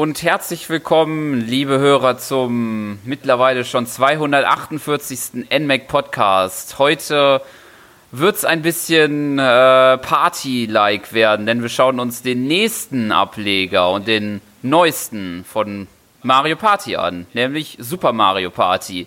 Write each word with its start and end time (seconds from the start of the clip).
Und 0.00 0.22
herzlich 0.22 0.70
willkommen, 0.70 1.46
liebe 1.46 1.78
Hörer, 1.78 2.16
zum 2.16 3.00
mittlerweile 3.04 3.66
schon 3.66 3.86
248. 3.86 5.46
NMAC 5.50 5.88
Podcast. 5.88 6.78
Heute 6.78 7.42
wird 8.10 8.36
es 8.36 8.46
ein 8.46 8.62
bisschen 8.62 9.38
äh, 9.38 9.98
Party-like 9.98 11.12
werden, 11.12 11.44
denn 11.44 11.60
wir 11.60 11.68
schauen 11.68 12.00
uns 12.00 12.22
den 12.22 12.46
nächsten 12.46 13.12
Ableger 13.12 13.90
und 13.90 14.08
den 14.08 14.40
neuesten 14.62 15.44
von 15.44 15.86
Mario 16.22 16.56
Party 16.56 16.96
an, 16.96 17.26
nämlich 17.34 17.76
Super 17.78 18.14
Mario 18.14 18.48
Party. 18.48 19.06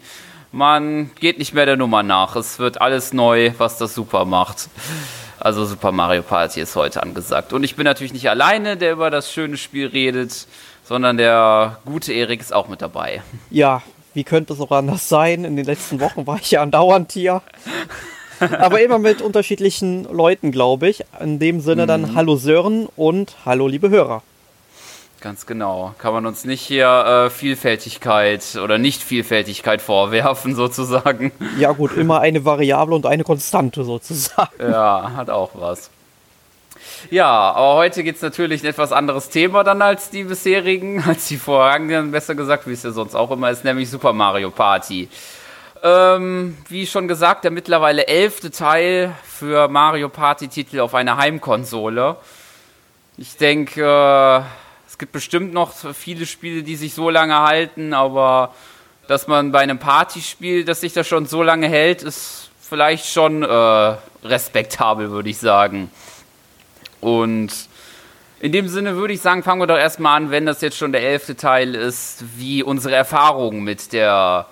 Man 0.52 1.10
geht 1.20 1.40
nicht 1.40 1.56
mehr 1.56 1.66
der 1.66 1.78
Nummer 1.78 2.04
nach, 2.04 2.36
es 2.36 2.60
wird 2.60 2.82
alles 2.82 3.14
neu, 3.14 3.52
was 3.58 3.80
das 3.80 3.96
Super 3.96 4.26
macht. 4.26 4.70
Also 5.40 5.66
Super 5.66 5.92
Mario 5.92 6.22
Party 6.22 6.62
ist 6.62 6.76
heute 6.76 7.02
angesagt. 7.02 7.52
Und 7.52 7.64
ich 7.64 7.76
bin 7.76 7.84
natürlich 7.84 8.14
nicht 8.14 8.30
alleine, 8.30 8.78
der 8.78 8.94
über 8.94 9.10
das 9.10 9.34
schöne 9.34 9.58
Spiel 9.58 9.88
redet, 9.88 10.48
sondern 10.84 11.18
der 11.18 11.78
gute 11.86 12.14
Erik 12.14 12.42
ist 12.42 12.54
auch 12.54 12.68
mit 12.68 12.82
dabei. 12.82 13.22
Ja, 13.50 13.82
wie 14.14 14.24
könnte 14.24 14.54
es 14.54 14.60
auch 14.60 14.72
anders 14.72 15.10
sein? 15.10 15.44
In 15.44 15.56
den 15.56 15.66
letzten 15.66 16.00
Wochen 16.00 16.28
war 16.28 16.38
ich 16.38 16.52
ja 16.52 16.62
andauernd 16.62 17.12
hier. 17.12 17.42
Aber 18.40 18.82
immer 18.82 19.00
mit 19.00 19.22
unterschiedlichen 19.22 20.04
Leuten, 20.04 20.52
glaube 20.52 20.90
ich. 20.90 21.04
In 21.20 21.40
dem 21.40 21.62
Sinne 21.62 21.88
dann 21.88 22.02
mhm. 22.02 22.16
Hallo 22.16 22.36
Sören 22.36 22.88
und 22.96 23.36
Hallo 23.46 23.68
liebe 23.68 23.90
Hörer. 23.90 24.22
Ganz 25.22 25.46
genau. 25.46 25.96
Kann 26.00 26.12
man 26.12 26.26
uns 26.26 26.44
nicht 26.44 26.62
hier 26.62 26.88
äh, 26.88 27.30
Vielfältigkeit 27.30 28.58
oder 28.62 28.78
Nicht-Vielfältigkeit 28.78 29.82
vorwerfen, 29.82 30.54
sozusagen. 30.58 31.32
Ja, 31.58 31.72
gut, 31.72 31.96
immer 31.96 32.20
eine 32.20 32.44
Variable 32.44 32.94
und 32.94 33.06
eine 33.06 33.24
Konstante, 33.24 33.86
sozusagen. 33.86 34.52
Ja, 34.60 35.14
hat 35.16 35.30
auch 35.30 35.52
was. 35.54 35.90
Ja, 37.10 37.52
aber 37.52 37.76
heute 37.76 38.04
geht 38.04 38.16
es 38.16 38.22
natürlich 38.22 38.64
ein 38.64 38.70
etwas 38.70 38.92
anderes 38.92 39.30
Thema 39.30 39.64
dann 39.64 39.82
als 39.82 40.10
die 40.10 40.24
bisherigen, 40.24 41.04
als 41.08 41.28
die 41.28 41.38
vorherigen, 41.38 42.12
besser 42.12 42.36
gesagt, 42.36 42.68
wie 42.68 42.74
es 42.74 42.84
ja 42.84 42.92
sonst 42.92 43.16
auch 43.16 43.32
immer 43.32 43.50
ist, 43.52 43.64
nämlich 43.64 43.90
Super 43.90 44.14
Mario 44.14 44.52
Party. 44.52 45.10
Ähm, 45.84 46.58
wie 46.70 46.88
schon 46.88 47.08
gesagt, 47.08 47.44
der 47.44 47.52
mittlerweile 47.52 48.08
elfte 48.08 48.52
Teil 48.52 49.14
für 49.26 49.68
Mario 49.68 50.08
Party-Titel 50.08 50.80
auf 50.80 50.96
einer 50.96 51.18
Heimkonsole. 51.18 52.16
Ich 53.18 53.36
denke, 53.36 53.82
äh, 53.82 54.42
es 54.88 54.98
gibt 54.98 55.12
bestimmt 55.12 55.54
noch 55.54 55.74
viele 55.94 56.26
Spiele, 56.26 56.64
die 56.64 56.78
sich 56.78 56.94
so 56.94 57.10
lange 57.10 57.38
halten, 57.40 57.94
aber 57.94 58.54
dass 59.08 59.28
man 59.28 59.52
bei 59.52 59.60
einem 59.60 59.78
Partyspiel, 59.78 60.64
das 60.64 60.82
sich 60.82 60.94
da 60.94 61.04
schon 61.04 61.26
so 61.26 61.44
lange 61.44 61.68
hält, 61.68 62.02
ist 62.02 62.50
vielleicht 62.62 63.08
schon 63.08 63.44
äh, 63.44 63.96
respektabel, 64.24 65.12
würde 65.12 65.30
ich 65.30 65.38
sagen. 65.38 65.92
Und 67.04 67.52
in 68.40 68.52
dem 68.52 68.68
Sinne 68.68 68.96
würde 68.96 69.14
ich 69.14 69.22
sagen, 69.22 69.44
fangen 69.44 69.62
wir 69.62 69.68
doch 69.68 69.78
erstmal 69.78 70.18
an, 70.18 70.32
wenn 70.32 70.46
das 70.46 70.62
jetzt 70.62 70.78
schon 70.78 70.92
der 70.92 71.04
elfte 71.04 71.36
Teil 71.36 71.76
ist, 71.76 72.24
wie 72.38 72.64
unsere 72.64 72.96
Erfahrungen 72.96 73.64
mit 73.64 73.94
der 73.94 74.48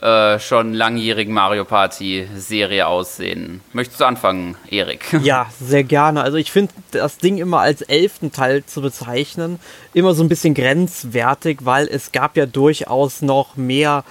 äh, 0.00 0.40
schon 0.40 0.74
langjährigen 0.74 1.32
Mario 1.32 1.64
Party 1.64 2.26
Serie 2.36 2.88
aussehen. 2.88 3.60
Möchtest 3.72 4.00
du 4.00 4.04
anfangen, 4.04 4.56
Erik? 4.68 5.04
Ja, 5.22 5.46
sehr 5.60 5.84
gerne. 5.84 6.22
Also 6.22 6.38
ich 6.38 6.50
finde 6.50 6.72
das 6.90 7.18
Ding 7.18 7.38
immer 7.38 7.60
als 7.60 7.82
elften 7.82 8.32
Teil 8.32 8.64
zu 8.64 8.82
bezeichnen 8.82 9.60
immer 9.94 10.14
so 10.14 10.24
ein 10.24 10.28
bisschen 10.28 10.54
grenzwertig, 10.54 11.58
weil 11.62 11.86
es 11.86 12.10
gab 12.10 12.36
ja 12.36 12.46
durchaus 12.46 13.22
noch 13.22 13.56
mehr 13.56 14.02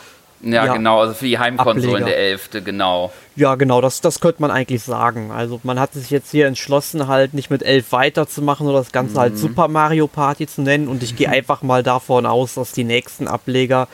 ja, 0.44 0.66
ja, 0.66 0.73
genau, 0.73 1.02
also 1.02 1.14
für 1.14 1.25
die 1.25 1.38
Heimkonsolen 1.38 2.05
der 2.05 2.17
elfte, 2.17 2.61
genau. 2.61 3.11
Ja, 3.36 3.55
genau, 3.55 3.82
das, 3.82 4.02
das 4.02 4.20
könnte 4.20 4.42
man 4.42 4.52
eigentlich 4.52 4.83
sagen. 4.83 5.32
Also 5.32 5.60
man 5.64 5.80
hat 5.80 5.93
sich 5.93 6.10
jetzt 6.10 6.32
hier 6.32 6.48
entschlossen, 6.48 7.08
halt 7.08 7.33
nicht 7.33 7.49
mit 7.49 7.64
elf 7.64 7.92
weiterzumachen 7.92 8.67
oder 8.67 8.80
das 8.80 8.92
Ganze 8.92 9.20
halt 9.20 9.33
mhm. 9.33 9.38
halt 9.38 9.42
Super 9.42 9.67
Mario 9.67 10.08
Party 10.08 10.48
zu 10.48 10.61
nennen 10.61 10.88
und 10.88 11.04
ich 11.04 11.15
gehe 11.15 11.30
einfach 11.32 11.61
mal 11.61 11.83
davon 11.83 12.26
aus, 12.26 12.55
dass 12.55 12.71
die 12.71 12.83
nächsten 12.83 13.27
Ableger 13.27 13.88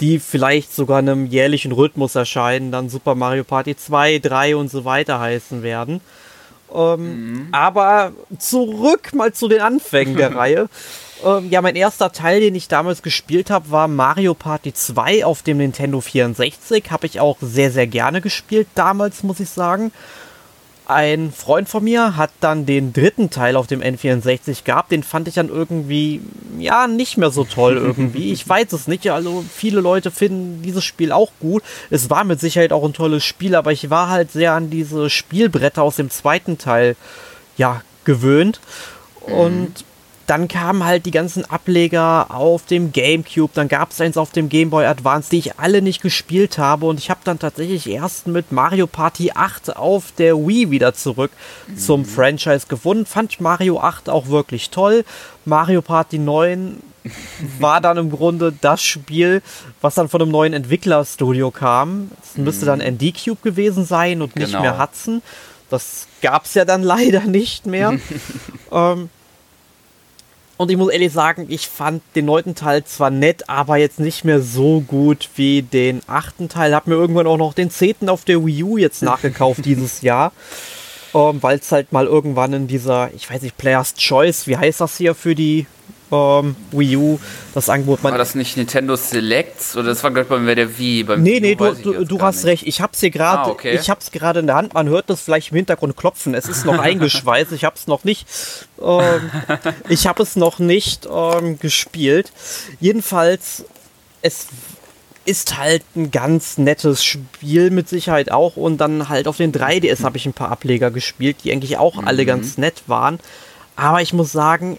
die 0.00 0.18
vielleicht 0.18 0.74
sogar 0.74 0.98
einem 0.98 1.26
jährlichen 1.26 1.70
Rhythmus 1.70 2.16
erscheinen, 2.16 2.72
dann 2.72 2.88
Super 2.88 3.14
Mario 3.14 3.44
Party 3.44 3.76
2, 3.76 4.18
3 4.18 4.56
und 4.56 4.68
so 4.68 4.84
weiter 4.84 5.20
heißen 5.20 5.62
werden. 5.62 6.00
Ähm, 6.74 7.34
mhm. 7.34 7.48
Aber 7.52 8.12
zurück 8.36 9.14
mal 9.14 9.32
zu 9.32 9.46
den 9.46 9.60
Anfängen 9.60 10.16
der 10.16 10.34
Reihe. 10.36 10.68
Ähm, 11.24 11.50
ja, 11.50 11.62
mein 11.62 11.76
erster 11.76 12.12
Teil, 12.12 12.40
den 12.40 12.54
ich 12.54 12.68
damals 12.68 13.02
gespielt 13.02 13.50
habe, 13.50 13.70
war 13.70 13.88
Mario 13.88 14.34
Party 14.34 14.74
2 14.74 15.24
auf 15.24 15.42
dem 15.42 15.58
Nintendo 15.58 16.00
64. 16.00 16.90
Habe 16.90 17.06
ich 17.06 17.20
auch 17.20 17.36
sehr, 17.40 17.70
sehr 17.70 17.86
gerne 17.86 18.20
gespielt 18.20 18.68
damals, 18.74 19.22
muss 19.22 19.40
ich 19.40 19.50
sagen 19.50 19.92
ein 20.86 21.32
Freund 21.32 21.68
von 21.68 21.84
mir 21.84 22.16
hat 22.16 22.30
dann 22.40 22.66
den 22.66 22.92
dritten 22.92 23.30
Teil 23.30 23.56
auf 23.56 23.66
dem 23.66 23.80
N64 23.80 24.64
gehabt. 24.64 24.90
Den 24.92 25.02
fand 25.02 25.28
ich 25.28 25.34
dann 25.34 25.48
irgendwie, 25.48 26.20
ja, 26.58 26.86
nicht 26.86 27.16
mehr 27.16 27.30
so 27.30 27.44
toll 27.44 27.76
irgendwie. 27.76 28.32
Ich 28.32 28.48
weiß 28.48 28.72
es 28.72 28.88
nicht. 28.88 29.10
Also, 29.10 29.44
viele 29.54 29.80
Leute 29.80 30.10
finden 30.10 30.62
dieses 30.62 30.84
Spiel 30.84 31.12
auch 31.12 31.32
gut. 31.40 31.62
Es 31.90 32.10
war 32.10 32.24
mit 32.24 32.40
Sicherheit 32.40 32.72
auch 32.72 32.84
ein 32.84 32.92
tolles 32.92 33.24
Spiel, 33.24 33.54
aber 33.54 33.72
ich 33.72 33.90
war 33.90 34.08
halt 34.08 34.32
sehr 34.32 34.52
an 34.52 34.70
diese 34.70 35.08
Spielbretter 35.08 35.82
aus 35.82 35.96
dem 35.96 36.10
zweiten 36.10 36.58
Teil, 36.58 36.96
ja, 37.56 37.82
gewöhnt. 38.04 38.60
Und 39.20 39.68
mhm. 39.68 39.91
Dann 40.32 40.48
kamen 40.48 40.82
halt 40.82 41.04
die 41.04 41.10
ganzen 41.10 41.44
Ableger 41.44 42.28
auf 42.30 42.64
dem 42.64 42.90
GameCube, 42.90 43.50
dann 43.52 43.68
gab 43.68 43.90
es 43.90 44.00
eins 44.00 44.16
auf 44.16 44.30
dem 44.30 44.48
Game 44.48 44.70
Boy 44.70 44.86
Advance, 44.86 45.28
die 45.28 45.36
ich 45.36 45.58
alle 45.58 45.82
nicht 45.82 46.00
gespielt 46.00 46.56
habe 46.56 46.86
und 46.86 46.98
ich 46.98 47.10
habe 47.10 47.20
dann 47.22 47.38
tatsächlich 47.38 47.86
erst 47.86 48.28
mit 48.28 48.50
Mario 48.50 48.86
Party 48.86 49.32
8 49.34 49.76
auf 49.76 50.10
der 50.16 50.38
Wii 50.38 50.70
wieder 50.70 50.94
zurück 50.94 51.32
mhm. 51.66 51.76
zum 51.76 52.04
Franchise 52.06 52.66
gefunden. 52.66 53.04
Fand 53.04 53.42
Mario 53.42 53.78
8 53.78 54.08
auch 54.08 54.28
wirklich 54.28 54.70
toll. 54.70 55.04
Mario 55.44 55.82
Party 55.82 56.18
9 56.18 56.78
war 57.58 57.82
dann 57.82 57.98
im 57.98 58.10
Grunde 58.10 58.54
das 58.58 58.82
Spiel, 58.82 59.42
was 59.82 59.96
dann 59.96 60.08
von 60.08 60.22
einem 60.22 60.30
neuen 60.30 60.54
Entwicklerstudio 60.54 61.50
kam. 61.50 62.10
Es 62.22 62.38
müsste 62.38 62.64
dann 62.64 62.78
ND 62.78 63.02
mhm. 63.02 63.12
Cube 63.22 63.42
gewesen 63.42 63.84
sein 63.84 64.22
und 64.22 64.34
nicht 64.36 64.52
genau. 64.52 64.62
mehr 64.62 64.78
Hudson. 64.78 65.20
Das 65.68 66.06
gab 66.22 66.46
es 66.46 66.54
ja 66.54 66.64
dann 66.64 66.82
leider 66.82 67.20
nicht 67.20 67.66
mehr. 67.66 67.98
ähm, 68.72 69.10
und 70.62 70.70
ich 70.70 70.76
muss 70.76 70.92
ehrlich 70.92 71.12
sagen, 71.12 71.46
ich 71.48 71.68
fand 71.68 72.02
den 72.14 72.26
neunten 72.26 72.54
Teil 72.54 72.84
zwar 72.84 73.10
nett, 73.10 73.48
aber 73.48 73.76
jetzt 73.76 74.00
nicht 74.00 74.24
mehr 74.24 74.40
so 74.40 74.80
gut 74.80 75.28
wie 75.34 75.62
den 75.62 76.00
achten 76.06 76.48
Teil. 76.48 76.74
Hab 76.74 76.86
mir 76.86 76.94
irgendwann 76.94 77.26
auch 77.26 77.36
noch 77.36 77.52
den 77.52 77.70
zehnten 77.70 78.08
auf 78.08 78.24
der 78.24 78.46
Wii 78.46 78.62
U 78.62 78.76
jetzt 78.78 79.02
nachgekauft 79.02 79.64
dieses 79.64 80.02
Jahr. 80.02 80.32
Ähm, 81.14 81.42
Weil 81.42 81.58
es 81.58 81.70
halt 81.72 81.92
mal 81.92 82.06
irgendwann 82.06 82.52
in 82.52 82.66
dieser, 82.68 83.10
ich 83.14 83.28
weiß 83.28 83.42
nicht, 83.42 83.58
Player's 83.58 83.94
Choice, 83.94 84.46
wie 84.46 84.56
heißt 84.56 84.80
das 84.80 84.96
hier 84.96 85.14
für 85.14 85.34
die 85.34 85.66
ähm, 86.12 86.54
Wii 86.70 86.96
U 86.96 87.18
das 87.54 87.68
Angebot. 87.68 88.02
Man 88.02 88.12
war 88.12 88.18
das 88.18 88.34
nicht 88.34 88.56
Nintendo 88.56 88.96
Selects 88.96 89.76
oder 89.76 89.88
das 89.88 90.04
war 90.04 90.10
glaube 90.10 90.34
ich 90.38 90.46
bei 90.46 90.54
der 90.54 90.78
Wii? 90.78 91.04
Beim 91.04 91.22
nee, 91.22 91.40
nee, 91.40 91.54
du, 91.54 91.72
du, 91.74 92.04
du 92.04 92.20
hast 92.20 92.36
nicht. 92.36 92.46
recht. 92.46 92.66
Ich 92.66 92.80
hab's 92.80 93.00
hier 93.00 93.10
gerade, 93.10 93.42
ah, 93.42 93.48
okay. 93.48 93.74
ich 93.74 93.90
hab's 93.90 94.12
gerade 94.12 94.40
in 94.40 94.46
der 94.46 94.56
Hand. 94.56 94.74
Man 94.74 94.88
hört 94.88 95.08
das 95.10 95.22
vielleicht 95.22 95.50
im 95.50 95.56
Hintergrund 95.56 95.96
klopfen. 95.96 96.34
Es 96.34 96.48
ist 96.48 96.64
noch 96.64 96.78
eingeschweißt. 96.82 97.52
Ich 97.52 97.64
hab's 97.64 97.86
noch 97.86 98.04
nicht, 98.04 98.26
ähm, 98.80 99.30
ich 99.88 100.06
habe 100.06 100.22
es 100.22 100.36
noch 100.36 100.58
nicht 100.58 101.08
ähm, 101.10 101.58
gespielt. 101.58 102.32
Jedenfalls, 102.78 103.64
es 104.20 104.46
ist 105.24 105.56
halt 105.56 105.84
ein 105.94 106.10
ganz 106.10 106.58
nettes 106.58 107.04
Spiel 107.04 107.70
mit 107.70 107.88
Sicherheit 107.88 108.32
auch 108.32 108.56
und 108.56 108.78
dann 108.78 109.08
halt 109.08 109.28
auf 109.28 109.36
den 109.36 109.52
3DS 109.52 110.02
habe 110.02 110.16
ich 110.16 110.26
ein 110.26 110.32
paar 110.32 110.50
Ableger 110.50 110.90
gespielt, 110.90 111.38
die 111.44 111.52
eigentlich 111.52 111.78
auch 111.78 111.96
mhm. 111.96 112.08
alle 112.08 112.26
ganz 112.26 112.58
nett 112.58 112.82
waren. 112.86 113.20
Aber 113.76 114.02
ich 114.02 114.12
muss 114.12 114.32
sagen, 114.32 114.78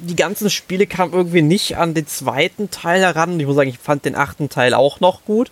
die 0.00 0.16
ganzen 0.16 0.50
Spiele 0.50 0.86
kamen 0.86 1.12
irgendwie 1.12 1.42
nicht 1.42 1.76
an 1.76 1.94
den 1.94 2.06
zweiten 2.06 2.70
Teil 2.70 3.02
heran. 3.02 3.38
Ich 3.38 3.46
muss 3.46 3.56
sagen, 3.56 3.70
ich 3.70 3.78
fand 3.78 4.04
den 4.04 4.16
achten 4.16 4.48
Teil 4.48 4.74
auch 4.74 5.00
noch 5.00 5.24
gut. 5.24 5.50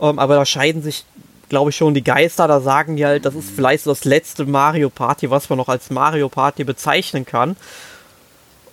Ähm, 0.00 0.18
aber 0.18 0.34
da 0.34 0.46
scheiden 0.46 0.82
sich, 0.82 1.04
glaube 1.48 1.70
ich, 1.70 1.76
schon 1.76 1.94
die 1.94 2.04
Geister. 2.04 2.48
Da 2.48 2.60
sagen 2.60 2.96
die 2.96 3.06
halt, 3.06 3.24
das 3.24 3.34
ist 3.34 3.50
vielleicht 3.50 3.84
so 3.84 3.90
das 3.90 4.04
letzte 4.04 4.44
Mario 4.44 4.90
Party, 4.90 5.30
was 5.30 5.48
man 5.48 5.58
noch 5.58 5.68
als 5.68 5.90
Mario 5.90 6.28
Party 6.28 6.64
bezeichnen 6.64 7.24
kann. 7.24 7.56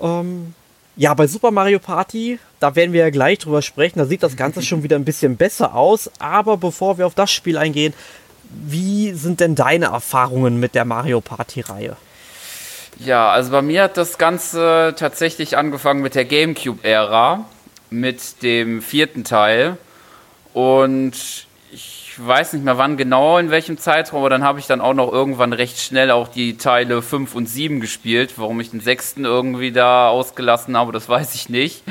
Ähm, 0.02 0.54
ja, 0.96 1.14
bei 1.14 1.28
Super 1.28 1.52
Mario 1.52 1.80
Party, 1.80 2.40
da 2.60 2.76
werden 2.76 2.92
wir 2.92 3.02
ja 3.02 3.10
gleich 3.10 3.40
drüber 3.40 3.62
sprechen. 3.62 4.00
Da 4.00 4.06
sieht 4.06 4.24
das 4.24 4.36
Ganze 4.36 4.62
schon 4.62 4.84
wieder 4.84 4.98
ein 4.98 5.06
bisschen 5.06 5.38
besser 5.38 5.76
aus. 5.76 6.12
Aber 6.20 6.58
bevor 6.58 6.98
wir 6.98 7.08
auf 7.08 7.16
das 7.16 7.32
Spiel 7.32 7.58
eingehen, 7.58 7.94
wie 8.50 9.14
sind 9.14 9.40
denn 9.40 9.56
deine 9.56 9.86
Erfahrungen 9.86 10.60
mit 10.60 10.76
der 10.76 10.84
Mario 10.84 11.22
Party-Reihe? 11.22 11.96
Ja, 13.00 13.32
also 13.32 13.52
bei 13.52 13.62
mir 13.62 13.84
hat 13.84 13.96
das 13.96 14.18
Ganze 14.18 14.94
tatsächlich 14.98 15.56
angefangen 15.56 16.02
mit 16.02 16.16
der 16.16 16.26
GameCube-Ära, 16.26 17.46
mit 17.90 18.44
dem 18.44 18.82
vierten 18.82 19.24
Teil. 19.24 19.78
Und 20.54 21.48
ich 21.72 22.14
weiß 22.18 22.52
nicht 22.52 22.66
mehr 22.66 22.78
wann 22.78 22.98
genau, 22.98 23.38
in 23.38 23.52
welchem 23.52 23.78
Zeitraum, 23.78 24.20
aber 24.20 24.30
dann 24.30 24.44
habe 24.44 24.60
ich 24.60 24.68
dann 24.68 24.82
auch 24.82 24.94
noch 24.94 25.14
irgendwann 25.14 25.54
recht 25.54 25.80
schnell 25.80 26.12
auch 26.12 26.28
die 26.28 26.58
Teile 26.58 27.02
5 27.02 27.36
und 27.36 27.48
7 27.48 27.80
gespielt. 27.80 28.34
Warum 28.36 28.60
ich 28.60 28.72
den 28.72 28.82
sechsten 28.82 29.24
irgendwie 29.24 29.72
da 29.72 30.10
ausgelassen 30.10 30.76
habe, 30.76 30.92
das 30.92 31.08
weiß 31.08 31.36
ich 31.36 31.48
nicht. 31.48 31.84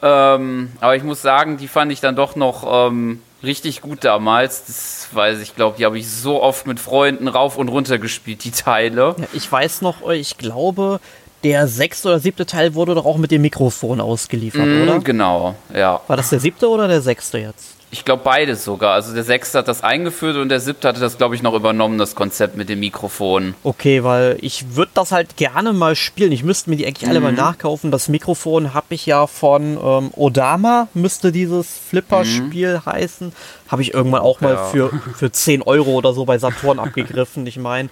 Ähm, 0.00 0.72
aber 0.80 0.96
ich 0.96 1.02
muss 1.02 1.20
sagen, 1.20 1.58
die 1.58 1.68
fand 1.68 1.92
ich 1.92 2.00
dann 2.00 2.16
doch 2.16 2.36
noch 2.36 2.88
ähm, 2.88 3.20
richtig 3.42 3.80
gut 3.80 4.04
damals. 4.04 4.64
Das 4.66 5.08
weiß 5.12 5.40
ich, 5.40 5.54
glaube, 5.56 5.76
die 5.78 5.84
habe 5.84 5.98
ich 5.98 6.08
so 6.10 6.42
oft 6.42 6.66
mit 6.66 6.80
Freunden 6.80 7.28
rauf 7.28 7.56
und 7.58 7.68
runter 7.68 7.98
gespielt, 7.98 8.44
die 8.44 8.50
Teile. 8.50 9.14
Ja, 9.18 9.26
ich 9.32 9.50
weiß 9.50 9.82
noch, 9.82 10.08
ich 10.10 10.38
glaube, 10.38 11.00
der 11.44 11.66
sechste 11.66 12.08
oder 12.08 12.18
siebte 12.20 12.46
Teil 12.46 12.74
wurde 12.74 12.94
doch 12.94 13.04
auch 13.04 13.16
mit 13.16 13.30
dem 13.30 13.42
Mikrofon 13.42 14.00
ausgeliefert, 14.00 14.66
Mm, 14.66 14.82
oder? 14.82 14.98
Genau, 15.00 15.54
ja. 15.74 16.00
War 16.06 16.16
das 16.16 16.30
der 16.30 16.40
siebte 16.40 16.68
oder 16.68 16.86
der 16.88 17.00
sechste 17.02 17.38
jetzt? 17.38 17.74
Ich 17.94 18.06
glaube 18.06 18.22
beides 18.24 18.64
sogar. 18.64 18.94
Also 18.94 19.12
der 19.12 19.22
sechste 19.22 19.58
hat 19.58 19.68
das 19.68 19.82
eingeführt 19.84 20.38
und 20.38 20.48
der 20.48 20.60
siebte 20.60 20.88
hatte 20.88 20.98
das, 20.98 21.18
glaube 21.18 21.34
ich, 21.34 21.42
noch 21.42 21.52
übernommen, 21.52 21.98
das 21.98 22.14
Konzept 22.14 22.56
mit 22.56 22.70
dem 22.70 22.80
Mikrofon. 22.80 23.54
Okay, 23.64 24.02
weil 24.02 24.38
ich 24.40 24.74
würde 24.76 24.92
das 24.94 25.12
halt 25.12 25.36
gerne 25.36 25.74
mal 25.74 25.94
spielen. 25.94 26.32
Ich 26.32 26.42
müsste 26.42 26.70
mir 26.70 26.76
die 26.76 26.86
eigentlich 26.86 27.06
alle 27.06 27.20
mal 27.20 27.34
nachkaufen. 27.34 27.90
Das 27.90 28.08
Mikrofon 28.08 28.72
habe 28.72 28.94
ich 28.94 29.04
ja 29.04 29.26
von 29.26 29.76
ähm, 29.76 30.10
Odama, 30.16 30.88
müsste 30.94 31.32
dieses 31.32 31.68
Flipper-Spiel 31.90 32.80
heißen. 32.86 33.30
Habe 33.68 33.82
ich 33.82 33.92
irgendwann 33.92 34.22
auch 34.22 34.40
mal 34.40 34.54
Ja. 34.54 34.64
für, 34.64 34.90
für 35.14 35.30
10 35.30 35.60
Euro 35.60 35.90
oder 35.90 36.14
so 36.14 36.24
bei 36.24 36.38
Saturn 36.38 36.78
abgegriffen. 36.78 37.46
Ich 37.46 37.58
meine, 37.58 37.90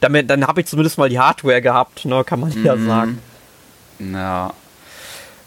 damit, 0.00 0.28
dann 0.28 0.46
habe 0.46 0.60
ich 0.60 0.66
zumindest 0.66 0.98
mal 0.98 1.08
die 1.08 1.18
Hardware 1.18 1.62
gehabt, 1.62 2.04
ne, 2.04 2.24
kann 2.24 2.40
man 2.40 2.52
ja 2.62 2.76
sagen. 2.76 3.18
Ja. 3.98 4.52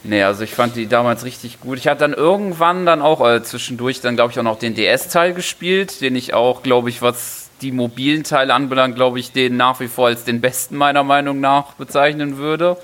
Nee, 0.06 0.22
also 0.22 0.44
ich 0.44 0.54
fand 0.54 0.76
die 0.76 0.86
damals 0.86 1.24
richtig 1.24 1.60
gut. 1.60 1.78
Ich 1.78 1.88
hatte 1.88 2.00
dann 2.00 2.12
irgendwann 2.12 2.84
dann 2.84 3.00
auch 3.00 3.26
äh, 3.26 3.42
zwischendurch 3.42 4.02
dann, 4.02 4.16
glaube 4.16 4.32
ich, 4.32 4.38
auch 4.38 4.42
noch 4.42 4.58
den 4.58 4.74
DS-Teil 4.74 5.32
gespielt, 5.32 6.02
den 6.02 6.14
ich 6.14 6.34
auch, 6.34 6.62
glaube 6.62 6.90
ich, 6.90 7.00
was 7.00 7.48
die 7.62 7.72
mobilen 7.72 8.22
Teile 8.22 8.52
anbelangt, 8.52 8.96
glaube 8.96 9.18
ich, 9.18 9.32
den 9.32 9.56
nach 9.56 9.80
wie 9.80 9.88
vor 9.88 10.08
als 10.08 10.24
den 10.24 10.42
besten 10.42 10.76
meiner 10.76 11.04
Meinung 11.04 11.40
nach 11.40 11.72
bezeichnen 11.72 12.36
würde. 12.36 12.76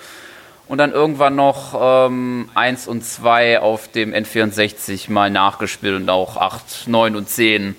Und 0.67 0.79
dann 0.79 0.93
irgendwann 0.93 1.37
noch 1.37 1.75
ähm, 2.09 2.49
1 2.55 2.87
und 2.89 3.05
2 3.05 3.61
auf 3.61 3.89
dem 3.89 4.15
N64 4.15 5.11
mal 5.11 5.29
nachgespielt 5.29 5.97
und 5.97 6.09
auch 6.09 6.39
8, 6.39 6.89
9 6.89 7.17
und 7.17 7.29
10. 7.29 7.77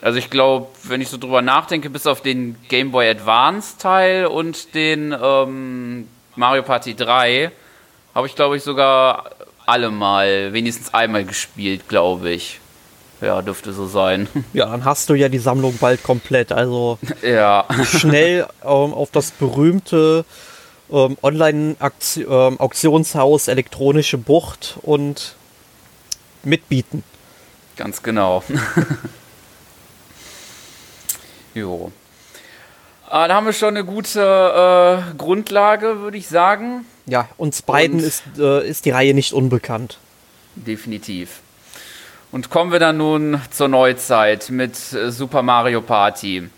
Also 0.00 0.18
ich 0.18 0.30
glaube, 0.30 0.68
wenn 0.84 1.02
ich 1.02 1.08
so 1.10 1.18
drüber 1.18 1.42
nachdenke, 1.42 1.90
bis 1.90 2.06
auf 2.06 2.22
den 2.22 2.56
Game 2.68 2.90
Boy 2.90 3.10
Advance 3.10 3.76
Teil 3.78 4.26
und 4.26 4.74
den 4.74 5.14
ähm, 5.20 6.08
Mario 6.36 6.62
Party 6.62 6.94
3, 6.94 7.52
habe 8.14 8.26
ich 8.26 8.34
glaube 8.34 8.56
ich 8.56 8.62
sogar 8.62 9.30
alle 9.66 9.90
mal, 9.90 10.52
wenigstens 10.52 10.94
einmal 10.94 11.24
gespielt, 11.24 11.88
glaube 11.88 12.30
ich. 12.30 12.60
Ja, 13.20 13.42
dürfte 13.42 13.72
so 13.72 13.86
sein. 13.86 14.28
Ja, 14.52 14.66
dann 14.66 14.84
hast 14.84 15.08
du 15.08 15.14
ja 15.14 15.28
die 15.28 15.38
Sammlung 15.38 15.78
bald 15.78 16.02
komplett. 16.02 16.50
Also 16.52 16.98
ja. 17.22 17.64
schnell 17.84 18.48
ähm, 18.62 18.92
auf 18.92 19.12
das 19.12 19.30
berühmte 19.30 20.24
ähm, 20.90 21.16
Online-Auktionshaus 21.22 23.46
Elektronische 23.48 24.18
Bucht 24.18 24.76
und 24.82 25.36
mitbieten. 26.42 27.04
Ganz 27.76 28.02
genau. 28.02 28.42
jo. 31.54 31.92
Ah, 33.08 33.28
da 33.28 33.36
haben 33.36 33.46
wir 33.46 33.52
schon 33.52 33.76
eine 33.76 33.84
gute 33.84 34.20
äh, 34.20 35.14
Grundlage, 35.16 36.00
würde 36.00 36.16
ich 36.16 36.26
sagen. 36.26 36.84
Ja, 37.06 37.28
uns 37.36 37.62
beiden 37.62 37.98
Und- 37.98 38.04
ist, 38.04 38.22
äh, 38.38 38.66
ist 38.68 38.84
die 38.84 38.90
Reihe 38.90 39.14
nicht 39.14 39.32
unbekannt. 39.32 39.98
Definitiv. 40.54 41.40
Und 42.30 42.48
kommen 42.50 42.72
wir 42.72 42.78
dann 42.78 42.96
nun 42.96 43.40
zur 43.50 43.68
Neuzeit 43.68 44.48
mit 44.50 44.92
äh, 44.92 45.10
Super 45.10 45.42
Mario 45.42 45.82
Party. 45.82 46.48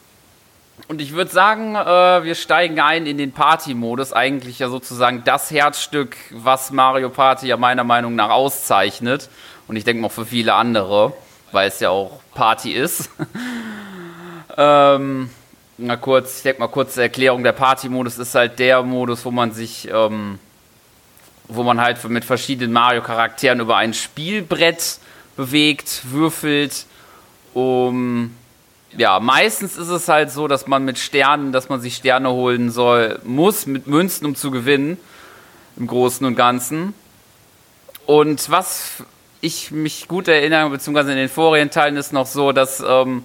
Und 0.88 1.00
ich 1.00 1.12
würde 1.12 1.30
sagen, 1.30 1.74
äh, 1.76 2.24
wir 2.24 2.34
steigen 2.34 2.78
ein 2.80 3.06
in 3.06 3.16
den 3.16 3.32
Party-Modus. 3.32 4.12
Eigentlich 4.12 4.58
ja 4.58 4.68
sozusagen 4.68 5.22
das 5.24 5.50
Herzstück, 5.50 6.16
was 6.30 6.70
Mario 6.72 7.08
Party 7.10 7.46
ja 7.46 7.56
meiner 7.56 7.84
Meinung 7.84 8.14
nach 8.14 8.30
auszeichnet. 8.30 9.28
Und 9.66 9.76
ich 9.76 9.84
denke 9.84 10.02
mal 10.02 10.08
für 10.10 10.26
viele 10.26 10.54
andere, 10.54 11.12
weil 11.52 11.68
es 11.68 11.80
ja 11.80 11.90
auch 11.90 12.20
Party 12.34 12.72
ist. 12.72 13.08
ähm, 14.56 15.30
na 15.78 15.96
kurz, 15.96 16.38
ich 16.38 16.42
denke 16.44 16.60
mal 16.60 16.68
kurze 16.68 17.02
Erklärung. 17.02 17.42
Der 17.42 17.52
Party-Modus 17.52 18.18
ist 18.18 18.34
halt 18.34 18.58
der 18.58 18.82
Modus, 18.82 19.24
wo 19.24 19.30
man 19.30 19.52
sich 19.52 19.88
ähm, 19.92 20.38
wo 21.48 21.62
man 21.62 21.80
halt 21.80 22.02
mit 22.08 22.24
verschiedenen 22.24 22.72
Mario-Charakteren 22.72 23.60
über 23.60 23.76
ein 23.76 23.94
Spielbrett 23.94 24.98
bewegt, 25.36 26.02
würfelt. 26.10 26.86
Um, 27.52 28.34
ja, 28.96 29.20
meistens 29.20 29.76
ist 29.76 29.88
es 29.88 30.08
halt 30.08 30.30
so, 30.30 30.48
dass 30.48 30.66
man 30.66 30.84
mit 30.84 30.98
Sternen, 30.98 31.52
dass 31.52 31.68
man 31.68 31.80
sich 31.80 31.96
Sterne 31.96 32.30
holen 32.30 32.70
soll, 32.70 33.20
muss, 33.24 33.66
mit 33.66 33.86
Münzen, 33.86 34.26
um 34.26 34.34
zu 34.34 34.50
gewinnen. 34.50 34.98
Im 35.76 35.86
Großen 35.86 36.24
und 36.24 36.36
Ganzen. 36.36 36.94
Und 38.06 38.48
was 38.50 39.02
ich 39.40 39.70
mich 39.72 40.08
gut 40.08 40.28
erinnere, 40.28 40.70
beziehungsweise 40.70 41.10
in 41.10 41.18
den 41.18 41.28
vorigen 41.28 41.70
Teilen 41.70 41.96
ist 41.96 42.12
noch 42.12 42.26
so, 42.26 42.52
dass 42.52 42.82
ähm, 42.86 43.24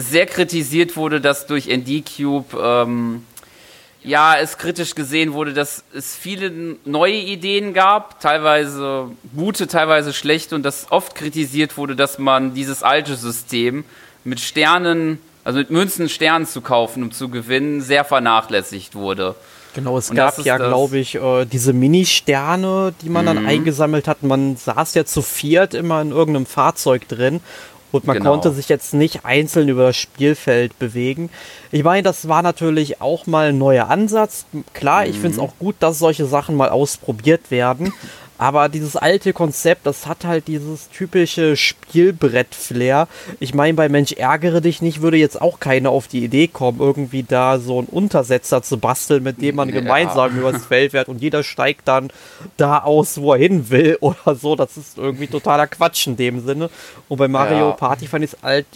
sehr 0.00 0.26
kritisiert 0.26 0.96
wurde, 0.96 1.20
dass 1.20 1.46
durch 1.46 1.66
ND 1.66 2.04
Cube 2.16 2.56
ähm, 2.62 3.22
ja, 4.04 4.36
es 4.38 4.56
kritisch 4.56 4.94
gesehen 4.94 5.32
wurde, 5.32 5.52
dass 5.52 5.82
es 5.92 6.14
viele 6.14 6.76
neue 6.84 7.16
Ideen 7.16 7.74
gab, 7.74 8.20
teilweise 8.20 9.08
gute, 9.36 9.66
teilweise 9.66 10.12
schlechte 10.12 10.54
und 10.54 10.62
dass 10.62 10.86
oft 10.90 11.16
kritisiert 11.16 11.76
wurde, 11.76 11.96
dass 11.96 12.18
man 12.18 12.54
dieses 12.54 12.84
alte 12.84 13.16
System 13.16 13.84
mit 14.22 14.38
Sternen, 14.38 15.18
also 15.42 15.58
mit 15.58 15.70
Münzen 15.70 16.08
Sternen 16.08 16.46
zu 16.46 16.60
kaufen, 16.60 17.02
um 17.02 17.10
zu 17.10 17.28
gewinnen, 17.28 17.80
sehr 17.80 18.04
vernachlässigt 18.04 18.94
wurde. 18.94 19.34
Genau, 19.74 19.98
es 19.98 20.10
Und 20.10 20.16
gab 20.16 20.38
ja, 20.44 20.56
glaube 20.58 20.98
ich, 20.98 21.16
äh, 21.16 21.44
diese 21.44 21.72
Mini-Sterne, 21.72 22.94
die 23.02 23.10
man 23.10 23.24
Mhm. 23.24 23.26
dann 23.26 23.46
eingesammelt 23.46 24.06
hat. 24.08 24.22
Man 24.22 24.56
saß 24.56 24.94
ja 24.94 25.04
zu 25.04 25.22
viert 25.22 25.74
immer 25.74 26.00
in 26.00 26.12
irgendeinem 26.12 26.46
Fahrzeug 26.46 27.08
drin 27.08 27.40
und 27.92 28.06
man 28.06 28.18
Genau. 28.18 28.32
konnte 28.32 28.52
sich 28.52 28.68
jetzt 28.68 28.94
nicht 28.94 29.24
einzeln 29.24 29.68
über 29.68 29.84
das 29.84 29.96
Spielfeld 29.96 30.78
bewegen. 30.78 31.30
Ich 31.72 31.84
meine, 31.84 32.02
das 32.02 32.28
war 32.28 32.42
natürlich 32.42 33.00
auch 33.00 33.26
mal 33.26 33.48
ein 33.48 33.58
neuer 33.58 33.88
Ansatz. 33.88 34.44
Klar, 34.74 35.06
ich 35.06 35.16
Mhm. 35.16 35.20
finde 35.20 35.36
es 35.36 35.38
auch 35.42 35.52
gut, 35.58 35.76
dass 35.80 35.98
solche 35.98 36.26
Sachen 36.26 36.56
mal 36.56 36.68
ausprobiert 36.68 37.50
werden. 37.50 37.92
Aber 38.38 38.68
dieses 38.68 38.94
alte 38.96 39.32
Konzept, 39.32 39.84
das 39.84 40.06
hat 40.06 40.24
halt 40.24 40.46
dieses 40.46 40.88
typische 40.90 41.56
Spielbrett-Flair. 41.56 43.08
Ich 43.40 43.52
meine, 43.52 43.74
bei 43.74 43.88
Mensch 43.88 44.12
ärgere 44.12 44.60
dich 44.60 44.80
nicht, 44.80 45.02
würde 45.02 45.16
jetzt 45.16 45.40
auch 45.42 45.58
keiner 45.60 45.90
auf 45.90 46.06
die 46.08 46.24
Idee 46.24 46.46
kommen, 46.48 46.78
irgendwie 46.80 47.24
da 47.24 47.58
so 47.58 47.78
einen 47.78 47.88
Untersetzer 47.88 48.62
zu 48.62 48.78
basteln, 48.78 49.22
mit 49.24 49.42
dem 49.42 49.56
man 49.56 49.68
Ja. 49.68 49.80
gemeinsam 49.80 50.38
übers 50.38 50.64
Feld 50.66 50.92
fährt 50.92 51.08
und 51.08 51.20
jeder 51.20 51.42
steigt 51.42 51.88
dann 51.88 52.10
da 52.56 52.78
aus, 52.78 53.20
wo 53.20 53.32
er 53.32 53.38
hin 53.40 53.70
will 53.70 53.96
oder 54.00 54.34
so. 54.36 54.54
Das 54.54 54.76
ist 54.76 54.98
irgendwie 54.98 55.26
totaler 55.26 55.66
Quatsch 55.66 56.06
in 56.06 56.16
dem 56.16 56.44
Sinne. 56.46 56.70
Und 57.08 57.18
bei 57.18 57.28
Mario 57.28 57.70
Ja. 57.70 57.72
Party 57.72 58.06
fand 58.06 58.24
ich 58.24 58.32
es 58.34 58.42
halt 58.42 58.66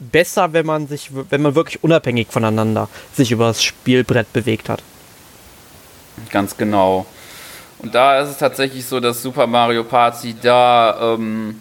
besser, 0.00 0.52
wenn 0.52 0.66
man 0.66 0.88
sich, 0.88 1.10
wenn 1.30 1.42
man 1.42 1.54
wirklich 1.54 1.84
unabhängig 1.84 2.26
voneinander 2.28 2.88
sich 3.14 3.30
über 3.30 3.46
das 3.46 3.62
Spielbrett 3.62 4.32
bewegt 4.32 4.68
hat. 4.68 4.82
Ganz 6.30 6.56
genau. 6.56 7.06
Und 7.82 7.94
da 7.94 8.20
ist 8.20 8.30
es 8.30 8.38
tatsächlich 8.38 8.86
so, 8.86 9.00
dass 9.00 9.22
Super 9.22 9.46
Mario 9.46 9.82
Party 9.82 10.36
da 10.40 11.14
ähm, 11.14 11.60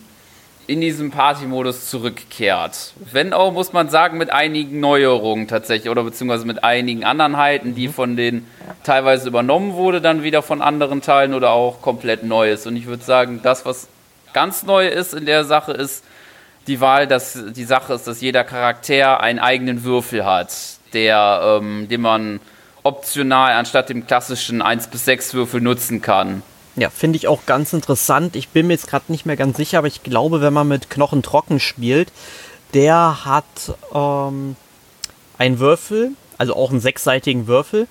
in 0.68 0.80
diesem 0.80 1.10
Party-Modus 1.10 1.90
zurückkehrt. 1.90 2.94
Wenn 3.12 3.34
auch, 3.34 3.52
muss 3.52 3.74
man 3.74 3.90
sagen, 3.90 4.20
mit 4.20 4.32
einigen 4.32 4.80
Neuerungen 4.80 5.48
tatsächlich 5.48 5.90
oder 5.90 6.04
beziehungsweise 6.04 6.46
mit 6.46 6.64
einigen 6.64 7.04
Andernheiten, 7.04 7.74
die 7.74 7.88
von 7.88 8.16
denen 8.16 8.46
teilweise 8.84 9.28
übernommen 9.28 9.74
wurde, 9.74 10.00
dann 10.00 10.22
wieder 10.22 10.44
von 10.44 10.62
anderen 10.62 11.02
Teilen 11.02 11.34
oder 11.34 11.50
auch 11.50 11.82
komplett 11.82 12.24
Neues. 12.24 12.68
Und 12.68 12.76
ich 12.76 12.86
würde 12.86 13.04
sagen, 13.04 13.40
das, 13.42 13.66
was 13.66 13.88
ganz 14.32 14.64
neu 14.64 14.88
ist 14.88 15.14
in 15.16 15.26
der 15.26 15.44
Sache, 15.44 15.72
ist 15.72 16.06
die 16.68 16.80
Wahl, 16.80 17.08
dass 17.08 17.38
die 17.54 17.64
Sache 17.64 17.94
ist, 17.94 18.08
dass 18.08 18.22
jeder 18.22 18.44
Charakter 18.44 19.20
einen 19.22 19.40
eigenen 19.40 19.84
Würfel 19.84 20.24
hat, 20.24 20.56
der, 20.94 21.60
ähm, 21.60 21.88
den 21.90 22.02
man 22.02 22.40
optional 22.84 23.54
anstatt 23.54 23.90
dem 23.90 24.08
klassischen 24.08 24.62
1 24.62 24.88
bis 24.88 25.06
6 25.06 25.34
Würfel 25.34 25.62
nutzen 25.62 26.02
kann. 26.02 26.44
Ja, 26.76 26.90
finde 26.90 27.18
ich 27.18 27.28
auch 27.28 27.46
ganz 27.46 27.74
interessant. 27.74 28.36
Ich 28.36 28.50
bin 28.50 28.68
mir 28.68 28.74
jetzt 28.74 28.88
gerade 28.88 29.12
nicht 29.12 29.26
mehr 29.26 29.36
ganz 29.36 29.58
sicher, 29.58 29.80
aber 29.80 29.88
ich 29.88 30.04
glaube, 30.04 30.42
wenn 30.42 30.54
man 30.54 30.68
mit 30.68 30.90
Knochen 30.90 31.22
trocken 31.22 31.60
spielt, 31.60 32.12
der 32.74 33.26
hat 33.26 33.76
ähm, 33.94 34.56
einen 35.38 35.60
Würfel, 35.60 36.12
also 36.38 36.56
auch 36.56 36.72
einen 36.72 36.80
sechsseitigen 36.80 37.48
Würfel. 37.48 37.88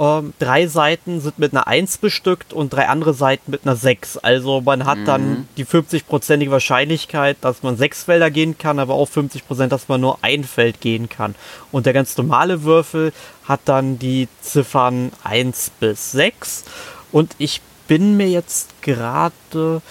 Ähm, 0.00 0.32
drei 0.38 0.66
Seiten 0.66 1.20
sind 1.20 1.38
mit 1.38 1.52
einer 1.52 1.66
1 1.66 1.98
bestückt 1.98 2.54
und 2.54 2.72
drei 2.72 2.88
andere 2.88 3.12
Seiten 3.12 3.50
mit 3.50 3.66
einer 3.66 3.76
6. 3.76 4.16
Also 4.16 4.62
man 4.62 4.86
hat 4.86 4.98
dann 5.04 5.46
die 5.58 5.66
50-prozentige 5.66 6.50
Wahrscheinlichkeit, 6.50 7.36
dass 7.42 7.62
man 7.62 7.76
sechs 7.76 8.04
Felder 8.04 8.30
gehen 8.30 8.56
kann, 8.56 8.78
aber 8.78 8.94
auch 8.94 9.06
50 9.06 9.46
Prozent, 9.46 9.72
dass 9.72 9.88
man 9.88 10.00
nur 10.00 10.18
ein 10.22 10.44
Feld 10.44 10.80
gehen 10.80 11.10
kann. 11.10 11.34
Und 11.70 11.84
der 11.84 11.92
ganz 11.92 12.16
normale 12.16 12.62
Würfel 12.62 13.12
hat 13.44 13.60
dann 13.66 13.98
die 13.98 14.28
Ziffern 14.40 15.12
1 15.22 15.70
bis 15.80 16.12
6. 16.12 16.64
Und 17.12 17.34
ich 17.36 17.60
bin 17.86 18.16
mir 18.16 18.28
jetzt 18.28 18.80
gerade 18.80 19.82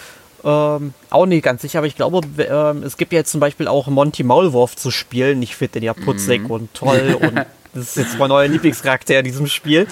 ähm, 0.43 0.93
auch 1.11 1.25
nicht 1.27 1.43
ganz 1.43 1.61
sicher, 1.61 1.79
aber 1.79 1.87
ich 1.87 1.95
glaube, 1.95 2.21
ähm, 2.39 2.81
es 2.81 2.97
gibt 2.97 3.13
ja 3.13 3.19
jetzt 3.19 3.31
zum 3.31 3.41
Beispiel 3.41 3.67
auch 3.67 3.85
Monty 3.87 4.23
Maulwurf 4.23 4.75
zu 4.75 4.89
spielen. 4.89 5.43
Ich 5.43 5.55
finde 5.55 5.73
den 5.73 5.83
ja 5.83 5.93
putzig 5.93 6.49
und 6.49 6.73
toll 6.73 7.15
und 7.21 7.45
das 7.73 7.89
ist 7.89 7.97
jetzt 7.97 8.19
mein 8.19 8.29
neuer 8.29 8.47
Lieblingscharakter 8.47 9.19
in 9.19 9.25
diesem 9.25 9.47
Spiel. 9.47 9.87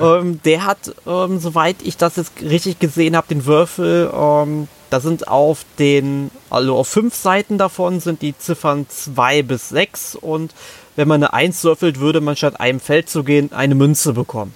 Ähm, 0.00 0.40
der 0.44 0.64
hat, 0.64 0.94
ähm, 1.06 1.38
soweit 1.38 1.76
ich 1.82 1.96
das 1.96 2.16
jetzt 2.16 2.32
richtig 2.40 2.78
gesehen 2.78 3.16
habe, 3.16 3.28
den 3.28 3.44
Würfel, 3.44 4.10
ähm, 4.14 4.68
da 4.90 5.00
sind 5.00 5.28
auf 5.28 5.64
den, 5.78 6.30
also 6.50 6.76
auf 6.76 6.88
fünf 6.88 7.14
Seiten 7.14 7.58
davon 7.58 8.00
sind 8.00 8.22
die 8.22 8.36
Ziffern 8.36 8.86
2 8.88 9.42
bis 9.42 9.68
6 9.68 10.14
und 10.14 10.54
wenn 10.96 11.08
man 11.08 11.22
eine 11.22 11.32
1 11.32 11.62
würfelt, 11.64 12.00
würde 12.00 12.20
man 12.20 12.36
statt 12.36 12.60
einem 12.60 12.80
Feld 12.80 13.08
zu 13.08 13.22
gehen 13.22 13.52
eine 13.52 13.74
Münze 13.74 14.14
bekommen. 14.14 14.54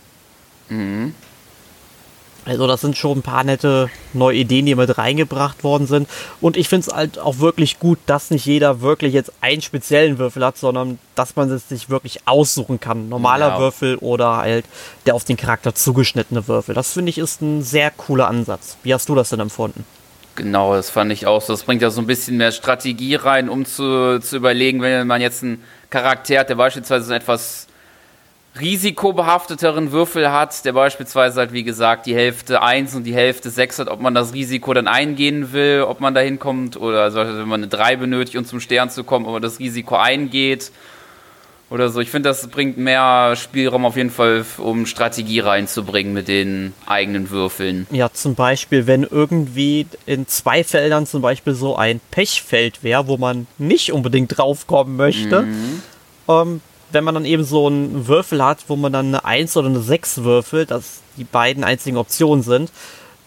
Also 2.45 2.67
das 2.67 2.81
sind 2.81 2.97
schon 2.97 3.19
ein 3.19 3.23
paar 3.23 3.45
nette 3.45 3.89
neue 4.13 4.39
Ideen, 4.39 4.67
die 4.67 4.75
mit 4.75 4.99
reingebracht 4.99 5.63
worden 5.63 5.87
sind. 5.87 6.09
Und 6.41 6.57
ich 6.57 6.69
finde 6.69 6.89
es 6.89 6.95
halt 6.95 7.19
auch 7.19 7.39
wirklich 7.39 7.79
gut, 7.79 7.99
dass 8.07 8.31
nicht 8.31 8.47
jeder 8.47 8.81
wirklich 8.81 9.15
jetzt 9.15 9.33
einen 9.41 9.63
speziellen 9.63 10.19
Würfel 10.19 10.45
hat, 10.45 10.59
sondern 10.59 10.99
dass 11.15 11.37
man 11.37 11.51
es 11.51 11.69
sich 11.69 11.89
wirklich 11.89 12.21
aussuchen 12.27 12.81
kann. 12.81 13.09
Normaler 13.09 13.49
ja. 13.49 13.59
Würfel 13.59 13.97
oder 13.97 14.39
halt 14.39 14.65
der 15.07 15.15
auf 15.15 15.25
den 15.25 15.37
Charakter 15.37 15.75
zugeschnittene 15.75 16.49
Würfel. 16.49 16.75
Das 16.75 16.93
finde 16.93 17.11
ich 17.11 17.19
ist 17.19 17.43
ein 17.43 17.63
sehr 17.63 17.91
cooler 17.91 18.27
Ansatz. 18.27 18.77
Wie 18.83 18.93
hast 18.93 19.09
du 19.09 19.15
das 19.15 19.31
denn 19.31 19.41
empfunden? 19.41 19.85
Genau, 20.35 20.75
das 20.75 20.91
fand 20.91 21.13
ich 21.13 21.27
auch 21.27 21.43
so. 21.43 21.53
Das 21.53 21.63
bringt 21.63 21.83
ja 21.83 21.91
so 21.91 22.01
ein 22.01 22.07
bisschen 22.07 22.39
mehr 22.39 22.53
Strategie 22.53 23.17
rein, 23.17 23.49
um 23.49 23.67
zu, 23.67 24.19
zu 24.21 24.37
überlegen, 24.37 24.81
wenn 24.81 25.07
man 25.07 25.21
jetzt 25.21 25.43
einen 25.43 25.63
Charakter 25.91 26.41
hat, 26.41 26.49
der 26.49 26.55
beispielsweise 26.55 27.05
so 27.05 27.13
etwas 27.13 27.67
risikobehafteteren 28.61 29.93
Würfel 29.93 30.31
hat, 30.31 30.65
der 30.65 30.73
beispielsweise 30.73 31.41
halt, 31.41 31.53
wie 31.53 31.63
gesagt, 31.63 32.07
die 32.07 32.15
Hälfte 32.15 32.63
1 32.63 32.95
und 32.95 33.05
die 33.05 33.15
Hälfte 33.15 33.49
6 33.49 33.81
hat, 33.81 33.89
ob 33.89 34.01
man 34.01 34.15
das 34.15 34.35
Risiko 34.35 34.75
dann 34.75 34.89
eingehen 34.89 35.53
will, 35.53 35.85
ob 35.89 36.01
man 36.01 36.15
da 36.15 36.21
hinkommt, 36.21 36.77
oder 36.77 37.03
also 37.03 37.21
wenn 37.21 37.49
man 37.49 37.61
eine 37.61 37.69
3 37.69 37.97
benötigt, 37.97 38.37
um 38.37 38.45
zum 38.45 38.61
Stern 38.61 38.91
zu 38.91 39.05
kommen, 39.05 39.25
ob 39.27 39.33
man 39.33 39.43
das 39.43 39.59
Risiko 39.59 39.97
eingeht 39.97 40.71
oder 41.71 41.89
so. 41.89 42.01
Ich 42.01 42.11
finde, 42.11 42.29
das 42.29 42.47
bringt 42.49 42.77
mehr 42.77 43.35
Spielraum 43.37 43.87
auf 43.87 43.97
jeden 43.97 44.11
Fall, 44.11 44.45
um 44.59 44.85
Strategie 44.85 45.41
reinzubringen 45.41 46.13
mit 46.13 46.29
den 46.29 46.75
eigenen 46.85 47.31
Würfeln. 47.31 47.87
Ja, 47.91 48.13
zum 48.13 48.35
Beispiel, 48.35 48.87
wenn 48.87 49.05
irgendwie 49.05 49.87
in 50.05 50.29
zwei 50.29 50.63
Feldern 50.63 51.07
zum 51.07 51.23
Beispiel 51.23 51.55
so 51.55 51.77
ein 51.77 52.01
Pechfeld 52.11 52.85
wäre, 52.85 53.07
wo 53.07 53.17
man 53.17 53.47
nicht 53.57 53.93
unbedingt 53.93 54.37
draufkommen 54.37 54.97
möchte, 54.97 55.43
mhm. 55.43 55.83
ähm, 56.29 56.61
wenn 56.93 57.05
man 57.05 57.15
dann 57.15 57.25
eben 57.25 57.45
so 57.45 57.67
einen 57.67 58.07
Würfel 58.07 58.45
hat, 58.45 58.65
wo 58.69 58.77
man 58.77 58.93
dann 58.93 59.09
eine 59.09 59.25
1 59.25 59.57
oder 59.57 59.69
eine 59.69 59.81
6 59.81 60.25
würfelt, 60.25 60.71
das 60.71 61.01
die 61.17 61.25
beiden 61.25 61.65
einzigen 61.65 61.97
Optionen 61.97 62.43
sind, 62.43 62.71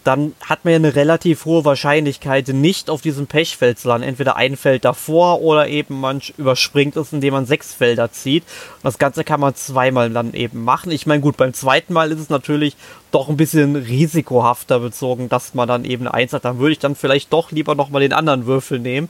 dann 0.06 0.34
hat 0.40 0.64
man 0.64 0.70
ja 0.72 0.76
eine 0.76 0.94
relativ 0.94 1.46
hohe 1.46 1.64
Wahrscheinlichkeit, 1.64 2.46
nicht 2.48 2.90
auf 2.90 3.02
diesem 3.02 3.26
Pechfeld 3.26 3.80
zu 3.80 3.88
landen. 3.88 4.06
Entweder 4.06 4.36
ein 4.36 4.56
Feld 4.56 4.84
davor 4.84 5.42
oder 5.42 5.66
eben 5.66 6.00
man 6.00 6.22
überspringt 6.38 6.94
es, 6.96 7.12
indem 7.12 7.34
man 7.34 7.44
sechs 7.44 7.74
Felder 7.74 8.12
zieht. 8.12 8.44
Und 8.44 8.84
das 8.84 8.98
Ganze 8.98 9.24
kann 9.24 9.40
man 9.40 9.56
zweimal 9.56 10.10
dann 10.10 10.32
eben 10.32 10.62
machen. 10.62 10.92
Ich 10.92 11.06
meine, 11.06 11.20
gut, 11.20 11.36
beim 11.36 11.52
zweiten 11.52 11.92
Mal 11.92 12.12
ist 12.12 12.20
es 12.20 12.30
natürlich 12.30 12.76
doch 13.10 13.28
ein 13.28 13.36
bisschen 13.36 13.74
risikohafter 13.74 14.78
bezogen, 14.78 15.28
dass 15.28 15.54
man 15.54 15.66
dann 15.66 15.84
eben 15.84 16.06
eine 16.06 16.14
Eins 16.14 16.32
hat. 16.32 16.44
Dann 16.44 16.60
würde 16.60 16.72
ich 16.72 16.78
dann 16.78 16.94
vielleicht 16.94 17.32
doch 17.32 17.50
lieber 17.50 17.74
nochmal 17.74 18.02
den 18.02 18.12
anderen 18.12 18.46
Würfel 18.46 18.78
nehmen. 18.78 19.08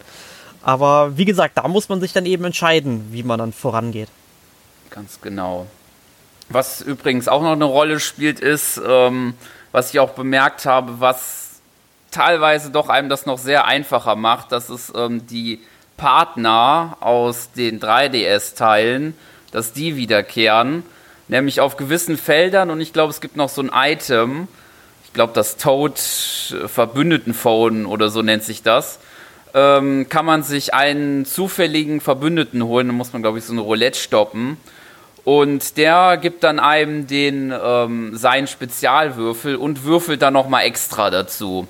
Aber 0.63 1.19
wie 1.19 1.27
gesagt, 1.27 1.59
da 1.59 1.69
muss 1.69 1.91
man 1.91 2.01
sich 2.01 2.15
dann 2.15 2.25
eben 2.25 2.45
entscheiden, 2.45 3.09
wie 3.11 3.23
man 3.23 3.39
dann 3.39 3.53
vorangeht. 3.53 4.09
Ganz 4.97 5.21
genau. 5.21 5.67
Was 6.49 6.81
übrigens 6.81 7.29
auch 7.29 7.43
noch 7.43 7.53
eine 7.53 7.67
Rolle 7.67 8.01
spielt, 8.01 8.41
ist, 8.41 8.81
ähm, 8.83 9.35
was 9.71 9.93
ich 9.93 10.01
auch 10.01 10.13
bemerkt 10.13 10.65
habe, 10.65 11.01
was 11.01 11.61
teilweise 12.11 12.71
doch 12.71 12.89
einem 12.89 13.11
das 13.11 13.27
noch 13.27 13.37
sehr 13.37 13.67
einfacher 13.67 14.17
macht, 14.17 14.53
dass 14.53 14.71
es 14.71 14.91
ähm, 14.97 15.27
die 15.27 15.61
Partner 15.99 16.97
aus 17.01 17.51
den 17.53 17.79
3DS-Teilen, 17.79 19.15
dass 19.53 19.75
die 19.75 19.97
wiederkehren, 19.97 20.83
nämlich 21.29 21.61
auf 21.61 21.77
gewissen 21.77 22.17
Feldern 22.17 22.71
und 22.71 22.81
ich 22.81 22.95
glaube, 22.95 23.11
es 23.11 23.21
gibt 23.21 23.37
noch 23.37 23.51
so 23.51 23.61
ein 23.61 23.71
Item, 23.75 24.49
ich 25.05 25.13
glaube, 25.13 25.35
das 25.35 25.59
Toad 25.59 25.99
Verbündetenphone 25.99 27.85
oder 27.85 28.09
so 28.09 28.23
nennt 28.23 28.45
sich 28.45 28.63
das, 28.63 28.99
ähm, 29.53 30.09
kann 30.09 30.25
man 30.25 30.43
sich 30.43 30.73
einen 30.73 31.27
zufälligen 31.27 32.01
Verbündeten 32.01 32.65
holen, 32.65 32.87
da 32.87 32.95
muss 32.95 33.13
man, 33.13 33.21
glaube 33.21 33.37
ich, 33.37 33.45
so 33.45 33.53
eine 33.53 33.61
Roulette 33.61 33.99
stoppen 33.99 34.57
und 35.27 35.77
der 35.77 36.19
gibt 36.19 36.45
dann 36.45 36.61
einem 36.61 37.09
den 37.09 37.53
ähm, 37.53 38.17
seinen 38.17 38.47
Spezialwürfel 38.47 39.57
und 39.57 39.83
würfelt 39.83 40.23
dann 40.23 40.35
nochmal 40.35 40.67
extra 40.67 41.11
dazu. 41.11 41.67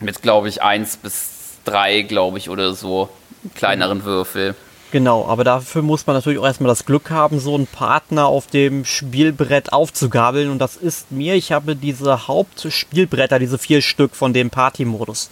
Mit, 0.00 0.20
glaube 0.20 0.50
ich, 0.50 0.60
1 0.60 0.98
bis 0.98 1.30
3, 1.64 2.02
glaube 2.02 2.36
ich, 2.36 2.50
oder 2.50 2.74
so. 2.74 3.08
Kleineren 3.54 4.00
mhm. 4.00 4.04
Würfel. 4.04 4.54
Genau, 4.92 5.26
aber 5.26 5.44
dafür 5.44 5.80
muss 5.80 6.06
man 6.06 6.14
natürlich 6.14 6.38
auch 6.38 6.44
erstmal 6.44 6.68
das 6.68 6.84
Glück 6.84 7.10
haben, 7.10 7.40
so 7.40 7.54
einen 7.54 7.66
Partner 7.66 8.26
auf 8.26 8.48
dem 8.48 8.84
Spielbrett 8.84 9.72
aufzugabeln. 9.72 10.50
Und 10.50 10.58
das 10.58 10.76
ist 10.76 11.10
mir, 11.10 11.36
ich 11.36 11.52
habe 11.52 11.76
diese 11.76 12.28
Hauptspielbretter, 12.28 13.38
diese 13.38 13.56
vier 13.56 13.80
Stück 13.80 14.14
von 14.14 14.34
dem 14.34 14.50
Party-Modus. 14.50 15.30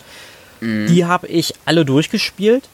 Mhm. 0.62 0.86
Die 0.86 1.04
habe 1.04 1.26
ich 1.26 1.52
alle 1.66 1.84
durchgespielt. 1.84 2.64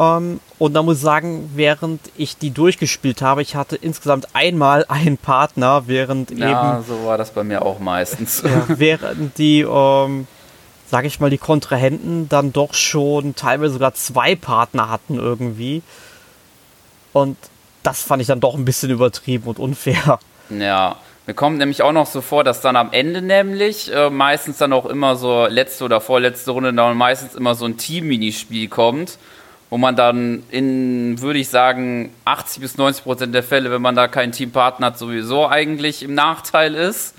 Ähm, 0.00 0.40
und 0.58 0.74
da 0.74 0.82
muss 0.82 0.96
ich 0.96 1.02
sagen, 1.02 1.50
während 1.54 2.00
ich 2.16 2.36
die 2.36 2.50
durchgespielt 2.50 3.22
habe, 3.22 3.42
ich 3.42 3.56
hatte 3.56 3.76
insgesamt 3.76 4.28
einmal 4.34 4.84
einen 4.88 5.18
Partner, 5.18 5.84
während 5.86 6.30
ja, 6.30 6.76
eben. 6.76 6.84
so 6.84 7.04
war 7.04 7.18
das 7.18 7.30
bei 7.30 7.44
mir 7.44 7.62
auch 7.62 7.78
meistens. 7.78 8.42
Ja, 8.42 8.64
während 8.68 9.38
die, 9.38 9.60
ähm, 9.60 10.26
sag 10.90 11.04
ich 11.04 11.20
mal, 11.20 11.30
die 11.30 11.38
Kontrahenten 11.38 12.28
dann 12.28 12.52
doch 12.52 12.74
schon 12.74 13.34
teilweise 13.34 13.74
sogar 13.74 13.94
zwei 13.94 14.36
Partner 14.36 14.88
hatten 14.88 15.18
irgendwie. 15.18 15.82
Und 17.12 17.36
das 17.82 18.02
fand 18.02 18.20
ich 18.20 18.28
dann 18.28 18.40
doch 18.40 18.54
ein 18.54 18.64
bisschen 18.64 18.90
übertrieben 18.90 19.48
und 19.48 19.58
unfair. 19.58 20.18
Ja, 20.50 20.96
mir 21.26 21.34
kommt 21.34 21.58
nämlich 21.58 21.82
auch 21.82 21.92
noch 21.92 22.06
so 22.06 22.20
vor, 22.20 22.42
dass 22.42 22.60
dann 22.60 22.76
am 22.76 22.92
Ende 22.92 23.20
nämlich 23.20 23.92
äh, 23.92 24.08
meistens 24.08 24.58
dann 24.58 24.72
auch 24.72 24.86
immer 24.86 25.16
so 25.16 25.46
letzte 25.46 25.84
oder 25.84 26.00
vorletzte 26.00 26.52
Runde 26.52 26.72
dann 26.72 26.96
meistens 26.96 27.34
immer 27.34 27.54
so 27.54 27.66
ein 27.66 27.76
Team-Minispiel 27.76 28.68
kommt 28.68 29.18
wo 29.70 29.78
man 29.78 29.96
dann 29.96 30.42
in, 30.50 31.20
würde 31.20 31.38
ich 31.38 31.48
sagen, 31.48 32.12
80 32.24 32.62
bis 32.62 32.76
90 32.78 33.04
Prozent 33.04 33.34
der 33.34 33.42
Fälle, 33.42 33.70
wenn 33.70 33.82
man 33.82 33.94
da 33.94 34.08
keinen 34.08 34.32
Teampartner 34.32 34.88
hat, 34.88 34.98
sowieso 34.98 35.48
eigentlich 35.48 36.02
im 36.02 36.14
Nachteil 36.14 36.74
ist. 36.74 37.14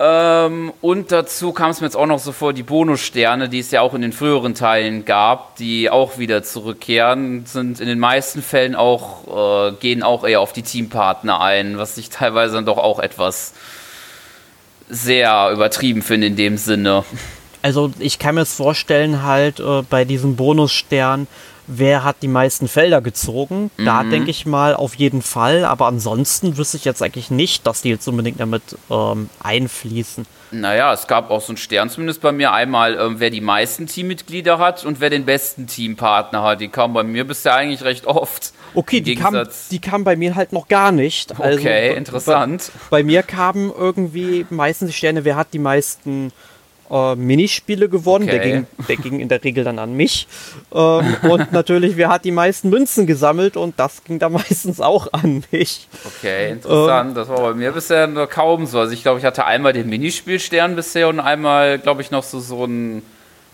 Ähm, 0.00 0.72
und 0.80 1.10
dazu 1.10 1.52
kam 1.52 1.70
es 1.70 1.80
mir 1.80 1.88
jetzt 1.88 1.96
auch 1.96 2.06
noch 2.06 2.20
so 2.20 2.30
vor, 2.32 2.52
die 2.52 2.62
Bonussterne, 2.62 3.48
die 3.48 3.58
es 3.58 3.70
ja 3.72 3.80
auch 3.80 3.94
in 3.94 4.02
den 4.02 4.12
früheren 4.12 4.54
Teilen 4.54 5.04
gab, 5.04 5.56
die 5.56 5.90
auch 5.90 6.18
wieder 6.18 6.44
zurückkehren, 6.44 7.44
sind 7.46 7.80
in 7.80 7.88
den 7.88 7.98
meisten 7.98 8.40
Fällen 8.40 8.76
auch, 8.76 9.70
äh, 9.70 9.72
gehen 9.72 10.04
auch 10.04 10.24
eher 10.24 10.40
auf 10.40 10.52
die 10.52 10.62
Teampartner 10.62 11.40
ein, 11.40 11.78
was 11.78 11.98
ich 11.98 12.10
teilweise 12.10 12.54
dann 12.54 12.66
doch 12.66 12.78
auch 12.78 13.00
etwas 13.00 13.54
sehr 14.88 15.50
übertrieben 15.52 16.00
finde 16.00 16.28
in 16.28 16.36
dem 16.36 16.56
Sinne 16.56 17.04
also 17.62 17.92
ich 17.98 18.18
kann 18.18 18.34
mir 18.34 18.42
es 18.42 18.54
vorstellen, 18.54 19.22
halt 19.22 19.60
äh, 19.60 19.82
bei 19.82 20.04
diesem 20.04 20.36
Bonusstern, 20.36 21.26
wer 21.68 22.02
hat 22.02 22.16
die 22.22 22.28
meisten 22.28 22.66
Felder 22.66 23.00
gezogen? 23.00 23.70
Mhm. 23.76 23.84
Da 23.84 24.02
denke 24.02 24.30
ich 24.30 24.46
mal 24.46 24.74
auf 24.74 24.94
jeden 24.94 25.22
Fall, 25.22 25.64
aber 25.64 25.86
ansonsten 25.86 26.56
wüsste 26.56 26.78
ich 26.78 26.84
jetzt 26.84 27.02
eigentlich 27.02 27.30
nicht, 27.30 27.66
dass 27.66 27.82
die 27.82 27.90
jetzt 27.90 28.08
unbedingt 28.08 28.40
damit 28.40 28.62
ähm, 28.90 29.28
einfließen. 29.40 30.26
Naja, 30.50 30.94
es 30.94 31.06
gab 31.06 31.30
auch 31.30 31.42
so 31.42 31.48
einen 31.48 31.58
Stern 31.58 31.90
zumindest 31.90 32.22
bei 32.22 32.32
mir 32.32 32.52
einmal, 32.52 32.98
ähm, 32.98 33.16
wer 33.20 33.28
die 33.28 33.42
meisten 33.42 33.86
Teammitglieder 33.86 34.58
hat 34.58 34.84
und 34.84 34.98
wer 34.98 35.10
den 35.10 35.26
besten 35.26 35.66
Teampartner 35.66 36.42
hat. 36.42 36.60
Die 36.60 36.68
kam 36.68 36.94
bei 36.94 37.02
mir 37.02 37.26
bisher 37.26 37.54
eigentlich 37.54 37.84
recht 37.84 38.06
oft. 38.06 38.52
Okay, 38.74 39.02
die 39.02 39.14
kam, 39.14 39.46
die 39.70 39.78
kam 39.78 40.04
bei 40.04 40.16
mir 40.16 40.34
halt 40.34 40.52
noch 40.52 40.68
gar 40.68 40.90
nicht. 40.90 41.38
Also, 41.38 41.58
okay, 41.58 41.94
interessant. 41.94 42.70
Bei, 42.88 42.98
bei, 42.98 43.02
mir 43.02 43.22
kamen 43.22 43.70
irgendwie 43.76 44.46
meistens 44.48 44.88
die 44.88 44.96
Sterne, 44.96 45.24
wer 45.24 45.36
hat 45.36 45.48
die 45.52 45.58
meisten 45.58 46.32
äh, 46.90 47.14
Minispiele 47.14 47.88
gewonnen. 47.88 48.28
Okay. 48.28 48.38
Der, 48.38 48.46
ging, 48.46 48.66
der 48.88 48.96
ging 48.96 49.20
in 49.20 49.28
der 49.28 49.42
Regel 49.42 49.64
dann 49.64 49.78
an 49.78 49.94
mich. 49.94 50.26
Ähm, 50.72 51.16
und 51.22 51.52
natürlich, 51.52 51.96
wer 51.96 52.08
hat 52.08 52.24
die 52.24 52.30
meisten 52.30 52.70
Münzen 52.70 53.06
gesammelt 53.06 53.56
und 53.56 53.78
das 53.78 54.04
ging 54.04 54.18
dann 54.18 54.32
meistens 54.48 54.80
auch 54.80 55.12
an 55.12 55.44
mich. 55.50 55.88
Okay, 56.04 56.52
interessant. 56.52 57.10
Ähm, 57.10 57.14
das 57.14 57.28
war 57.28 57.40
bei 57.40 57.54
mir 57.54 57.72
bisher 57.72 58.06
nur 58.06 58.26
kaum 58.26 58.66
so. 58.66 58.78
Also 58.80 58.92
ich 58.92 59.02
glaube, 59.02 59.18
ich 59.18 59.24
hatte 59.24 59.44
einmal 59.44 59.72
den 59.72 59.88
Minispielstern 59.88 60.76
bisher 60.76 61.08
und 61.08 61.20
einmal, 61.20 61.78
glaube 61.78 62.02
ich, 62.02 62.10
noch 62.10 62.22
so, 62.22 62.40
so 62.40 62.64
ein 62.64 63.02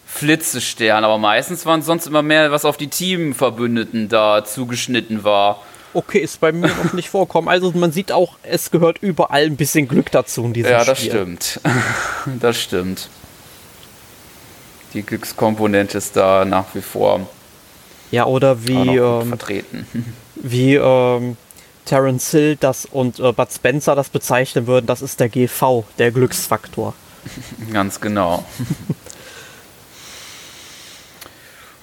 Flitzestern. 0.07 1.05
Aber 1.05 1.19
meistens 1.19 1.67
waren 1.67 1.81
es 1.81 1.87
sonst 1.87 2.07
immer 2.07 2.23
mehr, 2.23 2.51
was 2.53 2.65
auf 2.65 2.77
die 2.77 2.89
Teamverbündeten 2.89 4.09
da 4.09 4.45
zugeschnitten 4.45 5.25
war. 5.25 5.63
Okay, 5.93 6.19
ist 6.19 6.41
bei 6.41 6.51
mir 6.51 6.67
noch 6.67 6.93
nicht 6.93 7.09
vorkommen. 7.09 7.49
Also 7.49 7.71
man 7.73 7.93
sieht 7.93 8.11
auch, 8.11 8.37
es 8.43 8.73
gehört 8.73 8.99
überall 8.99 9.45
ein 9.45 9.57
bisschen 9.57 9.87
Glück 9.87 10.11
dazu 10.11 10.45
in 10.45 10.53
diesem 10.53 10.73
Ja, 10.73 10.85
das 10.85 10.99
Spiel. 10.99 11.11
stimmt. 11.11 11.61
das 12.41 12.61
stimmt 12.61 13.09
die 14.95 15.03
Glückskomponente 15.03 15.99
ist 15.99 16.17
da 16.17 16.45
nach 16.45 16.75
wie 16.75 16.81
vor 16.81 17.29
ja 18.11 18.27
oder 18.27 18.67
wie 18.67 18.97
ähm, 18.97 19.29
vertreten 19.29 19.87
wie 20.37 20.77
ähm, 20.77 21.37
Terence 21.85 22.31
Hill 22.31 22.57
das 22.57 22.87
und 22.87 23.19
äh, 23.19 23.33
Bud 23.33 23.53
Spencer 23.53 23.95
das 23.95 24.09
bezeichnen 24.09 24.67
würden 24.67 24.87
das 24.87 25.03
ist 25.03 25.21
der 25.21 25.29
GV 25.29 25.85
der 25.99 26.13
Glücksfaktor 26.13 26.95
ganz 27.73 28.01
genau 28.01 28.45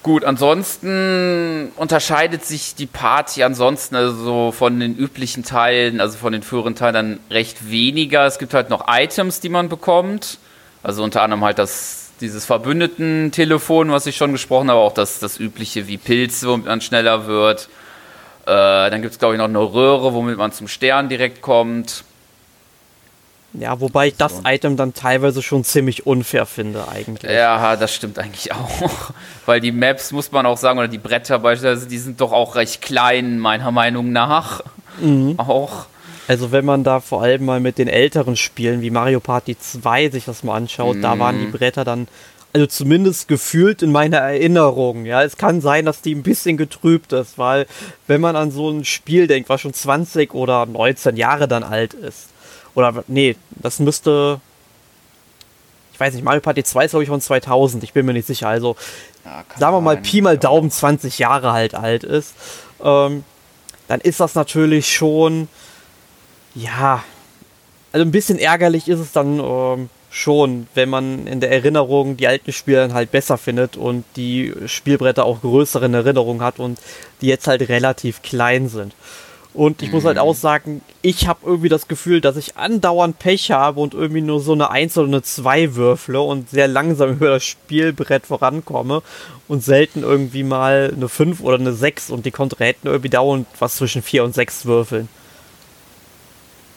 Gut, 0.02 0.24
ansonsten 0.24 1.70
unterscheidet 1.76 2.44
sich 2.44 2.74
die 2.74 2.86
Party 2.86 3.44
ansonsten 3.44 3.94
also 3.94 4.50
von 4.50 4.80
den 4.80 4.96
üblichen 4.96 5.44
Teilen, 5.44 6.00
also 6.00 6.18
von 6.18 6.32
den 6.32 6.42
früheren 6.42 6.74
Teilen 6.74 6.94
dann 6.94 7.20
recht 7.30 7.70
weniger. 7.70 8.26
Es 8.26 8.40
gibt 8.40 8.52
halt 8.52 8.68
noch 8.68 8.86
Items, 8.88 9.38
die 9.38 9.48
man 9.48 9.68
bekommt. 9.68 10.38
Also 10.82 11.04
unter 11.04 11.22
anderem 11.22 11.44
halt 11.44 11.60
das 11.60 12.01
dieses 12.20 12.44
Verbündeten-Telefon, 12.44 13.90
was 13.90 14.06
ich 14.06 14.16
schon 14.16 14.32
gesprochen 14.32 14.70
habe, 14.70 14.80
auch 14.80 14.94
das, 14.94 15.18
das 15.18 15.38
übliche 15.38 15.88
wie 15.88 15.98
Pilze, 15.98 16.48
womit 16.48 16.66
man 16.66 16.80
schneller 16.80 17.26
wird. 17.26 17.68
Äh, 18.44 18.90
dann 18.90 19.02
gibt 19.02 19.12
es, 19.12 19.18
glaube 19.18 19.34
ich, 19.34 19.38
noch 19.38 19.46
eine 19.46 19.58
Röhre, 19.58 20.14
womit 20.14 20.36
man 20.36 20.52
zum 20.52 20.68
Stern 20.68 21.08
direkt 21.08 21.42
kommt. 21.42 22.04
Ja, 23.54 23.80
wobei 23.80 24.08
ich 24.08 24.16
das 24.16 24.38
so. 24.38 24.42
Item 24.46 24.76
dann 24.76 24.94
teilweise 24.94 25.42
schon 25.42 25.62
ziemlich 25.62 26.06
unfair 26.06 26.46
finde, 26.46 26.88
eigentlich. 26.88 27.30
Ja, 27.30 27.76
das 27.76 27.94
stimmt 27.94 28.18
eigentlich 28.18 28.50
auch. 28.52 29.10
Weil 29.46 29.60
die 29.60 29.72
Maps, 29.72 30.10
muss 30.12 30.32
man 30.32 30.46
auch 30.46 30.56
sagen, 30.56 30.78
oder 30.78 30.88
die 30.88 30.98
Bretter 30.98 31.38
beispielsweise, 31.38 31.86
die 31.86 31.98
sind 31.98 32.20
doch 32.20 32.32
auch 32.32 32.54
recht 32.54 32.80
klein, 32.80 33.38
meiner 33.38 33.70
Meinung 33.70 34.10
nach. 34.10 34.62
Mhm. 35.00 35.38
Auch. 35.38 35.86
Also 36.28 36.52
wenn 36.52 36.64
man 36.64 36.84
da 36.84 37.00
vor 37.00 37.22
allem 37.22 37.44
mal 37.44 37.60
mit 37.60 37.78
den 37.78 37.88
älteren 37.88 38.36
Spielen 38.36 38.80
wie 38.80 38.90
Mario 38.90 39.20
Party 39.20 39.58
2 39.58 40.10
sich 40.10 40.24
das 40.24 40.42
mal 40.42 40.56
anschaut, 40.56 40.96
mhm. 40.96 41.02
da 41.02 41.18
waren 41.18 41.38
die 41.38 41.46
Bretter 41.46 41.84
dann, 41.84 42.06
also 42.52 42.66
zumindest 42.66 43.28
gefühlt 43.28 43.82
in 43.82 43.90
meiner 43.90 44.18
Erinnerung. 44.18 45.04
Ja, 45.04 45.22
es 45.22 45.36
kann 45.36 45.60
sein, 45.60 45.84
dass 45.84 46.00
die 46.00 46.14
ein 46.14 46.22
bisschen 46.22 46.56
getrübt 46.56 47.12
ist, 47.12 47.38
weil 47.38 47.66
wenn 48.06 48.20
man 48.20 48.36
an 48.36 48.50
so 48.50 48.70
ein 48.70 48.84
Spiel 48.84 49.26
denkt, 49.26 49.48
was 49.48 49.60
schon 49.60 49.74
20 49.74 50.34
oder 50.34 50.66
19 50.66 51.16
Jahre 51.16 51.48
dann 51.48 51.64
alt 51.64 51.94
ist, 51.94 52.28
oder 52.74 53.04
nee, 53.08 53.36
das 53.50 53.80
müsste, 53.80 54.40
ich 55.92 56.00
weiß 56.00 56.14
nicht, 56.14 56.24
Mario 56.24 56.40
Party 56.40 56.62
2 56.62 56.84
ist 56.84 56.90
glaube 56.90 57.02
ich 57.02 57.10
von 57.10 57.20
2000, 57.20 57.82
ich 57.84 57.92
bin 57.92 58.06
mir 58.06 58.12
nicht 58.12 58.26
sicher. 58.26 58.48
Also 58.48 58.76
ja, 59.24 59.44
sagen 59.58 59.76
wir 59.76 59.80
mal 59.80 59.96
Pi 59.96 60.20
mal 60.20 60.38
Daumen 60.38 60.70
20 60.70 61.18
Jahre 61.18 61.52
halt 61.52 61.74
alt 61.74 62.04
ist, 62.04 62.34
ähm, 62.82 63.24
dann 63.88 64.00
ist 64.00 64.20
das 64.20 64.34
natürlich 64.34 64.94
schon 64.94 65.48
ja, 66.54 67.02
also 67.92 68.04
ein 68.04 68.10
bisschen 68.10 68.38
ärgerlich 68.38 68.88
ist 68.88 69.00
es 69.00 69.12
dann 69.12 69.38
ähm, 69.38 69.88
schon, 70.10 70.66
wenn 70.74 70.90
man 70.90 71.26
in 71.26 71.40
der 71.40 71.50
Erinnerung 71.50 72.16
die 72.16 72.26
alten 72.26 72.52
Spiele 72.52 72.78
dann 72.78 72.94
halt 72.94 73.10
besser 73.10 73.38
findet 73.38 73.76
und 73.76 74.04
die 74.16 74.52
Spielbretter 74.66 75.24
auch 75.24 75.40
größere 75.40 75.86
in 75.86 75.94
Erinnerung 75.94 76.42
hat 76.42 76.58
und 76.58 76.78
die 77.20 77.26
jetzt 77.26 77.46
halt 77.46 77.68
relativ 77.68 78.22
klein 78.22 78.68
sind. 78.68 78.94
Und 79.54 79.82
ich 79.82 79.88
mhm. 79.88 79.94
muss 79.94 80.04
halt 80.04 80.16
mhm. 80.16 80.22
auch 80.22 80.34
sagen, 80.34 80.80
ich 81.02 81.28
habe 81.28 81.40
irgendwie 81.44 81.68
das 81.68 81.88
Gefühl, 81.88 82.20
dass 82.20 82.36
ich 82.36 82.56
andauernd 82.56 83.18
Pech 83.18 83.50
habe 83.50 83.80
und 83.80 83.92
irgendwie 83.94 84.22
nur 84.22 84.40
so 84.40 84.52
eine 84.52 84.70
1 84.70 84.96
oder 84.96 85.08
eine 85.08 85.22
2 85.22 85.74
würfle 85.74 86.20
und 86.20 86.48
sehr 86.50 86.68
langsam 86.68 87.10
über 87.12 87.28
das 87.28 87.44
Spielbrett 87.44 88.26
vorankomme 88.26 89.02
und 89.48 89.62
selten 89.62 90.02
irgendwie 90.02 90.42
mal 90.42 90.92
eine 90.94 91.08
5 91.08 91.40
oder 91.40 91.58
eine 91.58 91.72
6 91.72 92.10
und 92.10 92.24
die 92.24 92.30
Kontrahenten 92.30 92.88
irgendwie 92.88 93.10
dauernd 93.10 93.46
was 93.58 93.76
zwischen 93.76 94.02
4 94.02 94.24
und 94.24 94.34
6 94.34 94.66
würfeln. 94.66 95.08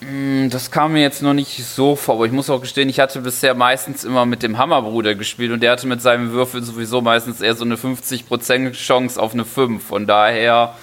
Mm, 0.07 0.49
das 0.49 0.69
kam 0.69 0.93
mir 0.93 1.01
jetzt 1.01 1.23
noch 1.23 1.33
nicht 1.33 1.63
so 1.65 1.95
vor, 1.95 2.15
aber 2.15 2.25
ich 2.25 2.31
muss 2.31 2.49
auch 2.49 2.61
gestehen, 2.61 2.89
ich 2.89 2.99
hatte 2.99 3.21
bisher 3.21 3.55
meistens 3.55 4.03
immer 4.03 4.25
mit 4.25 4.43
dem 4.43 4.57
Hammerbruder 4.57 5.15
gespielt 5.15 5.51
und 5.51 5.61
der 5.61 5.71
hatte 5.71 5.87
mit 5.87 6.01
seinem 6.01 6.31
Würfel 6.31 6.61
sowieso 6.63 7.01
meistens 7.01 7.41
eher 7.41 7.55
so 7.55 7.65
eine 7.65 7.75
50% 7.75 8.73
Chance 8.73 9.19
auf 9.19 9.33
eine 9.33 9.45
5. 9.45 9.83
Von 9.83 10.05
daher 10.05 10.75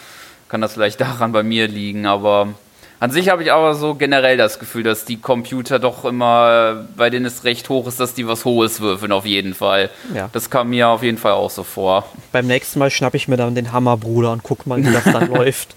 kann 0.48 0.60
das 0.60 0.74
vielleicht 0.74 1.00
daran 1.00 1.30
bei 1.30 1.42
mir 1.44 1.68
liegen, 1.68 2.06
aber 2.06 2.48
an 3.02 3.11
sich 3.11 3.28
habe 3.30 3.42
ich 3.42 3.50
aber 3.50 3.75
so 3.75 3.97
generell 3.97 4.37
das 4.37 4.61
Gefühl, 4.61 4.85
dass 4.85 5.04
die 5.04 5.21
Computer 5.21 5.80
doch 5.80 6.04
immer, 6.04 6.87
bei 6.97 7.11
denen 7.11 7.26
es 7.26 7.42
recht 7.42 7.68
hoch 7.68 7.88
ist, 7.88 7.99
dass 7.99 8.14
die 8.14 8.28
was 8.28 8.44
Hohes 8.44 8.80
würfeln, 8.80 9.11
auf 9.11 9.26
jeden 9.26 9.54
Fall. 9.54 9.90
Ja. 10.14 10.30
Das 10.32 10.50
kam 10.50 10.71
mir 10.71 10.87
auf 10.87 11.02
jeden 11.02 11.18
Fall 11.18 11.32
auch 11.32 11.50
so 11.50 11.64
vor. 11.64 12.04
Beim 12.30 12.47
nächsten 12.47 12.78
Mal 12.78 12.92
schnappe 12.92 13.16
ich 13.16 13.26
mir 13.26 13.37
dann 13.37 13.56
den 13.56 13.73
Hammerbruder 13.73 14.30
und 14.30 14.44
guck 14.44 14.68
mal, 14.68 14.78
wie 14.87 14.92
das 14.92 15.02
dann 15.02 15.26
läuft. 15.35 15.75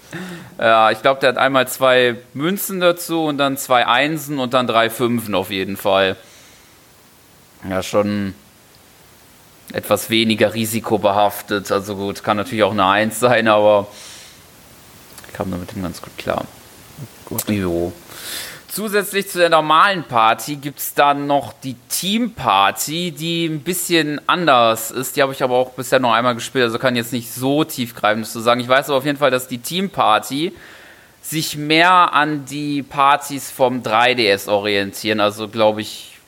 Ja, 0.60 0.92
ich 0.92 1.02
glaube, 1.02 1.18
der 1.18 1.30
hat 1.30 1.36
einmal 1.36 1.66
zwei 1.66 2.14
Münzen 2.32 2.78
dazu 2.78 3.24
und 3.24 3.38
dann 3.38 3.56
zwei 3.56 3.88
Einsen 3.88 4.38
und 4.38 4.54
dann 4.54 4.68
drei 4.68 4.88
Fünfen 4.88 5.34
auf 5.34 5.50
jeden 5.50 5.76
Fall. 5.76 6.14
Ja, 7.68 7.82
schon 7.82 8.34
etwas 9.72 10.10
weniger 10.10 10.54
risikobehaftet. 10.54 11.72
Also 11.72 11.96
gut, 11.96 12.22
kann 12.22 12.36
natürlich 12.36 12.62
auch 12.62 12.70
eine 12.70 12.86
Eins 12.86 13.18
sein, 13.18 13.48
aber 13.48 13.88
ich 15.26 15.32
kam 15.32 15.50
damit 15.50 15.70
ganz 15.82 16.00
gut 16.00 16.16
klar. 16.16 16.44
Gut. 17.26 17.48
Jo. 17.48 17.92
Zusätzlich 18.68 19.28
zu 19.28 19.38
der 19.38 19.48
normalen 19.48 20.04
Party 20.04 20.56
gibt 20.56 20.78
es 20.80 20.94
dann 20.94 21.26
noch 21.26 21.54
die 21.54 21.76
Team 21.88 22.32
Party, 22.32 23.10
die 23.10 23.46
ein 23.46 23.60
bisschen 23.60 24.20
anders 24.28 24.90
ist. 24.90 25.16
Die 25.16 25.22
habe 25.22 25.32
ich 25.32 25.42
aber 25.42 25.56
auch 25.56 25.70
bisher 25.70 25.98
noch 25.98 26.12
einmal 26.12 26.34
gespielt, 26.34 26.64
also 26.64 26.78
kann 26.78 26.94
jetzt 26.94 27.12
nicht 27.12 27.32
so 27.32 27.64
tiefgreifend 27.64 28.26
zu 28.26 28.40
sagen. 28.40 28.60
Ich 28.60 28.68
weiß 28.68 28.88
aber 28.88 28.98
auf 28.98 29.04
jeden 29.04 29.18
Fall, 29.18 29.30
dass 29.30 29.48
die 29.48 29.58
Team 29.58 29.90
Party 29.90 30.52
sich 31.22 31.56
mehr 31.56 32.12
an 32.12 32.44
die 32.44 32.82
Partys 32.82 33.50
vom 33.50 33.82
3DS 33.82 34.48
orientieren. 34.48 35.20
Also 35.20 35.48
glaube 35.48 35.80
ich 35.80 36.18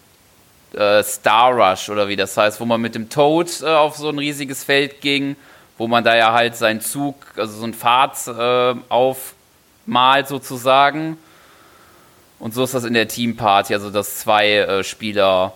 äh, 0.74 1.02
Star 1.02 1.52
Rush 1.52 1.88
oder 1.90 2.08
wie 2.08 2.16
das 2.16 2.36
heißt, 2.36 2.60
wo 2.60 2.64
man 2.64 2.80
mit 2.80 2.94
dem 2.94 3.08
Toad 3.08 3.60
äh, 3.62 3.66
auf 3.66 3.96
so 3.96 4.08
ein 4.08 4.18
riesiges 4.18 4.64
Feld 4.64 5.00
ging, 5.00 5.36
wo 5.76 5.86
man 5.86 6.02
da 6.02 6.16
ja 6.16 6.32
halt 6.32 6.56
seinen 6.56 6.80
Zug, 6.80 7.14
also 7.36 7.58
so 7.60 7.64
ein 7.66 7.74
Pfad 7.74 8.16
äh, 8.26 8.74
auf 8.88 9.34
Mal 9.88 10.26
sozusagen. 10.26 11.16
Und 12.38 12.54
so 12.54 12.62
ist 12.64 12.74
das 12.74 12.84
in 12.84 12.94
der 12.94 13.08
Teamparty, 13.08 13.74
also 13.74 13.90
dass 13.90 14.18
zwei 14.18 14.58
äh, 14.58 14.84
Spieler 14.84 15.54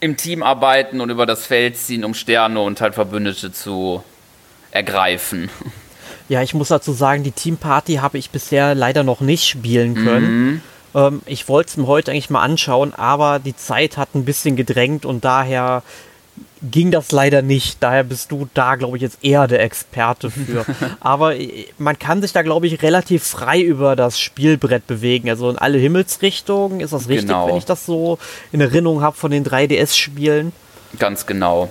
im 0.00 0.16
Team 0.16 0.42
arbeiten 0.42 1.00
und 1.00 1.10
über 1.10 1.26
das 1.26 1.46
Feld 1.46 1.76
ziehen, 1.76 2.04
um 2.04 2.14
Sterne 2.14 2.60
und 2.60 2.80
halt 2.80 2.94
Verbündete 2.94 3.52
zu 3.52 4.02
ergreifen. 4.70 5.50
Ja, 6.28 6.40
ich 6.40 6.54
muss 6.54 6.68
dazu 6.68 6.92
sagen, 6.92 7.24
die 7.24 7.32
Teamparty 7.32 7.96
habe 7.96 8.16
ich 8.16 8.30
bisher 8.30 8.74
leider 8.74 9.02
noch 9.02 9.20
nicht 9.20 9.44
spielen 9.44 9.94
können. 9.94 10.46
Mhm. 10.46 10.60
Ähm, 10.94 11.22
ich 11.26 11.48
wollte 11.48 11.70
es 11.70 11.76
mir 11.76 11.86
heute 11.86 12.10
eigentlich 12.10 12.30
mal 12.30 12.42
anschauen, 12.42 12.94
aber 12.94 13.38
die 13.38 13.56
Zeit 13.56 13.98
hat 13.98 14.14
ein 14.14 14.24
bisschen 14.24 14.56
gedrängt 14.56 15.04
und 15.04 15.24
daher 15.24 15.82
ging 16.70 16.90
das 16.90 17.12
leider 17.12 17.42
nicht. 17.42 17.78
Daher 17.80 18.04
bist 18.04 18.30
du 18.30 18.48
da, 18.54 18.76
glaube 18.76 18.96
ich, 18.96 19.02
jetzt 19.02 19.18
eher 19.22 19.46
der 19.46 19.62
Experte 19.62 20.30
für. 20.30 20.64
Aber 21.00 21.36
äh, 21.36 21.66
man 21.78 21.98
kann 21.98 22.22
sich 22.22 22.32
da, 22.32 22.42
glaube 22.42 22.66
ich, 22.66 22.82
relativ 22.82 23.24
frei 23.24 23.60
über 23.60 23.96
das 23.96 24.20
Spielbrett 24.20 24.86
bewegen. 24.86 25.28
Also 25.28 25.50
in 25.50 25.58
alle 25.58 25.78
Himmelsrichtungen. 25.78 26.80
Ist 26.80 26.92
das 26.92 27.08
richtig, 27.08 27.28
genau. 27.28 27.48
wenn 27.48 27.56
ich 27.56 27.64
das 27.64 27.86
so 27.86 28.18
in 28.52 28.60
Erinnerung 28.60 29.02
habe 29.02 29.16
von 29.16 29.30
den 29.30 29.44
3DS-Spielen? 29.44 30.52
Ganz 30.98 31.26
genau. 31.26 31.70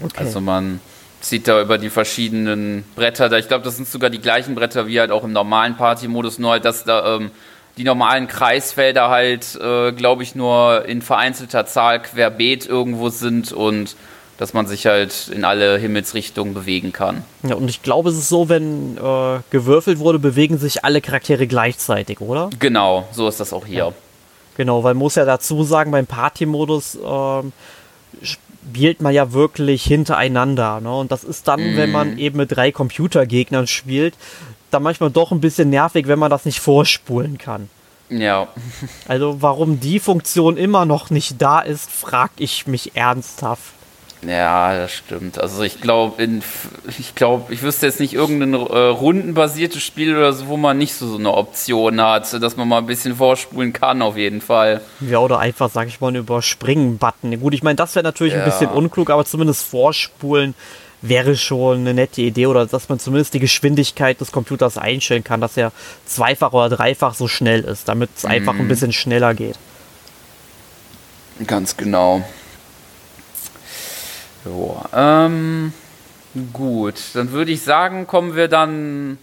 Okay. 0.00 0.14
Also 0.18 0.40
man 0.40 0.80
zieht 1.20 1.48
da 1.48 1.60
über 1.60 1.78
die 1.78 1.90
verschiedenen 1.90 2.84
Bretter. 2.94 3.32
Ich 3.38 3.48
glaube, 3.48 3.64
das 3.64 3.76
sind 3.76 3.88
sogar 3.88 4.10
die 4.10 4.20
gleichen 4.20 4.54
Bretter 4.54 4.86
wie 4.86 5.00
halt 5.00 5.10
auch 5.10 5.24
im 5.24 5.32
normalen 5.32 5.76
Party-Modus, 5.76 6.38
nur 6.38 6.52
halt, 6.52 6.64
dass 6.64 6.84
da 6.84 7.16
ähm, 7.16 7.30
die 7.76 7.84
normalen 7.84 8.26
Kreisfelder 8.26 9.08
halt, 9.10 9.58
äh, 9.60 9.92
glaube 9.92 10.22
ich, 10.22 10.34
nur 10.34 10.86
in 10.86 11.02
vereinzelter 11.02 11.66
Zahl 11.66 12.02
querbeet 12.02 12.66
irgendwo 12.66 13.10
sind 13.10 13.52
und 13.52 13.96
dass 14.38 14.52
man 14.52 14.66
sich 14.66 14.86
halt 14.86 15.28
in 15.28 15.44
alle 15.44 15.78
Himmelsrichtungen 15.78 16.52
bewegen 16.52 16.92
kann. 16.92 17.24
Ja, 17.42 17.54
und 17.54 17.68
ich 17.68 17.82
glaube, 17.82 18.10
es 18.10 18.18
ist 18.18 18.28
so, 18.28 18.48
wenn 18.48 18.96
äh, 18.98 19.40
gewürfelt 19.50 19.98
wurde, 19.98 20.18
bewegen 20.18 20.58
sich 20.58 20.84
alle 20.84 21.00
Charaktere 21.00 21.46
gleichzeitig, 21.46 22.20
oder? 22.20 22.50
Genau, 22.58 23.08
so 23.12 23.28
ist 23.28 23.40
das 23.40 23.52
auch 23.52 23.66
hier. 23.66 23.76
Ja. 23.76 23.92
Genau, 24.56 24.82
weil 24.84 24.94
man 24.94 25.00
muss 25.00 25.14
ja 25.14 25.24
dazu 25.24 25.64
sagen, 25.64 25.90
beim 25.90 26.06
Party-Modus 26.06 26.98
ähm, 27.02 27.52
spielt 28.22 29.00
man 29.00 29.14
ja 29.14 29.32
wirklich 29.32 29.84
hintereinander. 29.84 30.80
Ne? 30.80 30.94
Und 30.94 31.12
das 31.12 31.24
ist 31.24 31.46
dann, 31.46 31.60
mm. 31.60 31.76
wenn 31.76 31.92
man 31.92 32.12
mhm. 32.12 32.18
eben 32.18 32.36
mit 32.38 32.56
drei 32.56 32.72
Computergegnern 32.72 33.66
spielt, 33.66 34.14
dann 34.76 34.82
manchmal 34.82 35.10
doch 35.10 35.32
ein 35.32 35.40
bisschen 35.40 35.70
nervig, 35.70 36.06
wenn 36.06 36.18
man 36.18 36.30
das 36.30 36.44
nicht 36.44 36.60
vorspulen 36.60 37.38
kann. 37.38 37.68
Ja. 38.08 38.48
Also 39.08 39.38
warum 39.40 39.80
die 39.80 39.98
Funktion 39.98 40.56
immer 40.56 40.84
noch 40.84 41.10
nicht 41.10 41.40
da 41.42 41.60
ist, 41.60 41.90
frag 41.90 42.30
ich 42.36 42.66
mich 42.66 42.94
ernsthaft. 42.94 43.72
Ja, 44.26 44.76
das 44.76 44.92
stimmt. 44.92 45.38
Also 45.38 45.62
ich 45.62 45.80
glaube, 45.80 46.22
ich 46.98 47.14
glaube, 47.14 47.52
ich 47.52 47.62
wüsste 47.62 47.86
jetzt 47.86 48.00
nicht 48.00 48.12
irgendein 48.12 48.54
äh, 48.54 48.56
rundenbasiertes 48.56 49.82
Spiel 49.82 50.16
oder 50.16 50.32
so, 50.32 50.48
wo 50.48 50.56
man 50.56 50.78
nicht 50.78 50.94
so, 50.94 51.06
so 51.06 51.18
eine 51.18 51.32
Option 51.32 52.00
hat, 52.00 52.32
dass 52.42 52.56
man 52.56 52.66
mal 52.66 52.78
ein 52.78 52.86
bisschen 52.86 53.16
vorspulen 53.16 53.72
kann, 53.72 54.02
auf 54.02 54.16
jeden 54.16 54.40
Fall. 54.40 54.80
Ja, 55.00 55.18
oder 55.18 55.38
einfach, 55.38 55.70
sag 55.70 55.86
ich 55.86 56.00
mal, 56.00 56.08
einen 56.08 56.16
Überspringen-Button. 56.16 57.38
Gut, 57.40 57.54
ich 57.54 57.62
meine, 57.62 57.76
das 57.76 57.94
wäre 57.94 58.02
natürlich 58.02 58.34
ja. 58.34 58.40
ein 58.40 58.44
bisschen 58.44 58.68
unklug, 58.68 59.10
aber 59.10 59.24
zumindest 59.24 59.62
vorspulen 59.62 60.54
wäre 61.02 61.36
schon 61.36 61.80
eine 61.80 61.94
nette 61.94 62.22
Idee 62.22 62.46
oder 62.46 62.66
dass 62.66 62.88
man 62.88 62.98
zumindest 62.98 63.34
die 63.34 63.40
Geschwindigkeit 63.40 64.20
des 64.20 64.32
Computers 64.32 64.76
einstellen 64.78 65.22
kann, 65.22 65.40
dass 65.40 65.56
er 65.56 65.70
zweifach 66.04 66.52
oder 66.52 66.70
dreifach 66.70 67.14
so 67.14 67.28
schnell 67.28 67.60
ist, 67.60 67.88
damit 67.88 68.10
es 68.16 68.24
mhm. 68.24 68.30
einfach 68.30 68.54
ein 68.54 68.66
bisschen 68.66 68.92
schneller 68.92 69.34
geht. 69.34 69.58
Ganz 71.46 71.76
genau. 71.76 72.24
So, 74.46 74.80
ähm, 74.94 75.72
gut, 76.52 76.94
dann 77.14 77.32
würde 77.32 77.50
ich 77.50 77.62
sagen, 77.62 78.06
kommen 78.06 78.36
wir 78.36 78.46
dann, 78.46 79.18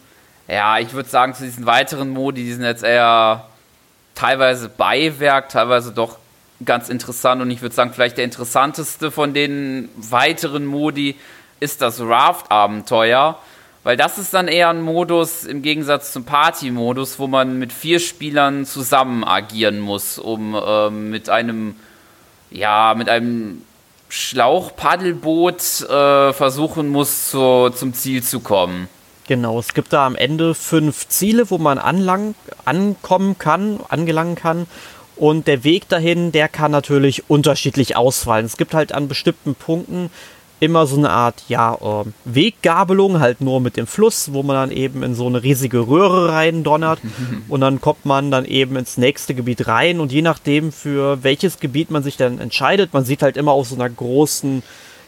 ja, 0.49 0.79
ich 0.79 0.91
würde 0.91 1.07
sagen, 1.07 1.33
zu 1.33 1.45
diesen 1.45 1.65
weiteren 1.65 2.09
Modi, 2.09 2.43
die 2.43 2.51
sind 2.51 2.65
jetzt 2.65 2.83
eher 2.83 3.45
teilweise 4.15 4.67
Beiwerk, 4.67 5.47
teilweise 5.47 5.93
doch 5.93 6.17
ganz 6.65 6.89
interessant. 6.89 7.41
Und 7.41 7.51
ich 7.51 7.61
würde 7.61 7.73
sagen, 7.73 7.93
vielleicht 7.93 8.17
der 8.17 8.25
interessanteste 8.25 9.11
von 9.11 9.33
den 9.33 9.87
weiteren 9.95 10.65
Modi 10.65 11.15
ist 11.61 11.81
das 11.81 12.01
Raft-Abenteuer, 12.01 13.39
weil 13.83 13.95
das 13.95 14.17
ist 14.17 14.33
dann 14.33 14.49
eher 14.49 14.71
ein 14.71 14.81
Modus 14.81 15.45
im 15.45 15.61
Gegensatz 15.61 16.11
zum 16.11 16.25
Party-Modus, 16.25 17.17
wo 17.17 17.27
man 17.27 17.59
mit 17.59 17.71
vier 17.71 18.01
Spielern 18.01 18.65
zusammen 18.65 19.23
agieren 19.23 19.79
muss, 19.79 20.19
um 20.19 20.53
ähm, 20.53 21.11
mit 21.11 21.29
einem, 21.29 21.77
ja, 22.51 22.93
mit 22.97 23.07
einem 23.07 23.61
Schlauchpaddelboot 24.13 25.89
äh, 25.89 26.33
versuchen 26.33 26.89
muss, 26.89 27.31
zu, 27.31 27.71
zum 27.71 27.95
Ziel 27.95 28.21
zu 28.21 28.41
kommen. 28.41 28.87
Genau, 29.27 29.57
es 29.57 29.73
gibt 29.73 29.91
da 29.91 30.05
am 30.05 30.15
Ende 30.15 30.53
fünf 30.53 31.07
Ziele, 31.07 31.49
wo 31.49 31.57
man 31.57 31.79
anlang, 31.79 32.35
ankommen 32.63 33.39
kann, 33.39 33.79
angelangen 33.89 34.35
kann. 34.35 34.67
Und 35.15 35.47
der 35.47 35.63
Weg 35.63 35.89
dahin, 35.89 36.31
der 36.31 36.47
kann 36.47 36.69
natürlich 36.69 37.27
unterschiedlich 37.27 37.95
ausfallen. 37.95 38.45
Es 38.45 38.55
gibt 38.55 38.75
halt 38.75 38.91
an 38.91 39.07
bestimmten 39.07 39.55
Punkten 39.55 40.11
immer 40.59 40.87
so 40.87 40.97
eine 40.97 41.09
Art, 41.09 41.43
ja, 41.47 41.75
äh, 41.75 42.05
Weggabelung, 42.25 43.19
halt 43.19 43.41
nur 43.41 43.59
mit 43.59 43.77
dem 43.77 43.87
Fluss, 43.87 44.33
wo 44.33 44.43
man 44.43 44.55
dann 44.55 44.71
eben 44.71 45.03
in 45.03 45.15
so 45.15 45.27
eine 45.27 45.43
riesige 45.43 45.87
Röhre 45.87 46.31
rein 46.31 46.63
donnert 46.63 46.99
und 47.49 47.61
dann 47.61 47.81
kommt 47.81 48.05
man 48.05 48.31
dann 48.31 48.45
eben 48.45 48.75
ins 48.75 48.97
nächste 48.97 49.35
Gebiet 49.35 49.67
rein. 49.67 49.99
Und 49.99 50.11
je 50.11 50.21
nachdem, 50.21 50.71
für 50.71 51.23
welches 51.23 51.59
Gebiet 51.59 51.91
man 51.91 52.03
sich 52.03 52.17
dann 52.17 52.39
entscheidet, 52.39 52.93
man 52.93 53.05
sieht 53.05 53.21
halt 53.21 53.37
immer 53.37 53.51
auf 53.51 53.67
so 53.67 53.75
einer 53.75 53.89
großen, 53.89 54.63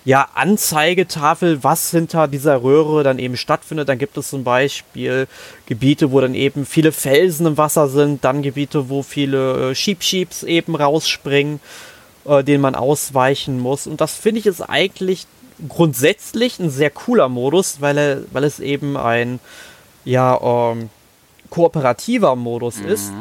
ja, 0.05 0.29
Anzeigetafel, 0.36 1.63
was 1.63 1.89
hinter 1.89 2.27
dieser 2.27 2.62
Röhre 2.62 3.03
dann 3.03 3.17
eben 3.17 3.36
stattfindet. 3.36 3.89
Dann 3.89 3.97
gibt 3.97 4.15
es 4.17 4.29
zum 4.29 4.43
Beispiel 4.43 5.27
Gebiete, 5.65 6.12
wo 6.12 6.21
dann 6.21 6.36
eben 6.36 6.67
viele 6.67 6.91
Felsen 6.91 7.47
im 7.47 7.58
Wasser 7.58 7.89
sind, 7.89 8.23
dann 8.23 8.43
Gebiete, 8.43 8.88
wo 8.89 9.01
viele 9.01 9.71
äh, 9.71 9.75
Sheep-Sheeps 9.75 10.43
eben 10.43 10.75
rausspringen, 10.75 11.60
äh, 12.25 12.43
denen 12.43 12.61
man 12.61 12.75
ausweichen 12.75 13.59
muss. 13.59 13.88
Und 13.88 14.01
das 14.01 14.13
finde 14.13 14.39
ich 14.39 14.45
ist 14.45 14.61
eigentlich 14.61 15.27
grundsätzlich 15.69 16.59
ein 16.59 16.69
sehr 16.69 16.89
cooler 16.89 17.29
Modus, 17.29 17.81
weil, 17.81 17.97
er, 17.97 18.21
weil 18.31 18.43
es 18.43 18.59
eben 18.59 18.97
ein 18.97 19.39
ja, 20.03 20.39
ähm, 20.41 20.89
kooperativer 21.49 22.35
Modus 22.35 22.77
mhm. 22.77 22.88
ist. 22.88 23.11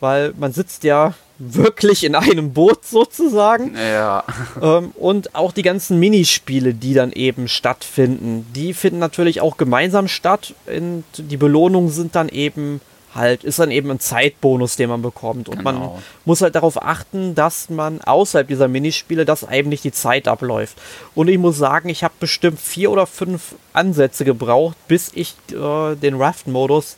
Weil 0.00 0.34
man 0.36 0.52
sitzt 0.52 0.84
ja 0.84 1.14
wirklich 1.38 2.04
in 2.04 2.14
einem 2.14 2.52
Boot 2.52 2.84
sozusagen. 2.84 3.74
Ja. 3.76 4.24
Ähm, 4.60 4.90
und 4.94 5.34
auch 5.34 5.52
die 5.52 5.62
ganzen 5.62 5.98
Minispiele, 5.98 6.74
die 6.74 6.94
dann 6.94 7.12
eben 7.12 7.48
stattfinden, 7.48 8.46
die 8.54 8.74
finden 8.74 8.98
natürlich 8.98 9.40
auch 9.40 9.56
gemeinsam 9.56 10.08
statt. 10.08 10.54
Und 10.66 11.04
die 11.16 11.36
Belohnungen 11.36 11.90
sind 11.90 12.14
dann 12.14 12.28
eben 12.28 12.80
halt, 13.14 13.44
ist 13.44 13.58
dann 13.58 13.70
eben 13.70 13.90
ein 13.90 14.00
Zeitbonus, 14.00 14.76
den 14.76 14.88
man 14.88 15.02
bekommt. 15.02 15.48
Und 15.48 15.58
genau. 15.58 15.72
man 15.72 15.90
muss 16.24 16.40
halt 16.40 16.54
darauf 16.54 16.82
achten, 16.82 17.34
dass 17.34 17.70
man 17.70 18.00
außerhalb 18.00 18.48
dieser 18.48 18.68
Minispiele, 18.68 19.24
dass 19.24 19.42
eben 19.50 19.68
nicht 19.68 19.84
die 19.84 19.92
Zeit 19.92 20.28
abläuft. 20.28 20.76
Und 21.14 21.28
ich 21.28 21.38
muss 21.38 21.56
sagen, 21.56 21.88
ich 21.88 22.04
habe 22.04 22.14
bestimmt 22.18 22.60
vier 22.60 22.90
oder 22.90 23.06
fünf 23.06 23.54
Ansätze 23.72 24.24
gebraucht, 24.24 24.76
bis 24.88 25.10
ich 25.14 25.34
äh, 25.52 25.94
den 25.96 26.14
Raft-Modus 26.16 26.96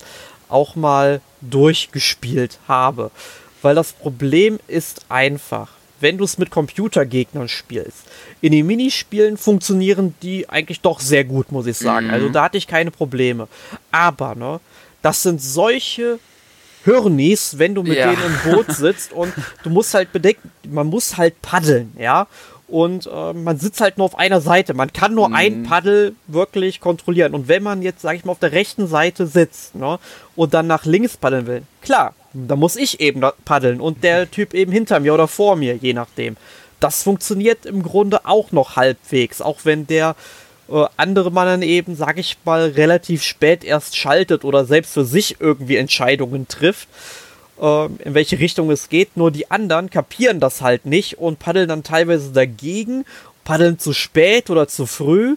auch 0.49 0.77
mal 0.77 1.21
durchgespielt 1.41 2.59
habe. 2.69 3.11
Weil 3.63 3.75
das 3.75 3.93
Problem 3.93 4.59
ist 4.69 5.07
einfach, 5.09 5.71
wenn 6.01 6.19
du 6.19 6.25
es 6.25 6.39
mit 6.39 6.51
Computergegnern 6.51 7.49
spielst. 7.49 8.05
In 8.41 8.53
den 8.53 8.67
Minispielen 8.67 9.37
funktionieren 9.37 10.15
die 10.23 10.49
eigentlich 10.49 10.81
doch 10.81 11.01
sehr 11.01 11.25
gut, 11.25 11.53
muss 11.53 11.67
ich 11.67 11.79
sagen. 11.79 12.09
Mhm. 12.09 12.13
Also 12.13 12.29
da 12.29 12.45
hatte 12.45 12.59
ich 12.59 12.67
keine 12.67 12.91
Probleme. 12.91 13.49
Aber, 13.91 14.35
ne, 14.35 14.61
das 15.07 15.23
sind 15.23 15.41
solche 15.41 16.19
Hirnis, 16.85 17.59
wenn 17.59 17.77
du 17.77 17.85
mit 17.85 17.97
ja. 17.97 18.11
denen 18.11 18.25
im 18.25 18.51
Boot 18.51 18.73
sitzt 18.73 19.13
und 19.13 19.33
du 19.63 19.71
musst 19.71 19.95
halt 19.95 20.13
bedenken, 20.13 20.51
man 20.69 20.89
muss 20.89 21.17
halt 21.17 21.41
paddeln, 21.43 21.93
ja. 21.97 22.27
Und 22.67 23.07
äh, 23.07 23.33
man 23.33 23.57
sitzt 23.61 23.81
halt 23.81 23.99
nur 23.99 24.07
auf 24.07 24.19
einer 24.19 24.41
Seite. 24.41 24.75
Man 24.75 24.93
kann 24.93 25.15
nur 25.15 25.29
mhm. 25.29 25.35
ein 25.37 25.63
Paddel 25.63 26.17
wirklich 26.27 26.81
kontrollieren. 26.81 27.33
Und 27.35 27.47
wenn 27.47 27.63
man 27.63 27.83
jetzt, 27.83 28.03
sag 28.03 28.17
ich 28.17 28.25
mal, 28.25 28.33
auf 28.33 28.41
der 28.41 28.51
rechten 28.51 28.89
Seite 28.89 29.29
sitzt 29.29 29.77
ne, 29.77 30.01
und 30.35 30.53
dann 30.53 30.67
nach 30.67 30.85
links 30.85 31.17
paddeln 31.17 31.47
will, 31.47 31.63
klar, 31.83 32.13
da 32.33 32.57
muss 32.57 32.75
ich 32.75 32.99
eben 32.99 33.23
paddeln 33.45 33.81
und 33.81 34.03
der 34.03 34.29
Typ 34.29 34.53
eben 34.55 34.73
hinter 34.73 34.99
mir 34.99 35.15
oder 35.15 35.29
vor 35.29 35.55
mir, 35.55 35.77
je 35.77 35.93
nachdem. 35.93 36.37
Das 36.81 37.05
funktioniert 37.05 37.65
im 37.65 37.85
Grunde 37.85 38.27
auch 38.27 38.51
noch 38.51 38.75
halbwegs, 38.75 39.41
auch 39.41 39.61
wenn 39.63 39.87
der 39.87 40.17
äh, 40.69 40.85
andere 40.97 41.31
man 41.31 41.47
dann 41.47 41.63
eben, 41.63 41.97
sag 41.97 42.19
ich 42.19 42.37
mal, 42.45 42.69
relativ 42.71 43.23
spät 43.23 43.65
erst 43.65 43.97
schaltet 43.97 44.45
oder 44.45 44.65
selbst 44.65 44.95
für 44.95 45.05
sich 45.05 45.37
irgendwie 45.41 45.77
Entscheidungen 45.77 46.49
trifft, 46.49 46.89
äh, 47.61 47.87
in 47.87 48.15
welche 48.15 48.39
Richtung 48.39 48.71
es 48.71 48.89
geht. 48.89 49.17
Nur 49.17 49.31
die 49.31 49.51
anderen 49.51 49.91
kapieren 49.91 50.41
das 50.41 50.63
halt 50.63 50.87
nicht 50.87 51.19
und 51.19 51.39
paddeln 51.39 51.69
dann 51.69 51.83
teilweise 51.83 52.33
dagegen, 52.33 53.05
paddeln 53.45 53.79
zu 53.79 53.93
spät 53.93 54.51
oder 54.51 54.69
zu 54.69 54.87
früh. 54.87 55.37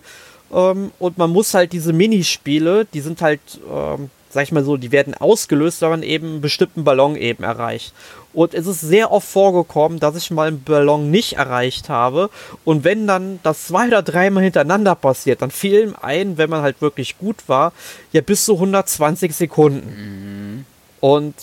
Ähm, 0.52 0.92
und 1.00 1.18
man 1.18 1.30
muss 1.30 1.54
halt 1.54 1.74
diese 1.74 1.94
Minispiele, 1.94 2.86
die 2.94 3.02
sind 3.02 3.22
halt, 3.22 3.40
ähm, 3.72 4.10
sag 4.30 4.44
ich 4.44 4.52
mal 4.52 4.64
so, 4.64 4.78
die 4.78 4.92
werden 4.92 5.14
ausgelöst, 5.14 5.82
wenn 5.82 5.90
man 5.90 6.04
eben 6.04 6.28
einen 6.28 6.42
bestimmten 6.42 6.84
Ballon 6.84 7.16
eben 7.16 7.44
erreicht. 7.44 7.94
Und 8.32 8.54
es 8.54 8.68
ist 8.68 8.82
sehr 8.82 9.12
oft 9.12 9.28
vorgekommen, 9.28 10.00
dass 10.00 10.16
ich 10.16 10.30
mal 10.30 10.48
einen 10.48 10.64
Ballon 10.64 11.10
nicht 11.10 11.34
erreicht 11.34 11.90
habe. 11.90 12.30
Und 12.64 12.84
wenn 12.84 13.08
dann 13.08 13.40
das 13.42 13.68
zwei 13.68 13.88
oder 13.88 14.04
dreimal 14.04 14.44
hintereinander 14.44 14.96
passiert, 14.96 15.42
dann 15.42 15.52
fehlen 15.52 15.96
ein, 15.96 16.38
wenn 16.38 16.50
man 16.50 16.62
halt 16.62 16.82
wirklich 16.82 17.18
gut 17.18 17.38
war, 17.48 17.74
ja 18.12 18.22
bis 18.22 18.46
zu 18.46 18.54
120 18.54 19.36
Sekunden. 19.36 19.88
Mhm. 19.90 20.66
Und 21.00 21.34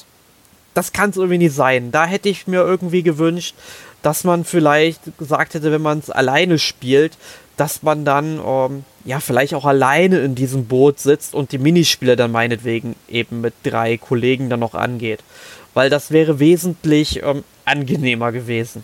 das 0.75 0.93
kann 0.93 1.11
es 1.11 1.17
irgendwie 1.17 1.39
nicht 1.39 1.55
sein. 1.55 1.91
Da 1.91 2.07
hätte 2.07 2.29
ich 2.29 2.47
mir 2.47 2.61
irgendwie 2.61 3.03
gewünscht, 3.03 3.55
dass 4.03 4.23
man 4.23 4.45
vielleicht 4.45 5.19
gesagt 5.19 5.55
hätte, 5.55 5.73
wenn 5.73 5.83
man 5.83 5.99
es 5.99 6.11
alleine 6.11 6.59
spielt, 6.61 7.19
dass 7.57 7.83
man 7.83 8.05
dann 8.05 8.39
ähm, 8.47 8.85
ja 9.05 9.19
vielleicht 9.19 9.55
auch 9.55 9.65
alleine 9.65 10.19
in 10.19 10.35
diesem 10.35 10.67
Boot 10.67 11.01
sitzt 11.01 11.35
und 11.35 11.51
die 11.51 11.59
Minispiele 11.59 12.15
dann 12.15 12.31
meinetwegen 12.31 12.95
eben 13.09 13.41
mit 13.41 13.55
drei 13.65 13.97
Kollegen 13.97 14.51
dann 14.51 14.61
noch 14.61 14.75
angeht 14.75 15.21
weil 15.77 15.91
das 15.91 16.11
wäre 16.11 16.41
wesentlich 16.41 17.23
ähm, 17.23 17.45
angenehmer 17.67 18.33
gewesen. 18.33 18.83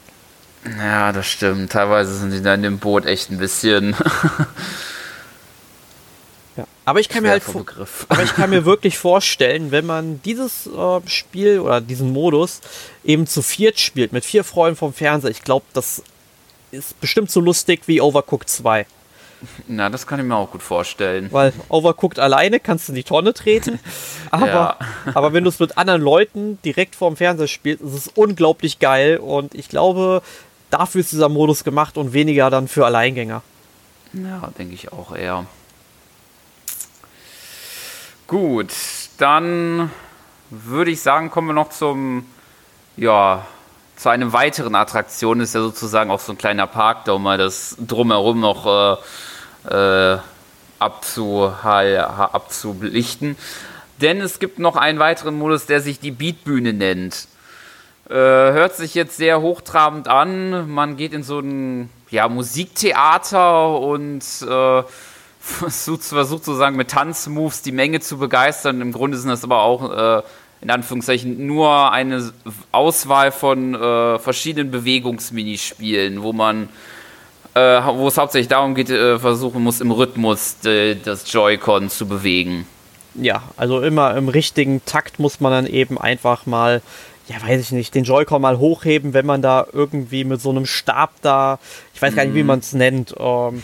Ja, 0.78 1.10
das 1.10 1.26
stimmt. 1.26 1.72
Teilweise 1.72 2.14
sind 2.14 2.32
die 2.32 2.42
dann 2.42 2.62
im 2.64 2.78
Boot 2.78 3.06
echt 3.06 3.30
ein 3.30 3.38
bisschen. 3.38 3.96
ja. 6.58 6.66
Aber 6.84 7.00
ich 7.00 7.08
kann 7.08 7.22
mir 7.22 7.30
halt 7.30 7.44
aber 8.10 8.22
ich 8.22 8.34
kann 8.34 8.50
mir 8.50 8.66
wirklich 8.66 8.98
vorstellen, 8.98 9.70
wenn 9.70 9.86
man 9.86 10.20
dieses 10.20 10.66
äh, 10.66 11.00
Spiel 11.06 11.60
oder 11.60 11.80
diesen 11.80 12.12
Modus 12.12 12.60
eben 13.04 13.26
zu 13.26 13.40
viert 13.40 13.80
spielt, 13.80 14.12
mit 14.12 14.26
vier 14.26 14.44
Freunden 14.44 14.76
vom 14.76 14.92
Fernseher, 14.92 15.30
ich 15.30 15.44
glaube, 15.44 15.64
das 15.72 16.02
ist 16.72 17.00
bestimmt 17.00 17.30
so 17.30 17.40
lustig 17.40 17.84
wie 17.86 18.02
Overcooked 18.02 18.50
2. 18.50 18.84
Na, 19.66 19.90
das 19.90 20.06
kann 20.06 20.20
ich 20.20 20.26
mir 20.26 20.36
auch 20.36 20.50
gut 20.50 20.62
vorstellen. 20.62 21.28
Weil 21.30 21.52
Overcooked 21.68 22.18
alleine 22.18 22.60
kannst 22.60 22.88
du 22.88 22.92
in 22.92 22.96
die 22.96 23.04
Tonne 23.04 23.34
treten. 23.34 23.78
Aber, 24.30 24.46
ja. 24.46 24.78
aber 25.14 25.32
wenn 25.32 25.44
du 25.44 25.50
es 25.50 25.58
mit 25.58 25.78
anderen 25.78 26.02
Leuten 26.02 26.58
direkt 26.64 26.94
vorm 26.96 27.16
Fernseher 27.16 27.48
spielst, 27.48 27.82
ist 27.82 27.94
es 27.94 28.08
unglaublich 28.08 28.78
geil. 28.78 29.18
Und 29.18 29.54
ich 29.54 29.68
glaube, 29.68 30.22
dafür 30.70 31.00
ist 31.00 31.12
dieser 31.12 31.28
Modus 31.28 31.64
gemacht 31.64 31.96
und 31.96 32.12
weniger 32.12 32.50
dann 32.50 32.68
für 32.68 32.86
Alleingänger. 32.86 33.42
Ja, 34.12 34.50
denke 34.58 34.74
ich 34.74 34.92
auch 34.92 35.14
eher. 35.14 35.46
Gut, 38.26 38.72
dann 39.18 39.90
würde 40.50 40.90
ich 40.90 41.00
sagen, 41.00 41.30
kommen 41.30 41.48
wir 41.48 41.54
noch 41.54 41.70
zum, 41.70 42.26
ja, 42.96 43.46
zu 44.02 44.08
einer 44.08 44.32
weiteren 44.32 44.74
Attraktion. 44.74 45.38
Ist 45.38 45.54
ja 45.54 45.60
sozusagen 45.60 46.10
auch 46.10 46.18
so 46.18 46.32
ein 46.32 46.38
kleiner 46.38 46.66
Park, 46.66 47.04
da 47.04 47.12
um 47.12 47.22
mal 47.22 47.38
das 47.38 47.76
drumherum 47.78 48.40
noch 48.40 48.98
äh, 49.70 50.14
äh, 50.14 50.18
abzu. 50.80 51.52
Denn 54.00 54.20
es 54.20 54.38
gibt 54.40 54.58
noch 54.58 54.74
einen 54.74 54.98
weiteren 54.98 55.38
Modus, 55.38 55.66
der 55.66 55.80
sich 55.80 56.00
die 56.00 56.10
Beatbühne 56.10 56.72
nennt. 56.72 57.28
Äh, 58.10 58.14
hört 58.14 58.74
sich 58.74 58.96
jetzt 58.96 59.16
sehr 59.16 59.40
hochtrabend 59.40 60.08
an. 60.08 60.68
Man 60.68 60.96
geht 60.96 61.12
in 61.12 61.22
so 61.22 61.38
ein 61.38 61.88
ja, 62.10 62.28
Musiktheater 62.28 63.78
und 63.78 64.24
äh, 64.42 64.82
versucht, 65.38 66.02
versucht 66.02 66.44
sozusagen 66.44 66.74
mit 66.74 66.90
Tanzmoves 66.90 67.62
die 67.62 67.70
Menge 67.70 68.00
zu 68.00 68.18
begeistern. 68.18 68.80
Im 68.80 68.90
Grunde 68.90 69.16
sind 69.16 69.30
das 69.30 69.44
aber 69.44 69.62
auch 69.62 70.18
äh, 70.18 70.22
in 70.62 70.70
Anführungszeichen 70.70 71.46
nur 71.46 71.92
eine 71.92 72.32
Auswahl 72.70 73.32
von 73.32 73.74
äh, 73.74 74.18
verschiedenen 74.18 74.70
Bewegungsminispielen, 74.70 76.22
wo 76.22 76.32
man 76.32 76.68
äh, 77.54 77.60
wo 77.60 78.08
es 78.08 78.16
hauptsächlich 78.16 78.48
darum 78.48 78.74
geht, 78.74 78.90
äh, 78.90 79.18
versuchen 79.18 79.62
muss, 79.62 79.80
im 79.80 79.90
Rhythmus 79.90 80.58
de, 80.60 80.96
das 81.04 81.30
Joy-Con 81.30 81.90
zu 81.90 82.06
bewegen. 82.06 82.66
Ja, 83.14 83.42
also 83.58 83.82
immer 83.82 84.16
im 84.16 84.28
richtigen 84.28 84.82
Takt 84.86 85.18
muss 85.18 85.40
man 85.40 85.52
dann 85.52 85.66
eben 85.66 85.98
einfach 85.98 86.46
mal, 86.46 86.80
ja, 87.28 87.36
weiß 87.46 87.60
ich 87.60 87.72
nicht, 87.72 87.94
den 87.94 88.04
Joy-Con 88.04 88.40
mal 88.40 88.58
hochheben, 88.58 89.12
wenn 89.12 89.26
man 89.26 89.42
da 89.42 89.66
irgendwie 89.70 90.24
mit 90.24 90.40
so 90.40 90.48
einem 90.48 90.64
Stab 90.64 91.10
da, 91.20 91.58
ich 91.92 92.00
weiß 92.00 92.14
gar 92.14 92.24
nicht, 92.24 92.34
wie 92.34 92.42
mhm. 92.42 92.46
man 92.46 92.58
es 92.60 92.72
nennt, 92.72 93.14
ähm, 93.18 93.62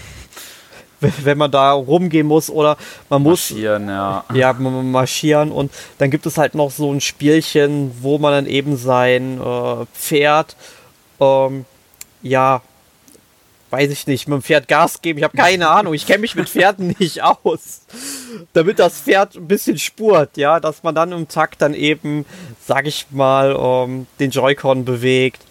wenn 1.00 1.38
man 1.38 1.50
da 1.50 1.72
rumgehen 1.72 2.26
muss 2.26 2.50
oder 2.50 2.76
man 3.08 3.22
muss 3.22 3.50
marschieren, 3.50 3.88
ja. 3.88 4.24
ja 4.34 4.52
marschieren 4.52 5.52
und 5.52 5.72
dann 5.98 6.10
gibt 6.10 6.26
es 6.26 6.38
halt 6.38 6.54
noch 6.54 6.70
so 6.70 6.92
ein 6.92 7.00
Spielchen, 7.00 7.92
wo 8.00 8.18
man 8.18 8.32
dann 8.32 8.46
eben 8.46 8.76
sein 8.76 9.40
äh, 9.40 9.86
Pferd 9.94 10.56
ähm, 11.20 11.64
ja 12.22 12.62
weiß 13.70 13.90
ich 13.90 14.06
nicht, 14.06 14.28
mit 14.28 14.36
dem 14.36 14.42
Pferd 14.42 14.68
Gas 14.68 15.02
geben. 15.02 15.18
Ich 15.18 15.24
habe 15.24 15.36
keine 15.36 15.68
Ahnung. 15.68 15.94
Ich 15.94 16.06
kenne 16.06 16.20
mich 16.20 16.34
mit 16.34 16.48
Pferden 16.48 16.94
nicht 16.98 17.22
aus. 17.22 17.82
Damit 18.52 18.78
das 18.78 19.00
Pferd 19.00 19.36
ein 19.36 19.48
bisschen 19.48 19.78
spurt, 19.78 20.36
ja, 20.36 20.60
dass 20.60 20.82
man 20.82 20.94
dann 20.94 21.12
im 21.12 21.28
Takt 21.28 21.60
dann 21.62 21.74
eben, 21.74 22.24
sag 22.64 22.86
ich 22.86 23.06
mal, 23.10 23.56
ähm, 23.58 24.06
den 24.20 24.30
Joy-Con 24.30 24.84
bewegt. 24.84 25.42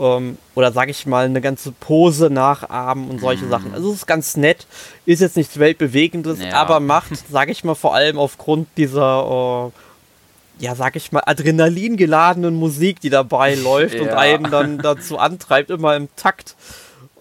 Ähm, 0.00 0.38
oder 0.54 0.72
sage 0.72 0.90
ich 0.90 1.06
mal 1.06 1.26
eine 1.26 1.40
ganze 1.40 1.72
Pose 1.72 2.30
nachahmen 2.30 3.10
und 3.10 3.20
solche 3.20 3.44
Mhm. 3.44 3.50
Sachen. 3.50 3.74
Also 3.74 3.90
es 3.90 3.96
ist 3.98 4.06
ganz 4.06 4.36
nett, 4.36 4.66
ist 5.06 5.20
jetzt 5.20 5.36
nichts 5.36 5.58
weltbewegendes, 5.58 6.40
Ja. 6.40 6.52
aber 6.54 6.80
macht, 6.80 7.12
sage 7.30 7.52
ich 7.52 7.62
mal, 7.64 7.74
vor 7.74 7.94
allem 7.94 8.18
aufgrund 8.18 8.66
dieser 8.76 9.70
äh, 9.72 10.64
ja, 10.64 10.74
sag 10.74 10.94
ich 10.96 11.10
mal, 11.10 11.22
Adrenalin 11.24 11.96
geladenen 11.96 12.54
Musik, 12.54 13.00
die 13.00 13.08
dabei 13.10 13.54
läuft 13.68 13.98
und 13.98 14.08
Ja. 14.08 14.18
einen 14.18 14.50
dann 14.50 14.78
dazu 14.78 15.18
antreibt, 15.18 15.70
immer 15.70 15.96
im 15.96 16.08
Takt. 16.16 16.54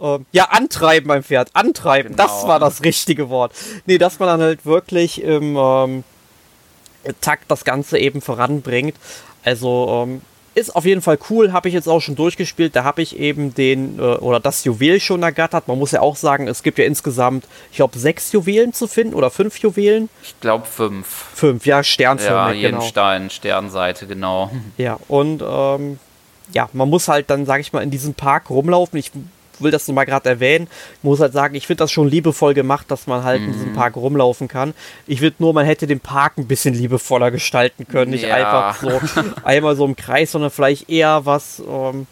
Ähm, 0.02 0.26
ja, 0.32 0.46
antreiben 0.46 1.08
mein 1.08 1.24
Pferd, 1.24 1.50
antreiben, 1.54 2.16
das 2.16 2.32
Genau. 2.42 2.48
war 2.50 2.60
das 2.60 2.84
richtige 2.84 3.30
Wort. 3.30 3.54
Nee, 3.86 3.98
dass 3.98 4.20
man 4.20 4.28
dann 4.28 4.42
halt 4.42 4.66
wirklich 4.66 5.22
im 5.22 5.56
ähm, 5.58 6.04
Takt 7.22 7.46
das 7.50 7.64
Ganze 7.64 7.98
eben 7.98 8.22
voranbringt. 8.22 8.96
Also 9.44 10.04
ähm, 10.06 10.22
ist 10.56 10.76
auf 10.76 10.86
jeden 10.86 11.02
Fall 11.02 11.18
cool, 11.30 11.52
habe 11.54 11.68
ich 11.68 11.74
jetzt 11.74 11.88
auch 11.88 12.00
schon 12.00 12.16
durchgespielt. 12.16 12.76
Da 12.76 12.84
habe 12.84 13.02
ich 13.02 13.18
eben 13.18 13.54
den 13.54 14.00
äh, 14.00 14.02
oder 14.02 14.40
das 14.40 14.64
Juwel 14.64 15.00
schon 15.00 15.24
ergattert. 15.24 15.68
Man 15.68 15.78
muss 15.78 15.92
ja 15.92 16.02
auch 16.02 16.16
sagen, 16.16 16.48
es 16.48 16.64
gibt 16.64 16.78
ja 16.78 16.86
insgesamt, 16.86 17.46
ich 17.72 17.78
glaube, 17.78 17.98
sechs 17.98 18.32
Juwelen 18.32 18.74
zu 18.74 18.88
finden 18.88 19.14
oder 19.14 19.30
fünf 19.30 19.58
Juwelen. 19.60 20.10
Ich 20.24 20.40
glaube 20.40 20.66
fünf. 20.66 21.08
Fünf, 21.34 21.66
ja, 21.66 21.78
Ja, 21.78 21.84
sternförmig, 21.84 22.62
jeden 22.62 22.76
genau. 22.76 22.86
Stein, 22.88 23.30
Sternseite, 23.30 24.08
genau. 24.08 24.52
Ja, 24.78 24.98
und 25.08 25.44
ähm, 25.48 26.00
ja, 26.54 26.70
man 26.74 26.90
muss 26.90 27.08
halt 27.08 27.30
dann, 27.30 27.46
sage 27.46 27.62
ich 27.62 27.74
mal, 27.74 27.82
in 27.82 27.92
diesem 27.92 28.14
Park 28.14 28.50
rumlaufen. 28.50 28.98
Ich 29.00 29.12
will 29.62 29.72
das 29.72 29.88
nur 29.88 29.96
mal 29.96 30.06
gerade 30.06 30.30
erwähnen. 30.30 30.68
Ich 30.98 31.04
muss 31.04 31.20
halt 31.20 31.34
sagen, 31.34 31.56
ich 31.56 31.68
finde 31.68 31.84
das 31.84 31.92
schon 31.92 32.08
liebevoll 32.10 32.54
gemacht, 32.54 32.86
dass 32.90 33.08
man 33.08 33.24
halt 33.24 33.42
in 33.42 33.54
diesem 33.54 33.74
Park 33.74 33.96
rumlaufen 33.96 34.48
kann. 34.48 34.74
Ich 35.08 35.20
finde 35.20 35.36
nur, 35.40 35.54
man 35.54 35.66
hätte 35.66 35.88
den 35.88 36.00
Park 36.00 36.34
ein 36.38 36.48
bisschen 36.48 36.74
liebevoller 36.74 37.32
gestalten 37.32 37.88
können. 37.88 38.12
Nicht 38.12 38.24
Ja. 38.24 38.36
einfach 38.36 38.82
so 38.82 39.02
einmal 39.44 39.76
so 39.76 39.86
im 39.86 39.96
Kreis, 39.96 40.32
sondern 40.32 40.52
vielleicht 40.52 40.90
eher 40.90 41.26
was, 41.26 41.62
ähm, 41.68 42.08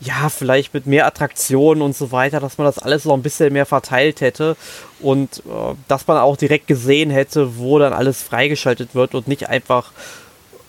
ja, 0.00 0.28
vielleicht 0.28 0.74
mit 0.74 0.86
mehr 0.86 1.06
Attraktionen 1.06 1.82
und 1.82 1.96
so 1.96 2.12
weiter, 2.12 2.38
dass 2.40 2.58
man 2.58 2.66
das 2.66 2.78
alles 2.78 3.04
noch 3.06 3.14
ein 3.14 3.22
bisschen 3.22 3.52
mehr 3.52 3.64
verteilt 3.64 4.20
hätte 4.20 4.56
und 5.00 5.38
äh, 5.46 5.74
dass 5.88 6.06
man 6.06 6.18
auch 6.18 6.36
direkt 6.36 6.66
gesehen 6.66 7.10
hätte, 7.10 7.56
wo 7.58 7.78
dann 7.78 7.92
alles 7.94 8.22
freigeschaltet 8.22 8.94
wird 8.94 9.14
und 9.14 9.28
nicht 9.28 9.48
einfach 9.48 9.92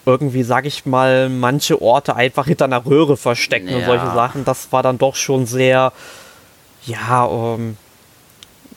irgendwie, 0.06 0.44
sag 0.44 0.66
ich 0.66 0.86
mal, 0.86 1.30
manche 1.30 1.82
Orte 1.82 2.16
einfach 2.16 2.46
hinter 2.46 2.66
einer 2.66 2.86
Röhre 2.86 3.18
verstecken 3.18 3.70
und 3.74 3.82
Ja. 3.82 3.86
solche 3.86 4.12
Sachen. 4.14 4.46
Das 4.46 4.72
war 4.72 4.84
dann 4.84 4.98
doch 4.98 5.16
schon 5.16 5.46
sehr, 5.46 5.92
ja, 6.86 7.28
ähm, 7.28 7.78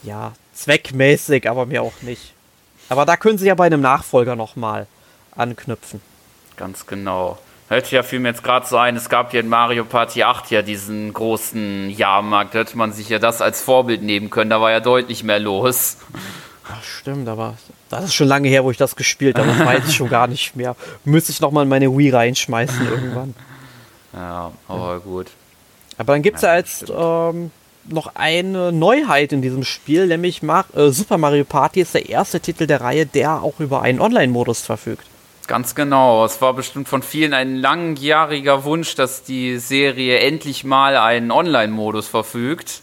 ja, 0.03 0.33
zweckmäßig, 0.55 1.49
aber 1.49 1.67
mir 1.67 1.83
auch 1.83 2.01
nicht. 2.03 2.33
Aber 2.88 3.05
da 3.05 3.17
können 3.17 3.38
sie 3.38 3.47
ja 3.47 3.55
bei 3.55 3.67
einem 3.67 3.81
Nachfolger 3.83 4.37
nochmal 4.37 4.87
anknüpfen. 5.37 6.01
Ganz 6.57 6.87
genau. 6.87 7.38
Hört 7.69 7.91
ja 7.91 8.03
fiel 8.03 8.21
mir 8.21 8.29
jetzt 8.31 8.43
gerade 8.43 8.67
so 8.67 8.79
ein, 8.79 8.97
es 8.97 9.11
gab 9.11 9.35
ja 9.35 9.41
in 9.41 9.49
Mario 9.49 9.85
Party 9.85 10.23
8 10.23 10.51
ja 10.51 10.62
diesen 10.62 11.12
großen 11.12 11.91
Jahrmarkt, 11.91 12.55
hätte 12.55 12.79
man 12.79 12.93
sich 12.93 13.11
ja 13.11 13.19
das 13.19 13.43
als 13.43 13.61
Vorbild 13.61 14.03
nehmen 14.03 14.31
können, 14.31 14.49
da 14.49 14.59
war 14.62 14.71
ja 14.71 14.81
deutlich 14.81 15.23
mehr 15.23 15.38
los. 15.38 15.99
Ach, 16.70 16.83
stimmt, 16.83 17.28
aber 17.28 17.54
das 17.88 18.04
ist 18.04 18.14
schon 18.14 18.28
lange 18.28 18.48
her, 18.48 18.64
wo 18.64 18.70
ich 18.70 18.76
das 18.76 18.94
gespielt 18.96 19.38
habe. 19.38 19.48
Das 19.48 19.59
weiß 19.66 19.88
ich 19.88 19.96
schon 19.96 20.09
gar 20.11 20.26
nicht 20.26 20.54
mehr. 20.54 20.76
Müsste 21.04 21.33
ich 21.33 21.40
nochmal 21.40 21.62
in 21.62 21.68
meine 21.68 21.96
Wii 21.96 22.11
reinschmeißen 22.11 22.87
irgendwann. 22.87 23.35
Ja, 24.12 24.52
aber 24.68 25.00
gut. 25.00 25.28
Aber 25.96 26.12
dann 26.12 26.22
gibt 26.22 26.37
es 26.37 26.42
Ja, 26.42 26.52
ja 26.52 26.57
jetzt 26.59 26.90
ähm, 26.90 27.50
noch 27.87 28.14
eine 28.14 28.72
Neuheit 28.72 29.33
in 29.33 29.42
diesem 29.42 29.64
Spiel, 29.64 30.07
nämlich 30.07 30.42
Mar 30.42 30.66
äh, 30.74 30.90
Super 30.90 31.18
Mario 31.18 31.44
Party 31.44 31.81
ist 31.81 31.94
der 31.94 32.09
erste 32.09 32.40
Titel 32.40 32.66
der 32.66 32.81
Reihe, 32.81 33.07
der 33.07 33.42
auch 33.42 33.61
über 33.61 33.83
einen 33.83 34.00
Online-Modus 34.00 34.61
verfügt. 34.62 35.07
Ganz 35.46 35.74
genau. 35.74 36.24
Es 36.26 36.42
war 36.42 36.52
bestimmt 36.52 36.88
von 36.88 37.02
vielen 37.02 37.33
ein 37.33 37.57
langjähriger 37.57 38.64
Wunsch, 38.64 38.94
dass 38.94 39.22
die 39.24 39.57
Serie 39.57 40.18
endlich 40.18 40.62
mal 40.64 40.96
einen 40.96 41.31
Online-Modus 41.31 42.07
verfügt. 42.09 42.83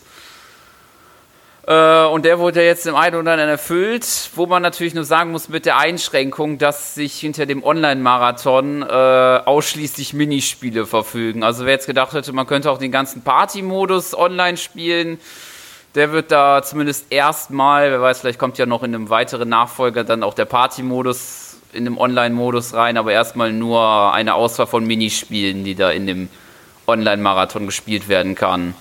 Äh, 1.67 2.05
und 2.05 2.25
der 2.25 2.37
wurde 2.37 2.63
jetzt 2.63 2.85
im 2.85 2.95
einen 2.95 3.15
oder 3.15 3.31
anderen 3.31 3.49
erfüllt, 3.49 4.05
wo 4.35 4.45
man 4.45 4.61
natürlich 4.61 4.93
nur 4.93 5.03
sagen 5.03 5.31
muss, 5.31 5.49
mit 5.49 5.65
der 5.65 5.77
Einschränkung, 5.77 6.57
dass 6.59 6.93
sich 6.93 7.19
hinter 7.19 7.45
dem 7.45 7.63
Online-Marathon 7.63 8.83
äh, 8.83 8.85
ausschließlich 8.85 10.13
Minispiele 10.13 10.85
verfügen. 10.85 11.43
Also 11.43 11.65
wer 11.65 11.73
jetzt 11.73 11.87
gedacht 11.87 12.13
hätte, 12.13 12.33
man 12.33 12.45
könnte 12.45 12.69
auch 12.69 12.77
den 12.77 12.91
ganzen 12.91 13.23
Party-Modus 13.23 14.15
online 14.15 14.57
spielen, 14.57 15.19
der 15.95 16.11
wird 16.11 16.31
da 16.31 16.61
zumindest 16.61 17.07
erstmal, 17.09 17.89
wer 17.89 18.01
weiß, 18.01 18.19
vielleicht 18.19 18.37
kommt 18.37 18.57
ja 18.57 18.65
noch 18.65 18.83
in 18.83 18.93
einem 18.93 19.09
weiteren 19.09 19.49
Nachfolger 19.49 20.03
dann 20.03 20.23
auch 20.23 20.33
der 20.33 20.45
Party-Modus 20.45 21.57
in 21.71 21.85
dem 21.85 21.97
Online-Modus 21.97 22.73
rein, 22.73 22.97
aber 22.97 23.11
erstmal 23.11 23.51
nur 23.51 24.13
eine 24.13 24.35
Auswahl 24.35 24.67
von 24.67 24.85
Minispielen, 24.85 25.63
die 25.63 25.73
da 25.73 25.89
in 25.89 26.05
dem 26.05 26.29
Online-Marathon 26.85 27.65
gespielt 27.65 28.07
werden 28.07 28.35
kann. 28.35 28.75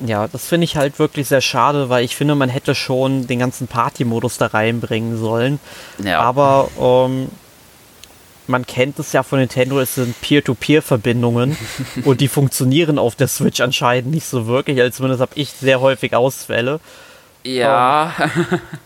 Ja, 0.00 0.26
das 0.26 0.46
finde 0.46 0.64
ich 0.64 0.76
halt 0.76 0.98
wirklich 0.98 1.28
sehr 1.28 1.40
schade, 1.40 1.88
weil 1.88 2.04
ich 2.04 2.16
finde, 2.16 2.34
man 2.34 2.48
hätte 2.48 2.74
schon 2.74 3.26
den 3.26 3.38
ganzen 3.38 3.68
Party-Modus 3.68 4.38
da 4.38 4.46
reinbringen 4.46 5.18
sollen. 5.18 5.60
Ja. 6.02 6.20
Aber 6.20 6.68
ähm, 6.80 7.28
man 8.46 8.66
kennt 8.66 8.98
es 8.98 9.12
ja 9.12 9.22
von 9.22 9.38
Nintendo, 9.38 9.78
es 9.80 9.94
sind 9.94 10.20
Peer-to-Peer-Verbindungen 10.20 11.56
und 12.04 12.20
die 12.20 12.28
funktionieren 12.28 12.98
auf 12.98 13.14
der 13.14 13.28
Switch 13.28 13.60
anscheinend 13.60 14.10
nicht 14.10 14.26
so 14.26 14.46
wirklich. 14.46 14.80
Also 14.80 14.96
zumindest 14.96 15.20
habe 15.20 15.32
ich 15.36 15.50
sehr 15.50 15.80
häufig 15.80 16.14
Ausfälle. 16.14 16.80
Ja, 17.46 18.14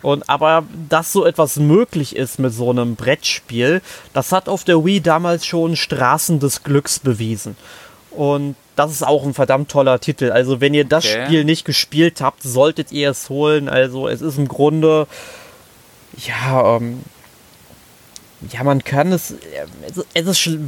Und 0.02 0.28
aber 0.28 0.64
dass 0.88 1.12
so 1.12 1.24
etwas 1.24 1.56
möglich 1.56 2.16
ist 2.16 2.40
mit 2.40 2.52
so 2.52 2.70
einem 2.70 2.96
Brettspiel, 2.96 3.82
das 4.12 4.32
hat 4.32 4.48
auf 4.48 4.64
der 4.64 4.84
Wii 4.84 5.00
damals 5.00 5.46
schon 5.46 5.76
Straßen 5.76 6.40
des 6.40 6.64
Glücks 6.64 6.98
bewiesen. 6.98 7.56
Und 8.18 8.56
das 8.74 8.90
ist 8.90 9.06
auch 9.06 9.24
ein 9.24 9.32
verdammt 9.32 9.70
toller 9.70 10.00
Titel. 10.00 10.32
Also 10.32 10.60
wenn 10.60 10.74
ihr 10.74 10.84
das 10.84 11.04
Okay. 11.04 11.24
Spiel 11.24 11.44
nicht 11.44 11.64
gespielt 11.64 12.20
habt, 12.20 12.42
solltet 12.42 12.90
ihr 12.90 13.10
es 13.10 13.30
holen. 13.30 13.68
Also 13.68 14.08
es 14.08 14.22
ist 14.22 14.38
im 14.38 14.48
Grunde, 14.48 15.06
ja, 16.26 16.76
ähm, 16.76 17.02
ja, 18.50 18.64
man 18.64 18.82
kann 18.82 19.12
es, 19.12 19.34
es, 19.86 20.04
es 20.14 20.26
ist, 20.26 20.58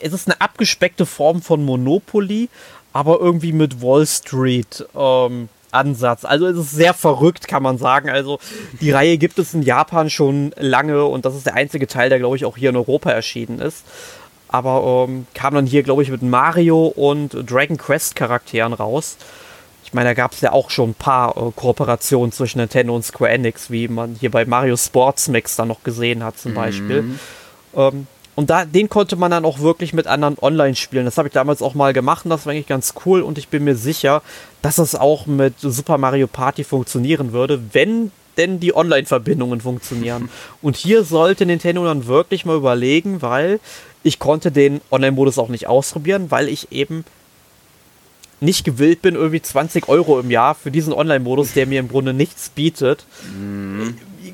es 0.00 0.12
ist 0.14 0.28
eine 0.28 0.40
abgespeckte 0.40 1.04
Form 1.04 1.42
von 1.42 1.62
Monopoly, 1.62 2.48
aber 2.94 3.20
irgendwie 3.20 3.52
mit 3.52 3.82
Wall 3.82 4.06
Street 4.06 4.86
ähm, 4.94 5.50
Ansatz. 5.72 6.24
Also 6.24 6.46
es 6.46 6.56
ist 6.56 6.70
sehr 6.70 6.94
verrückt, 6.94 7.48
kann 7.48 7.62
man 7.62 7.76
sagen. 7.76 8.08
Also 8.08 8.38
die 8.80 8.90
Reihe 8.92 9.18
gibt 9.18 9.38
es 9.38 9.52
in 9.52 9.60
Japan 9.60 10.08
schon 10.08 10.54
lange 10.56 11.04
und 11.04 11.26
das 11.26 11.34
ist 11.34 11.44
der 11.44 11.54
einzige 11.54 11.86
Teil, 11.86 12.08
der 12.08 12.18
glaube 12.18 12.36
ich 12.36 12.46
auch 12.46 12.56
hier 12.56 12.70
in 12.70 12.76
Europa 12.76 13.10
erschienen 13.10 13.58
ist. 13.58 13.84
Aber 14.52 15.06
ähm, 15.08 15.26
kam 15.34 15.54
dann 15.54 15.66
hier, 15.66 15.82
glaube 15.82 16.02
ich, 16.02 16.10
mit 16.10 16.22
Mario 16.22 16.86
und 16.86 17.34
Dragon 17.50 17.78
Quest 17.78 18.14
Charakteren 18.14 18.74
raus. 18.74 19.16
Ich 19.84 19.94
meine, 19.94 20.10
da 20.10 20.14
gab 20.14 20.32
es 20.32 20.40
ja 20.40 20.52
auch 20.52 20.70
schon 20.70 20.90
ein 20.90 20.94
paar 20.94 21.36
äh, 21.36 21.50
Kooperationen 21.56 22.32
zwischen 22.32 22.58
Nintendo 22.58 22.94
und 22.94 23.04
Square 23.04 23.30
Enix, 23.30 23.70
wie 23.70 23.88
man 23.88 24.16
hier 24.20 24.30
bei 24.30 24.44
Mario 24.44 24.76
Sports 24.76 25.28
Mix 25.28 25.56
dann 25.56 25.68
noch 25.68 25.82
gesehen 25.82 26.22
hat 26.22 26.38
zum 26.38 26.54
Beispiel. 26.54 27.04
Ähm, 27.74 28.06
und 28.34 28.48
da, 28.48 28.64
den 28.64 28.88
konnte 28.88 29.16
man 29.16 29.30
dann 29.30 29.44
auch 29.44 29.60
wirklich 29.60 29.92
mit 29.92 30.06
anderen 30.06 30.36
online 30.40 30.74
spielen. 30.74 31.04
Das 31.04 31.18
habe 31.18 31.28
ich 31.28 31.34
damals 31.34 31.60
auch 31.60 31.74
mal 31.74 31.92
gemacht 31.92 32.24
und 32.24 32.30
das 32.30 32.46
war 32.46 32.52
eigentlich 32.52 32.66
ganz 32.66 32.94
cool. 33.04 33.20
Und 33.20 33.36
ich 33.36 33.48
bin 33.48 33.64
mir 33.64 33.76
sicher, 33.76 34.22
dass 34.62 34.78
es 34.78 34.94
auch 34.94 35.26
mit 35.26 35.54
Super 35.60 35.98
Mario 35.98 36.26
Party 36.26 36.64
funktionieren 36.64 37.32
würde, 37.32 37.60
wenn 37.72 38.10
denn 38.38 38.60
die 38.60 38.74
Online-Verbindungen 38.74 39.60
funktionieren. 39.60 40.30
und 40.62 40.76
hier 40.76 41.04
sollte 41.04 41.44
Nintendo 41.44 41.84
dann 41.84 42.06
wirklich 42.06 42.46
mal 42.46 42.56
überlegen, 42.56 43.20
weil 43.20 43.60
ich 44.02 44.18
konnte 44.18 44.50
den 44.50 44.80
Online-Modus 44.90 45.38
auch 45.38 45.48
nicht 45.48 45.66
ausprobieren, 45.66 46.30
weil 46.30 46.48
ich 46.48 46.72
eben 46.72 47.04
nicht 48.40 48.64
gewillt 48.64 49.02
bin, 49.02 49.14
irgendwie 49.14 49.40
20 49.40 49.88
Euro 49.88 50.18
im 50.18 50.30
Jahr 50.30 50.54
für 50.54 50.70
diesen 50.70 50.92
Online-Modus, 50.92 51.52
der 51.52 51.66
mir 51.66 51.78
im 51.78 51.88
Grunde 51.88 52.12
nichts 52.12 52.48
bietet. 52.48 53.04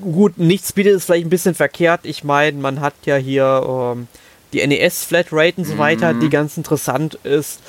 Gut, 0.01 0.39
nichts 0.39 0.73
bietet 0.73 0.95
ist 0.95 1.05
vielleicht 1.05 1.27
ein 1.27 1.31
bisschen 1.31 1.55
verkehrt. 1.55 2.01
Ich 2.05 2.25
meine, 2.25 2.59
man 2.59 2.81
hat 2.81 2.95
ja 3.05 3.17
hier 3.17 3.95
ähm, 3.97 4.09
die 4.53 4.67
NES-Flatrate 4.67 5.59
und 5.59 5.65
so 5.65 5.77
weiter, 5.77 6.15
die 6.15 6.31
ganz 6.31 6.57
interessant 6.57 7.19
ist. 7.23 7.61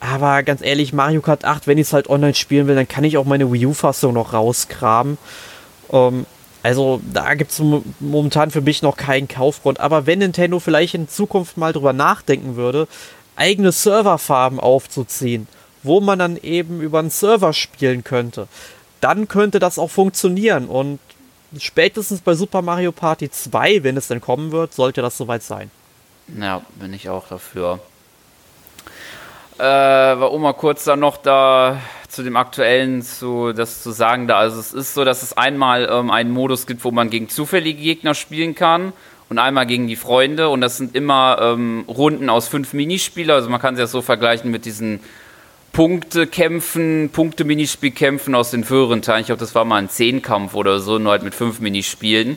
Aber 0.00 0.42
ganz 0.42 0.62
ehrlich, 0.62 0.92
Mario 0.92 1.20
Kart 1.20 1.44
8, 1.44 1.66
wenn 1.66 1.76
ich 1.76 1.88
es 1.88 1.92
halt 1.92 2.08
online 2.08 2.34
spielen 2.34 2.66
will, 2.66 2.76
dann 2.76 2.88
kann 2.88 3.04
ich 3.04 3.18
auch 3.18 3.24
meine 3.24 3.52
Wii 3.52 3.66
U-Fassung 3.66 4.14
noch 4.14 4.32
rauskramen. 4.32 5.18
Ähm, 5.92 6.24
also 6.62 7.00
da 7.12 7.34
gibt 7.34 7.52
es 7.52 7.62
momentan 8.00 8.50
für 8.50 8.60
mich 8.60 8.82
noch 8.82 8.96
keinen 8.96 9.28
Kaufgrund. 9.28 9.80
Aber 9.80 10.06
wenn 10.06 10.18
Nintendo 10.18 10.58
vielleicht 10.58 10.94
in 10.94 11.08
Zukunft 11.08 11.56
mal 11.56 11.72
drüber 11.72 11.92
nachdenken 11.92 12.56
würde, 12.56 12.88
eigene 13.36 13.72
Serverfarben 13.72 14.58
aufzuziehen, 14.58 15.46
wo 15.82 16.00
man 16.00 16.18
dann 16.18 16.36
eben 16.36 16.80
über 16.80 16.98
einen 16.98 17.10
Server 17.10 17.52
spielen 17.52 18.02
könnte, 18.02 18.48
dann 19.00 19.28
könnte 19.28 19.60
das 19.60 19.78
auch 19.78 19.90
funktionieren. 19.90 20.66
Und 20.66 20.98
spätestens 21.56 22.20
bei 22.20 22.34
Super 22.34 22.62
Mario 22.62 22.92
Party 22.92 23.30
2, 23.30 23.84
wenn 23.84 23.96
es 23.96 24.08
denn 24.08 24.20
kommen 24.20 24.50
wird, 24.50 24.74
sollte 24.74 25.02
das 25.02 25.16
soweit 25.16 25.42
sein. 25.42 25.70
ja, 26.36 26.62
bin 26.74 26.92
ich 26.92 27.08
auch 27.08 27.28
dafür. 27.28 27.78
Äh, 29.58 29.62
war 29.62 30.32
Oma 30.32 30.52
kurz 30.52 30.84
dann 30.84 31.00
noch 31.00 31.16
da 31.16 31.80
zu 32.18 32.24
dem 32.24 32.36
aktuellen 32.36 33.00
zu 33.02 33.52
das 33.52 33.80
zu 33.80 33.92
sagen 33.92 34.26
da. 34.26 34.38
Also 34.38 34.58
es 34.58 34.72
ist 34.72 34.94
so, 34.94 35.04
dass 35.04 35.22
es 35.22 35.36
einmal 35.36 35.88
ähm, 35.88 36.10
einen 36.10 36.32
Modus 36.32 36.66
gibt, 36.66 36.82
wo 36.82 36.90
man 36.90 37.10
gegen 37.10 37.28
zufällige 37.28 37.80
Gegner 37.80 38.12
spielen 38.12 38.56
kann 38.56 38.92
und 39.28 39.38
einmal 39.38 39.66
gegen 39.66 39.86
die 39.86 39.94
Freunde 39.94 40.48
und 40.48 40.60
das 40.60 40.78
sind 40.78 40.96
immer 40.96 41.38
ähm, 41.40 41.84
Runden 41.86 42.28
aus 42.28 42.48
fünf 42.48 42.72
Minispiele. 42.72 43.32
Also 43.32 43.48
man 43.50 43.60
kann 43.60 43.76
sich 43.76 43.84
das 43.84 43.92
so 43.92 44.02
vergleichen 44.02 44.50
mit 44.50 44.64
diesen 44.64 44.98
Punkte 45.70 46.26
kämpfen, 46.26 47.10
Punkte 47.12 47.44
Minispiel 47.44 47.92
kämpfen 47.92 48.34
aus 48.34 48.50
den 48.50 48.64
früheren 48.64 49.00
Teilen. 49.00 49.20
Ich 49.20 49.26
glaube, 49.26 49.38
das 49.38 49.54
war 49.54 49.64
mal 49.64 49.76
ein 49.76 49.88
Zehnkampf 49.88 50.54
oder 50.54 50.80
so, 50.80 50.98
nur 50.98 51.12
halt 51.12 51.22
mit 51.22 51.36
fünf 51.36 51.60
Minispielen. 51.60 52.36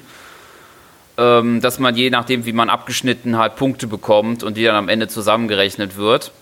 Ähm, 1.17 1.59
dass 1.59 1.79
man 1.79 1.95
je 1.95 2.11
nachdem, 2.11 2.45
wie 2.45 2.53
man 2.53 2.69
abgeschnitten 2.69 3.39
hat, 3.39 3.55
Punkte 3.55 3.87
bekommt 3.87 4.43
und 4.43 4.57
die 4.57 4.63
dann 4.63 4.75
am 4.75 4.89
Ende 4.89 5.07
zusammengerechnet 5.07 5.97
wird. 5.97 6.33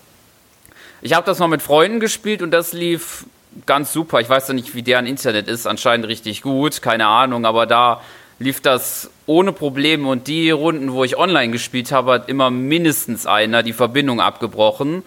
Ich 1.02 1.14
habe 1.14 1.26
das 1.26 1.40
mal 1.40 1.48
mit 1.48 1.62
Freunden 1.62 2.00
gespielt 2.00 2.42
und 2.42 2.52
das 2.52 2.74
lief 2.74 3.26
ganz 3.66 3.94
super. 3.94 4.20
Ich 4.20 4.30
weiß 4.30 4.50
ja 4.50 4.54
nicht, 4.54 4.76
wie 4.76 4.84
deren 4.84 5.06
Internet 5.06 5.48
ist, 5.48 5.66
anscheinend 5.66 6.08
richtig 6.08 6.42
gut, 6.42 6.82
keine 6.82 7.08
Ahnung, 7.08 7.46
aber 7.46 7.66
da 7.66 8.02
lief 8.40 8.62
das 8.62 9.10
ohne 9.26 9.52
Probleme 9.52 10.08
und 10.10 10.28
die 10.28 10.50
Runden, 10.50 10.94
wo 10.94 11.04
ich 11.04 11.18
online 11.18 11.52
gespielt 11.52 11.92
habe, 11.92 12.14
hat 12.14 12.30
immer 12.30 12.50
mindestens 12.50 13.26
einer 13.26 13.64
die 13.64 13.74
Verbindung 13.74 14.22
abgebrochen. 14.22 15.04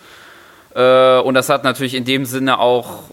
Äh, 0.75 1.19
und 1.19 1.35
das 1.35 1.49
hat 1.49 1.65
natürlich 1.65 1.95
in 1.95 2.05
dem 2.05 2.25
Sinne 2.25 2.59
auch 2.59 3.05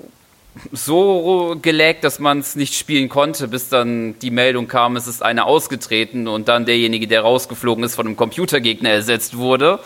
so 0.71 1.57
gelegt, 1.61 2.03
dass 2.03 2.19
man 2.19 2.39
es 2.39 2.55
nicht 2.55 2.75
spielen 2.75 3.07
konnte, 3.07 3.47
bis 3.47 3.69
dann 3.69 4.17
die 4.19 4.31
Meldung 4.31 4.67
kam, 4.67 4.95
es 4.95 5.07
ist 5.07 5.23
einer 5.23 5.45
ausgetreten 5.45 6.27
und 6.27 6.47
dann 6.47 6.65
derjenige, 6.65 7.07
der 7.07 7.21
rausgeflogen 7.21 7.83
ist, 7.83 7.95
von 7.95 8.07
einem 8.07 8.17
Computergegner 8.17 8.89
ersetzt 8.89 9.37
wurde. 9.37 9.79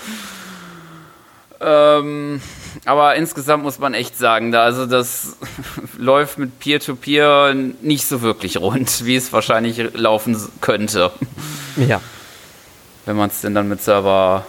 Ähm, 1.61 2.41
aber 2.85 3.15
insgesamt 3.15 3.63
muss 3.63 3.79
man 3.79 3.93
echt 3.93 4.17
sagen, 4.17 4.51
da 4.51 4.63
also 4.63 4.85
das 4.85 5.37
läuft 5.97 6.37
mit 6.37 6.59
Peer-to-Peer 6.59 7.53
-Peer 7.53 7.73
nicht 7.81 8.05
so 8.05 8.21
wirklich 8.21 8.57
rund, 8.57 9.05
wie 9.05 9.15
es 9.15 9.33
wahrscheinlich 9.33 9.93
laufen 9.93 10.37
könnte. 10.61 11.11
Ja. 11.75 12.01
Wenn 13.05 13.17
man 13.17 13.29
es 13.29 13.41
denn 13.41 13.53
dann 13.53 13.67
mit 13.67 13.81
Server 13.81 14.45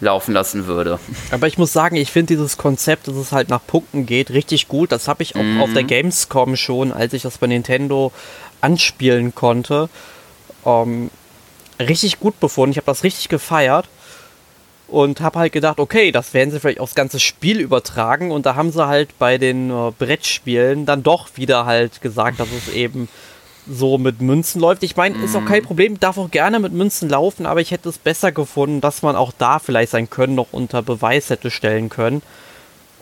laufen 0.00 0.34
lassen 0.34 0.66
würde. 0.66 0.98
Aber 1.30 1.46
ich 1.46 1.56
muss 1.56 1.72
sagen, 1.72 1.96
ich 1.96 2.10
finde 2.10 2.34
dieses 2.34 2.58
Konzept, 2.58 3.08
dass 3.08 3.14
es 3.14 3.32
halt 3.32 3.48
nach 3.48 3.64
Punkten 3.66 4.06
geht, 4.06 4.30
richtig 4.30 4.68
gut. 4.68 4.92
Das 4.92 5.08
habe 5.08 5.22
ich 5.22 5.36
auch 5.36 5.42
mhm. 5.42 5.60
auf 5.60 5.72
der 5.72 5.84
Gamescom 5.84 6.56
schon, 6.56 6.92
als 6.92 7.12
ich 7.12 7.22
das 7.22 7.38
bei 7.38 7.46
Nintendo 7.46 8.12
anspielen 8.60 9.34
konnte, 9.34 9.88
ähm, 10.66 11.10
richtig 11.80 12.20
gut 12.20 12.38
befunden. 12.40 12.72
Ich 12.72 12.76
habe 12.76 12.86
das 12.86 13.04
richtig 13.04 13.28
gefeiert 13.28 13.88
und 14.94 15.20
habe 15.20 15.40
halt 15.40 15.52
gedacht, 15.52 15.80
okay, 15.80 16.12
das 16.12 16.34
werden 16.34 16.52
sie 16.52 16.60
vielleicht 16.60 16.78
aufs 16.78 16.94
ganze 16.94 17.18
Spiel 17.18 17.58
übertragen 17.58 18.30
und 18.30 18.46
da 18.46 18.54
haben 18.54 18.70
sie 18.70 18.86
halt 18.86 19.18
bei 19.18 19.38
den 19.38 19.68
äh, 19.68 19.90
Brettspielen 19.98 20.86
dann 20.86 21.02
doch 21.02 21.30
wieder 21.34 21.66
halt 21.66 22.00
gesagt, 22.00 22.38
dass 22.38 22.46
es 22.52 22.72
eben 22.72 23.08
so 23.68 23.98
mit 23.98 24.22
Münzen 24.22 24.60
läuft. 24.60 24.84
Ich 24.84 24.94
meine, 24.94 25.16
ist 25.24 25.34
auch 25.34 25.44
kein 25.44 25.62
mhm. 25.62 25.66
Problem, 25.66 25.98
darf 25.98 26.16
auch 26.16 26.30
gerne 26.30 26.60
mit 26.60 26.72
Münzen 26.72 27.08
laufen, 27.08 27.44
aber 27.44 27.60
ich 27.60 27.72
hätte 27.72 27.88
es 27.88 27.98
besser 27.98 28.30
gefunden, 28.30 28.80
dass 28.80 29.02
man 29.02 29.16
auch 29.16 29.32
da 29.36 29.58
vielleicht 29.58 29.90
sein 29.90 30.08
Können 30.08 30.36
noch 30.36 30.52
unter 30.52 30.80
Beweis 30.80 31.28
hätte 31.28 31.50
stellen 31.50 31.88
können. 31.88 32.22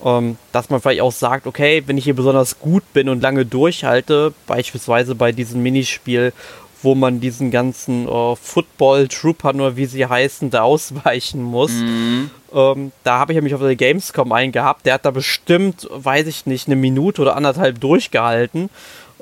Ähm, 0.03 0.39
dass 0.51 0.71
man 0.71 0.81
vielleicht 0.81 1.03
auch 1.03 1.13
sagt, 1.13 1.47
okay, 1.47 1.83
wenn 1.87 1.99
ich 1.99 2.05
hier 2.05 2.17
besonders 2.17 2.59
gut 2.59 2.91
bin 2.95 3.11
und 3.11 3.21
lange 3.21 3.45
durchhalte, 3.45 4.33
beispielsweise 4.47 5.15
bei 5.15 5.31
diesem 5.31 5.63
Minispiel, 5.63 6.33
wo 6.83 6.95
man 6.95 7.21
diesen 7.21 7.51
ganzen 7.51 8.09
äh, 8.09 8.37
Football-Trooper, 8.37 9.53
nur 9.53 9.77
wie 9.77 9.87
sie 9.87 10.07
heißen, 10.07 10.51
da 10.51 10.63
ausweichen 10.63 11.43
muss. 11.43 11.73
Mhm. 11.73 12.31
Ähm, 12.55 12.93
da 13.05 13.19
habe 13.19 13.33
ich 13.33 13.41
mich 13.41 13.55
auf 13.55 13.61
der 13.61 13.77
Gamescom 13.77 14.33
eingehabt. 14.33 14.87
Der 14.87 14.95
hat 14.95 15.05
da 15.05 15.11
bestimmt, 15.11 15.89
weiß 15.91 16.27
ich 16.27 16.47
nicht, 16.47 16.67
eine 16.67 16.77
Minute 16.77 17.23
oder 17.23 17.37
anderthalb 17.37 17.81
durchgehalten. 17.81 18.69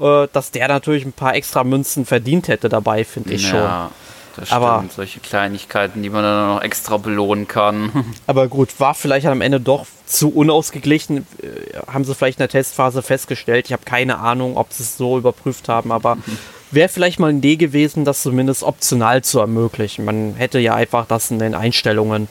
Äh, 0.00 0.28
dass 0.32 0.50
der 0.50 0.68
natürlich 0.68 1.04
ein 1.04 1.12
paar 1.12 1.34
extra 1.34 1.62
Münzen 1.62 2.06
verdient 2.06 2.48
hätte 2.48 2.68
dabei, 2.68 3.04
finde 3.04 3.34
ich 3.34 3.44
ja. 3.44 3.50
schon. 3.50 3.90
Das 4.36 4.48
stimmt, 4.48 4.62
aber, 4.62 4.84
solche 4.94 5.20
Kleinigkeiten, 5.20 6.02
die 6.02 6.08
man 6.08 6.22
dann 6.22 6.54
noch 6.54 6.62
extra 6.62 6.96
belohnen 6.96 7.48
kann. 7.48 7.90
Aber 8.28 8.46
gut, 8.46 8.78
war 8.78 8.94
vielleicht 8.94 9.26
am 9.26 9.40
Ende 9.40 9.60
doch 9.60 9.86
zu 10.06 10.30
unausgeglichen. 10.30 11.26
Äh, 11.42 11.92
haben 11.92 12.04
sie 12.04 12.14
vielleicht 12.14 12.38
in 12.38 12.44
der 12.44 12.48
Testphase 12.48 13.02
festgestellt. 13.02 13.66
Ich 13.66 13.72
habe 13.72 13.82
keine 13.84 14.18
Ahnung, 14.18 14.56
ob 14.56 14.72
sie 14.72 14.84
es 14.84 14.96
so 14.96 15.18
überprüft 15.18 15.68
haben, 15.68 15.92
aber 15.92 16.16
wäre 16.70 16.88
vielleicht 16.88 17.18
mal 17.18 17.28
eine 17.28 17.38
Idee 17.38 17.56
gewesen, 17.56 18.04
das 18.04 18.22
zumindest 18.22 18.62
optional 18.62 19.22
zu 19.22 19.40
ermöglichen. 19.40 20.04
Man 20.04 20.34
hätte 20.34 20.58
ja 20.58 20.74
einfach 20.74 21.06
das 21.06 21.30
in 21.30 21.38
den 21.38 21.54
Einstellungen, 21.54 22.28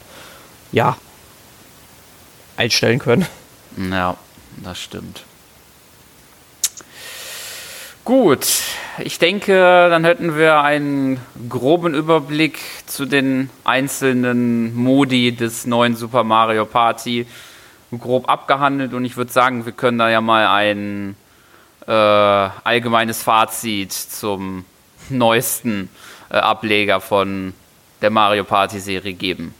ja, 0.72 0.96
einstellen 2.56 2.98
können. 2.98 3.26
Ja, 3.90 4.16
das 4.62 4.80
stimmt. 4.80 5.24
Gut, 8.04 8.46
ich 8.98 9.18
denke, 9.18 9.88
dann 9.90 10.04
hätten 10.04 10.36
wir 10.36 10.62
einen 10.62 11.20
groben 11.48 11.94
Überblick 11.94 12.58
zu 12.86 13.06
den 13.06 13.50
einzelnen 13.62 14.74
Modi 14.74 15.32
des 15.32 15.66
neuen 15.66 15.96
Super 15.96 16.24
Mario 16.24 16.64
Party 16.64 17.26
grob 17.98 18.28
abgehandelt 18.28 18.94
und 18.94 19.04
ich 19.04 19.16
würde 19.16 19.32
sagen, 19.32 19.64
wir 19.64 19.72
können 19.72 19.98
da 19.98 20.08
ja 20.08 20.20
mal 20.20 20.46
ein 20.46 21.14
äh, 21.90 21.92
allgemeines 21.92 23.22
Fazit 23.22 23.92
zum 23.92 24.64
neuesten 25.08 25.88
äh, 26.30 26.36
Ableger 26.36 27.00
von 27.00 27.52
der 28.00 28.10
Mario 28.10 28.44
Party 28.44 28.78
Serie 28.78 29.12
geben. 29.12 29.54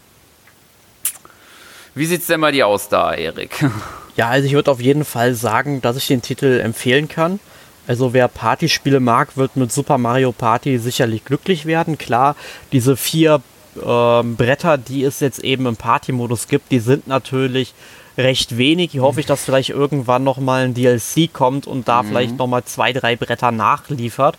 Wie 1.97 2.07
sieht's 2.07 2.29
denn 2.29 2.41
bei 2.41 2.53
dir 2.53 2.69
aus 2.69 2.89
da, 2.89 3.13
Erik? 3.13 3.65
Ja, 4.17 4.29
also 4.29 4.47
ich 4.47 4.53
würde 4.53 4.71
auf 4.73 4.81
jeden 4.83 5.05
Fall 5.05 5.35
sagen, 5.35 5.81
dass 5.81 5.97
ich 5.97 6.09
den 6.09 6.21
Titel 6.21 6.61
empfehlen 6.61 7.09
kann. 7.09 7.39
Also 7.87 8.13
wer 8.13 8.29
Partyspiele 8.29 9.01
mag, 9.01 9.37
wird 9.37 9.57
mit 9.57 9.73
Super 9.73 9.97
Mario 9.99 10.33
Party 10.33 10.79
sicherlich 10.79 11.25
glücklich 11.25 11.65
werden. 11.65 11.97
Klar, 11.97 12.37
diese 12.73 12.97
vier 12.97 13.41
äh, 13.77 14.23
Bretter, 14.23 14.77
die 14.77 15.05
es 15.05 15.21
jetzt 15.21 15.43
eben 15.43 15.65
im 15.65 15.77
Party-Modus 15.77 16.49
gibt, 16.49 16.71
die 16.71 16.81
sind 16.81 17.07
natürlich 17.07 17.73
recht 18.17 18.57
wenig. 18.57 18.95
Ich 18.95 19.01
hoffe 19.01 19.21
ich, 19.21 19.27
dass 19.27 19.45
vielleicht 19.45 19.71
irgendwann 19.71 20.25
nochmal 20.25 20.65
ein 20.65 20.75
DLC 20.75 21.33
kommt 21.33 21.67
und 21.67 21.89
da 21.89 22.03
mhm. 22.03 22.09
vielleicht 22.09 22.37
nochmal 22.37 22.65
zwei, 22.65 22.93
drei 22.93 23.17
Bretter 23.17 23.51
nachliefert. 23.51 24.37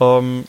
Ähm, 0.00 0.44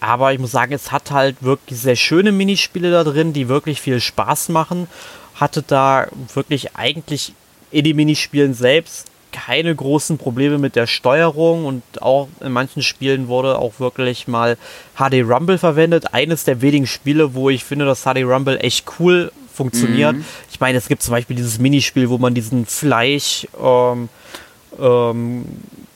aber 0.00 0.32
ich 0.32 0.38
muss 0.38 0.52
sagen, 0.52 0.72
es 0.72 0.92
hat 0.92 1.10
halt 1.10 1.42
wirklich 1.42 1.80
sehr 1.80 1.96
schöne 1.96 2.32
Minispiele 2.32 2.90
da 2.90 3.04
drin, 3.04 3.32
die 3.32 3.48
wirklich 3.48 3.80
viel 3.80 4.00
Spaß 4.00 4.48
machen. 4.50 4.86
Hatte 5.34 5.62
da 5.62 6.06
wirklich 6.34 6.76
eigentlich 6.76 7.32
in 7.70 7.84
den 7.84 7.96
Minispielen 7.96 8.54
selbst 8.54 9.08
keine 9.30 9.74
großen 9.74 10.16
Probleme 10.18 10.58
mit 10.58 10.74
der 10.74 10.86
Steuerung 10.86 11.66
und 11.66 11.82
auch 12.00 12.28
in 12.40 12.52
manchen 12.52 12.82
Spielen 12.82 13.28
wurde 13.28 13.58
auch 13.58 13.78
wirklich 13.78 14.26
mal 14.26 14.56
HD 14.96 15.22
Rumble 15.22 15.58
verwendet. 15.58 16.14
Eines 16.14 16.44
der 16.44 16.62
wenigen 16.62 16.86
Spiele, 16.86 17.34
wo 17.34 17.50
ich 17.50 17.64
finde, 17.64 17.84
dass 17.84 18.04
HD 18.04 18.24
Rumble 18.24 18.58
echt 18.58 18.86
cool 18.98 19.30
funktioniert. 19.58 20.16
Mhm. 20.16 20.24
Ich 20.50 20.60
meine, 20.60 20.78
es 20.78 20.88
gibt 20.88 21.02
zum 21.02 21.12
Beispiel 21.12 21.36
dieses 21.36 21.58
Minispiel, 21.58 22.08
wo 22.08 22.16
man 22.16 22.32
diesen 22.32 22.64
Fleisch, 22.64 23.46
ähm, 23.62 24.08
ähm, 24.80 25.44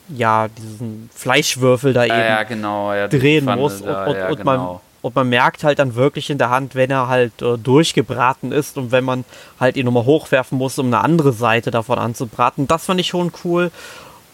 ja, 0.09 0.47
diesen 0.49 1.09
Fleischwürfel 1.15 1.93
da 1.93 2.05
eben 2.05 2.15
ja, 2.15 2.43
genau, 2.43 2.93
ja, 2.93 3.07
drehen 3.07 3.45
muss 3.45 3.81
und, 3.81 3.89
und, 3.89 4.17
und 4.17 4.37
genau. 4.37 4.43
man 4.43 4.79
und 5.03 5.15
man 5.15 5.27
merkt 5.27 5.65
halt 5.65 5.79
dann 5.79 5.95
wirklich 5.95 6.29
in 6.29 6.37
der 6.37 6.49
Hand, 6.49 6.75
wenn 6.75 6.89
er 6.89 7.09
halt 7.09 7.41
äh, 7.41 7.57
durchgebraten 7.57 8.53
ist 8.53 8.77
und 8.77 8.93
wenn 8.93 9.03
man 9.03 9.25
halt 9.59 9.75
ihn 9.75 9.85
nochmal 9.85 10.05
hochwerfen 10.05 10.57
muss, 10.57 10.79
um 10.79 10.87
eine 10.87 11.01
andere 11.01 11.33
Seite 11.33 11.71
davon 11.71 11.99
anzubraten. 11.99 12.67
Das 12.67 12.85
fand 12.85 13.01
ich 13.01 13.07
schon 13.07 13.33
cool. 13.43 13.69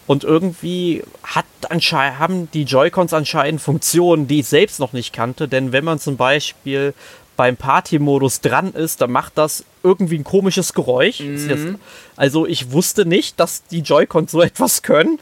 Und 0.06 0.24
irgendwie 0.24 1.02
hat 1.22 1.44
haben 1.92 2.50
die 2.52 2.64
Joy-Cons 2.64 3.12
anscheinend 3.12 3.60
Funktionen, 3.60 4.26
die 4.26 4.40
ich 4.40 4.46
selbst 4.46 4.80
noch 4.80 4.92
nicht 4.92 5.12
kannte. 5.12 5.46
Denn 5.46 5.72
wenn 5.72 5.84
man 5.84 5.98
zum 5.98 6.16
Beispiel 6.16 6.94
beim 7.40 7.56
Party-Modus 7.56 8.42
dran 8.42 8.74
ist, 8.74 9.00
dann 9.00 9.12
macht 9.12 9.38
das 9.38 9.64
irgendwie 9.82 10.18
ein 10.18 10.24
komisches 10.24 10.74
Geräusch. 10.74 11.20
Mhm. 11.20 11.78
also 12.14 12.44
ich 12.44 12.70
wusste 12.70 13.06
nicht, 13.06 13.40
dass 13.40 13.64
die 13.64 13.80
Joy-Cons 13.80 14.30
so 14.30 14.42
etwas 14.42 14.82
können. 14.82 15.18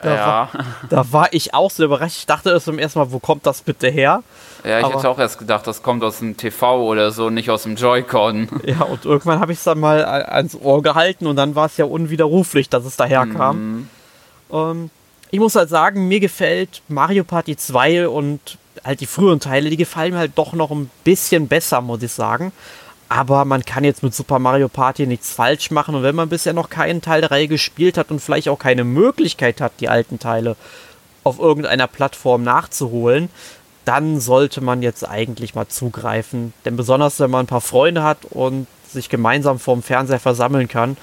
Da, 0.00 0.12
ja. 0.12 0.26
war, 0.26 0.50
da 0.90 1.12
war 1.12 1.32
ich 1.32 1.54
auch 1.54 1.70
so 1.70 1.84
überrascht. 1.84 2.16
Ich 2.18 2.26
dachte 2.26 2.50
erst 2.50 2.64
zum 2.64 2.80
ersten 2.80 2.98
Mal, 2.98 3.12
wo 3.12 3.20
kommt 3.20 3.46
das 3.46 3.60
bitte 3.60 3.88
her? 3.88 4.24
Ja, 4.64 4.80
ich 4.80 4.84
Aber, 4.84 4.96
hätte 4.96 5.08
auch 5.08 5.20
erst 5.20 5.38
gedacht, 5.38 5.64
das 5.68 5.84
kommt 5.84 6.02
aus 6.02 6.18
dem 6.18 6.36
TV 6.36 6.82
oder 6.84 7.12
so, 7.12 7.30
nicht 7.30 7.48
aus 7.48 7.62
dem 7.62 7.76
Joy-Con. 7.76 8.48
Ja, 8.64 8.80
und 8.82 9.04
irgendwann 9.04 9.38
habe 9.38 9.52
ich 9.52 9.58
es 9.58 9.64
dann 9.64 9.78
mal 9.78 10.04
ans 10.04 10.56
Ohr 10.56 10.82
gehalten 10.82 11.28
und 11.28 11.36
dann 11.36 11.54
war 11.54 11.66
es 11.66 11.76
ja 11.76 11.84
unwiderruflich, 11.84 12.70
dass 12.70 12.84
es 12.84 12.96
daherkam. 12.96 13.56
Mhm. 13.56 13.88
Ähm, 14.52 14.90
ich 15.30 15.38
muss 15.38 15.54
halt 15.54 15.68
sagen, 15.68 16.08
mir 16.08 16.18
gefällt 16.18 16.82
Mario 16.88 17.22
Party 17.22 17.56
2 17.56 18.08
und 18.08 18.58
halt 18.84 19.00
die 19.00 19.06
früheren 19.06 19.40
Teile, 19.40 19.70
die 19.70 19.76
gefallen 19.76 20.12
mir 20.12 20.18
halt 20.18 20.32
doch 20.36 20.52
noch 20.52 20.70
ein 20.70 20.90
bisschen 21.04 21.48
besser, 21.48 21.80
muss 21.80 22.02
ich 22.02 22.12
sagen. 22.12 22.52
Aber 23.08 23.44
man 23.44 23.64
kann 23.64 23.84
jetzt 23.84 24.02
mit 24.02 24.14
Super 24.14 24.38
Mario 24.38 24.68
Party 24.68 25.06
nichts 25.06 25.32
falsch 25.32 25.70
machen. 25.70 25.94
Und 25.94 26.02
wenn 26.02 26.14
man 26.14 26.30
bisher 26.30 26.54
noch 26.54 26.70
keinen 26.70 27.02
Teil 27.02 27.20
der 27.20 27.30
Reihe 27.30 27.48
gespielt 27.48 27.98
hat 27.98 28.10
und 28.10 28.20
vielleicht 28.20 28.48
auch 28.48 28.58
keine 28.58 28.84
Möglichkeit 28.84 29.60
hat, 29.60 29.72
die 29.80 29.88
alten 29.88 30.18
Teile 30.18 30.56
auf 31.22 31.38
irgendeiner 31.38 31.86
Plattform 31.86 32.42
nachzuholen, 32.42 33.28
dann 33.84 34.20
sollte 34.20 34.60
man 34.60 34.82
jetzt 34.82 35.06
eigentlich 35.06 35.54
mal 35.54 35.68
zugreifen. 35.68 36.54
Denn 36.64 36.76
besonders 36.76 37.20
wenn 37.20 37.30
man 37.30 37.44
ein 37.44 37.48
paar 37.48 37.60
Freunde 37.60 38.02
hat 38.02 38.24
und 38.30 38.66
sich 38.88 39.08
gemeinsam 39.08 39.58
vorm 39.58 39.82
Fernseher 39.82 40.20
versammeln 40.20 40.68
kann, 40.68 40.96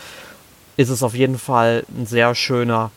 ist 0.77 0.89
es 0.89 1.03
auf 1.03 1.13
jeden 1.13 1.37
Fall 1.37 1.83
ein 1.95 2.05
sehr 2.05 2.33
schöner 2.35 2.91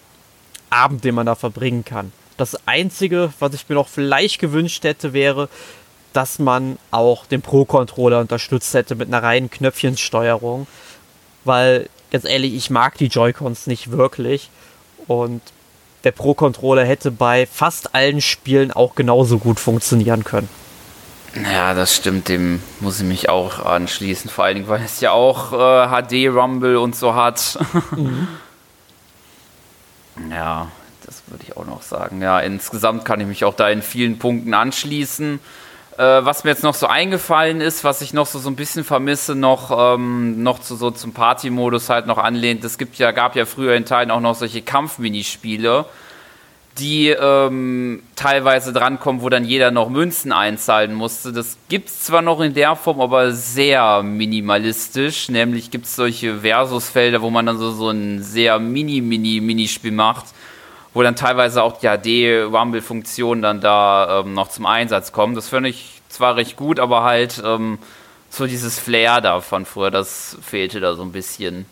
Abend, 0.71 1.05
den 1.05 1.15
man 1.15 1.27
da 1.27 1.35
verbringen 1.35 1.85
kann. 1.85 2.13
Das 2.37 2.57
Einzige, 2.67 3.33
was 3.39 3.55
ich 3.55 3.69
mir 3.69 3.75
noch 3.75 3.89
vielleicht 3.89 4.39
gewünscht 4.41 4.85
hätte, 4.85 5.13
wäre, 5.13 5.49
dass 6.13 6.39
man 6.39 6.79
auch 6.91 7.27
den 7.27 7.43
Pro-Controller 7.43 8.21
unterstützt 8.21 8.75
hätte 8.75 8.95
mit 8.95 9.09
einer 9.09 9.23
reinen 9.23 9.51
Knöpfchensteuerung. 9.51 10.67
Weil 11.45 11.89
ganz 12.11 12.25
ehrlich, 12.25 12.55
ich 12.55 12.71
mag 12.71 12.99
die 12.99 13.07
Joy-Cons 13.07 13.67
nicht 13.67 13.91
wirklich. 13.91 14.51
Und 15.07 15.41
der 16.05 16.13
Pro-Controller 16.13 16.85
hätte 16.85 17.11
bei 17.11 17.47
fast 17.47 17.95
allen 17.95 18.21
Spielen 18.21 18.73
auch 18.73 18.95
genauso 18.95 19.39
gut 19.39 19.61
funktionieren 19.61 20.25
können. 20.25 20.49
Ja, 21.51 21.73
das 21.73 21.97
stimmt, 21.97 22.29
dem 22.29 22.63
muss 22.81 23.01
ich 23.01 23.07
mich 23.07 23.29
auch 23.31 23.65
anschließen. 23.65 24.29
Vor 24.29 24.45
allen 24.45 24.57
Dingen, 24.57 24.69
weil 24.69 24.83
es 24.83 25.01
ja 25.01 25.13
auch 25.13 25.53
äh, 25.53 26.03
HD-Rumble 26.03 26.77
und 26.77 26.95
so 26.95 27.15
hat. 27.15 27.59
Mhm. 27.97 28.29
ja, 30.31 30.71
würde 31.33 31.45
ich 31.49 31.57
auch 31.57 31.67
noch 31.67 31.83
sagen. 31.83 32.23
Ja, 32.23 32.39
insgesamt 32.41 33.05
kann 33.05 33.21
ich 33.21 33.27
mich 33.27 33.45
auch 33.45 33.55
da 33.55 33.69
in 33.69 33.83
vielen 33.83 34.19
Punkten 34.19 34.55
anschließen. 34.55 35.41
Äh, 35.99 36.25
was 36.25 36.45
mir 36.45 36.51
jetzt 36.51 36.63
noch 36.63 36.75
so 36.75 36.87
eingefallen 36.87 37.61
ist, 37.61 37.85
was 37.85 38.01
ich 38.01 38.15
noch 38.15 38.27
so, 38.27 38.39
so 38.39 38.49
ein 38.49 38.57
bisschen 38.57 38.85
vermisse, 38.85 39.35
noch, 39.35 39.95
ähm, 39.95 40.43
noch 40.43 40.61
zu, 40.61 40.77
so 40.77 40.91
zum 40.91 41.13
Party-Modus 41.13 41.91
halt 41.91 42.07
noch 42.07 42.19
anlehnt. 42.19 42.65
Es 42.65 42.79
gibt 42.79 42.97
ja, 42.99 43.11
gab 43.11 43.37
ja 43.37 43.45
früher 43.45 43.75
in 43.75 43.85
Teilen 43.85 44.11
auch 44.11 44.21
noch 44.21 44.35
solche 44.35 44.63
Kampfminispiele, 44.63 45.85
die 46.79 47.09
ähm, 47.09 48.03
teilweise 48.17 48.73
drankommen, 48.73 49.21
wo 49.21 49.29
dann 49.29 49.45
jeder 49.45 49.71
noch 49.71 49.91
Münzen 49.91 50.33
einzahlen 50.33 50.95
musste. 50.95 51.31
Das 51.31 51.59
gibt 51.69 51.91
es 51.91 52.05
zwar 52.05 52.23
noch 52.23 52.41
in 52.41 52.55
der 52.55 52.75
Form, 52.77 53.03
aber 53.03 53.33
sehr 53.33 54.03
minimalistisch. 54.03 55.29
Nämlich 55.29 55.71
gibt 55.71 55.85
es 55.85 55.97
solche 55.97 56.41
Versusfelder, 56.41 57.21
wo 57.21 57.29
man 57.29 57.45
dann 57.45 57.59
so, 57.59 57.71
so 57.71 57.91
ein 57.91 58.23
sehr 58.23 58.59
mini-mini-Minispiel 58.59 59.93
macht 59.93 60.27
wo 60.95 61.03
dann 61.03 61.17
teilweise 61.17 61.63
auch 61.63 61.79
die 61.79 61.89
HD-Rumble-Funktionen 61.89 63.43
dann 63.43 63.61
da 63.61 64.21
ähm, 64.21 64.35
noch 64.35 64.49
zum 64.49 64.67
Einsatz 64.67 65.13
kommen. 65.13 65.35
Das 65.35 65.49
finde 65.49 65.71
ich 65.71 66.03
zwar 66.09 66.37
recht 66.37 66.57
gut, 66.57 66.79
aber 66.79 67.03
halt 67.03 67.43
ähm, 67.45 67.79
so 68.31 68.47
dieses 68.47 68.79
Flair 68.79 69.21
da 69.21 69.41
von 69.41 69.67
früher, 69.67 69.91
das 69.91 70.37
fehlte 70.43 70.81
da 70.81 70.95
so 70.95 71.03
ein 71.03 71.13
bisschen. 71.13 71.67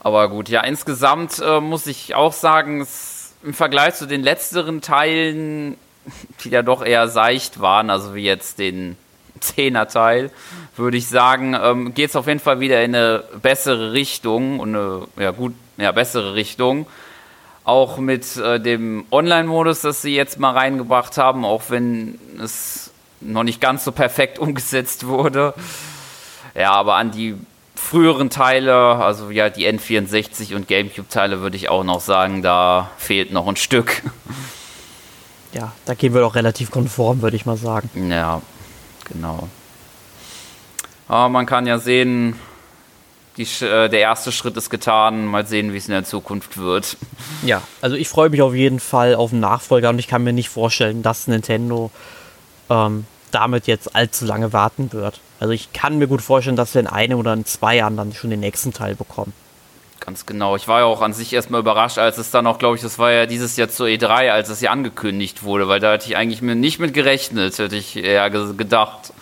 Aber 0.00 0.28
gut, 0.28 0.48
ja, 0.48 0.62
insgesamt 0.62 1.40
äh, 1.40 1.60
muss 1.60 1.86
ich 1.86 2.14
auch 2.14 2.32
sagen, 2.32 2.80
es, 2.80 3.34
im 3.42 3.54
Vergleich 3.54 3.94
zu 3.94 4.06
den 4.06 4.22
letzteren 4.22 4.80
Teilen, 4.80 5.76
die 6.44 6.50
ja 6.50 6.62
doch 6.62 6.84
eher 6.84 7.08
seicht 7.08 7.60
waren, 7.60 7.90
also 7.90 8.14
wie 8.14 8.24
jetzt 8.24 8.58
den 8.58 8.96
10er 9.40 9.86
Teil, 9.86 10.30
würde 10.76 10.96
ich 10.96 11.08
sagen, 11.08 11.54
ähm, 11.54 11.94
geht 11.94 12.10
es 12.10 12.16
auf 12.16 12.26
jeden 12.26 12.40
Fall 12.40 12.60
wieder 12.60 12.82
in 12.82 12.94
eine 12.94 13.24
bessere 13.42 13.92
Richtung 13.92 14.60
und 14.60 14.74
eine 14.74 15.06
ja, 15.18 15.30
gut, 15.30 15.54
ja, 15.76 15.92
bessere 15.92 16.34
Richtung. 16.34 16.86
Auch 17.64 17.98
mit 17.98 18.36
äh, 18.36 18.58
dem 18.58 19.04
Online-Modus, 19.10 19.82
das 19.82 20.02
sie 20.02 20.14
jetzt 20.14 20.38
mal 20.38 20.52
reingebracht 20.52 21.18
haben, 21.18 21.44
auch 21.44 21.64
wenn 21.68 22.18
es 22.42 22.90
noch 23.20 23.42
nicht 23.42 23.60
ganz 23.60 23.84
so 23.84 23.92
perfekt 23.92 24.38
umgesetzt 24.40 25.06
wurde. 25.06 25.54
Ja, 26.54 26.72
aber 26.72 26.96
an 26.96 27.10
die 27.10 27.36
früheren 27.74 28.30
Teile, 28.30 28.74
also 28.74 29.30
ja, 29.30 29.50
die 29.50 29.66
N64 29.66 30.54
und 30.54 30.68
GameCube-Teile, 30.68 31.40
würde 31.40 31.56
ich 31.56 31.68
auch 31.68 31.84
noch 31.84 32.00
sagen, 32.00 32.42
da 32.42 32.90
fehlt 32.98 33.32
noch 33.32 33.46
ein 33.46 33.56
Stück. 33.56 34.02
Ja, 35.52 35.72
da 35.84 35.94
gehen 35.94 36.14
wir 36.14 36.20
doch 36.20 36.36
relativ 36.36 36.70
konform, 36.70 37.22
würde 37.22 37.34
ich 37.34 37.44
mal 37.44 37.56
sagen. 37.56 37.90
Ja, 38.08 38.40
genau. 39.12 39.48
Aber 41.08 41.28
man 41.28 41.44
kann 41.44 41.66
ja 41.66 41.80
sehen, 41.80 42.38
die, 43.36 43.42
äh, 43.64 43.88
der 43.88 44.00
erste 44.00 44.32
Schritt 44.32 44.56
ist 44.56 44.70
getan. 44.70 45.26
Mal 45.26 45.46
sehen, 45.46 45.72
wie 45.72 45.76
es 45.76 45.86
in 45.86 45.92
der 45.92 46.04
Zukunft 46.04 46.58
wird. 46.58 46.96
Ja, 47.44 47.62
also 47.80 47.96
ich 47.96 48.08
freue 48.08 48.30
mich 48.30 48.42
auf 48.42 48.54
jeden 48.54 48.80
Fall 48.80 49.14
auf 49.14 49.32
einen 49.32 49.40
Nachfolger 49.40 49.90
und 49.90 49.98
ich 49.98 50.08
kann 50.08 50.24
mir 50.24 50.32
nicht 50.32 50.48
vorstellen, 50.48 51.02
dass 51.02 51.26
Nintendo 51.26 51.90
ähm, 52.68 53.06
damit 53.30 53.66
jetzt 53.66 53.94
allzu 53.94 54.24
lange 54.24 54.52
warten 54.52 54.92
wird. 54.92 55.20
Also 55.38 55.52
ich 55.52 55.72
kann 55.72 55.98
mir 55.98 56.06
gut 56.06 56.22
vorstellen, 56.22 56.56
dass 56.56 56.74
wir 56.74 56.80
in 56.80 56.86
einem 56.86 57.18
oder 57.18 57.32
in 57.32 57.44
zwei 57.44 57.76
Jahren 57.76 57.96
dann 57.96 58.12
schon 58.12 58.30
den 58.30 58.40
nächsten 58.40 58.72
Teil 58.72 58.94
bekommen. 58.94 59.32
Ganz 60.00 60.24
genau. 60.24 60.56
Ich 60.56 60.66
war 60.66 60.80
ja 60.80 60.86
auch 60.86 61.02
an 61.02 61.12
sich 61.12 61.32
erstmal 61.32 61.60
überrascht, 61.60 61.98
als 61.98 62.16
es 62.18 62.30
dann 62.30 62.46
auch, 62.46 62.58
glaube 62.58 62.76
ich, 62.76 62.82
das 62.82 62.98
war 62.98 63.12
ja 63.12 63.26
dieses 63.26 63.56
Jahr 63.56 63.68
zur 63.68 63.86
E3, 63.86 64.30
als 64.30 64.48
es 64.48 64.60
ja 64.60 64.70
angekündigt 64.70 65.42
wurde, 65.42 65.68
weil 65.68 65.78
da 65.78 65.92
hätte 65.92 66.06
ich 66.06 66.16
eigentlich 66.16 66.40
nicht 66.40 66.78
mit 66.78 66.94
gerechnet, 66.94 67.58
hätte 67.58 67.76
ich 67.76 67.96
eher 67.96 68.30
gedacht. 68.30 69.12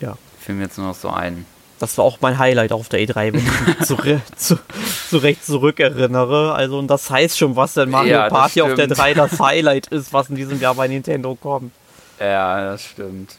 Ja. 0.00 0.16
Fiel 0.38 0.54
mir 0.54 0.64
jetzt 0.64 0.76
nur 0.78 0.88
noch 0.88 0.94
so 0.94 1.08
ein. 1.08 1.46
Das 1.78 1.96
war 1.98 2.04
auch 2.04 2.18
mein 2.20 2.38
Highlight 2.38 2.72
auf 2.72 2.88
der 2.88 3.00
E3, 3.00 3.32
wenn 3.32 3.40
ich 3.40 3.66
mich 3.66 3.86
zu, 3.86 3.96
zu, 4.36 4.58
zurecht 5.08 5.44
zurückerinnere. 5.44 6.52
Also, 6.54 6.78
und 6.78 6.88
das 6.88 7.10
heißt 7.10 7.38
schon, 7.38 7.56
was 7.56 7.74
denn 7.74 7.90
Mario 7.90 8.12
ja, 8.12 8.28
Party 8.28 8.62
auf 8.62 8.74
der 8.74 8.88
3 8.88 9.14
das 9.14 9.38
Highlight 9.40 9.86
ist, 9.88 10.12
was 10.12 10.28
in 10.28 10.36
diesem 10.36 10.60
Jahr 10.60 10.74
bei 10.74 10.88
Nintendo 10.88 11.34
kommt. 11.34 11.72
Ja, 12.18 12.72
das 12.72 12.82
stimmt. 12.82 13.36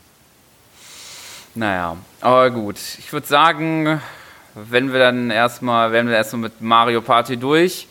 Naja, 1.56 1.98
aber 2.22 2.52
gut. 2.52 2.78
Ich 3.00 3.12
würde 3.12 3.28
sagen, 3.28 4.02
wenn 4.56 4.94
wir 4.94 5.00
dann 5.00 5.32
erstmal, 5.32 5.92
werden 5.92 6.08
wir 6.08 6.16
erstmal 6.16 6.44
mit 6.44 6.62
Mario 6.62 7.02
Party 7.02 7.38
durch 7.38 7.88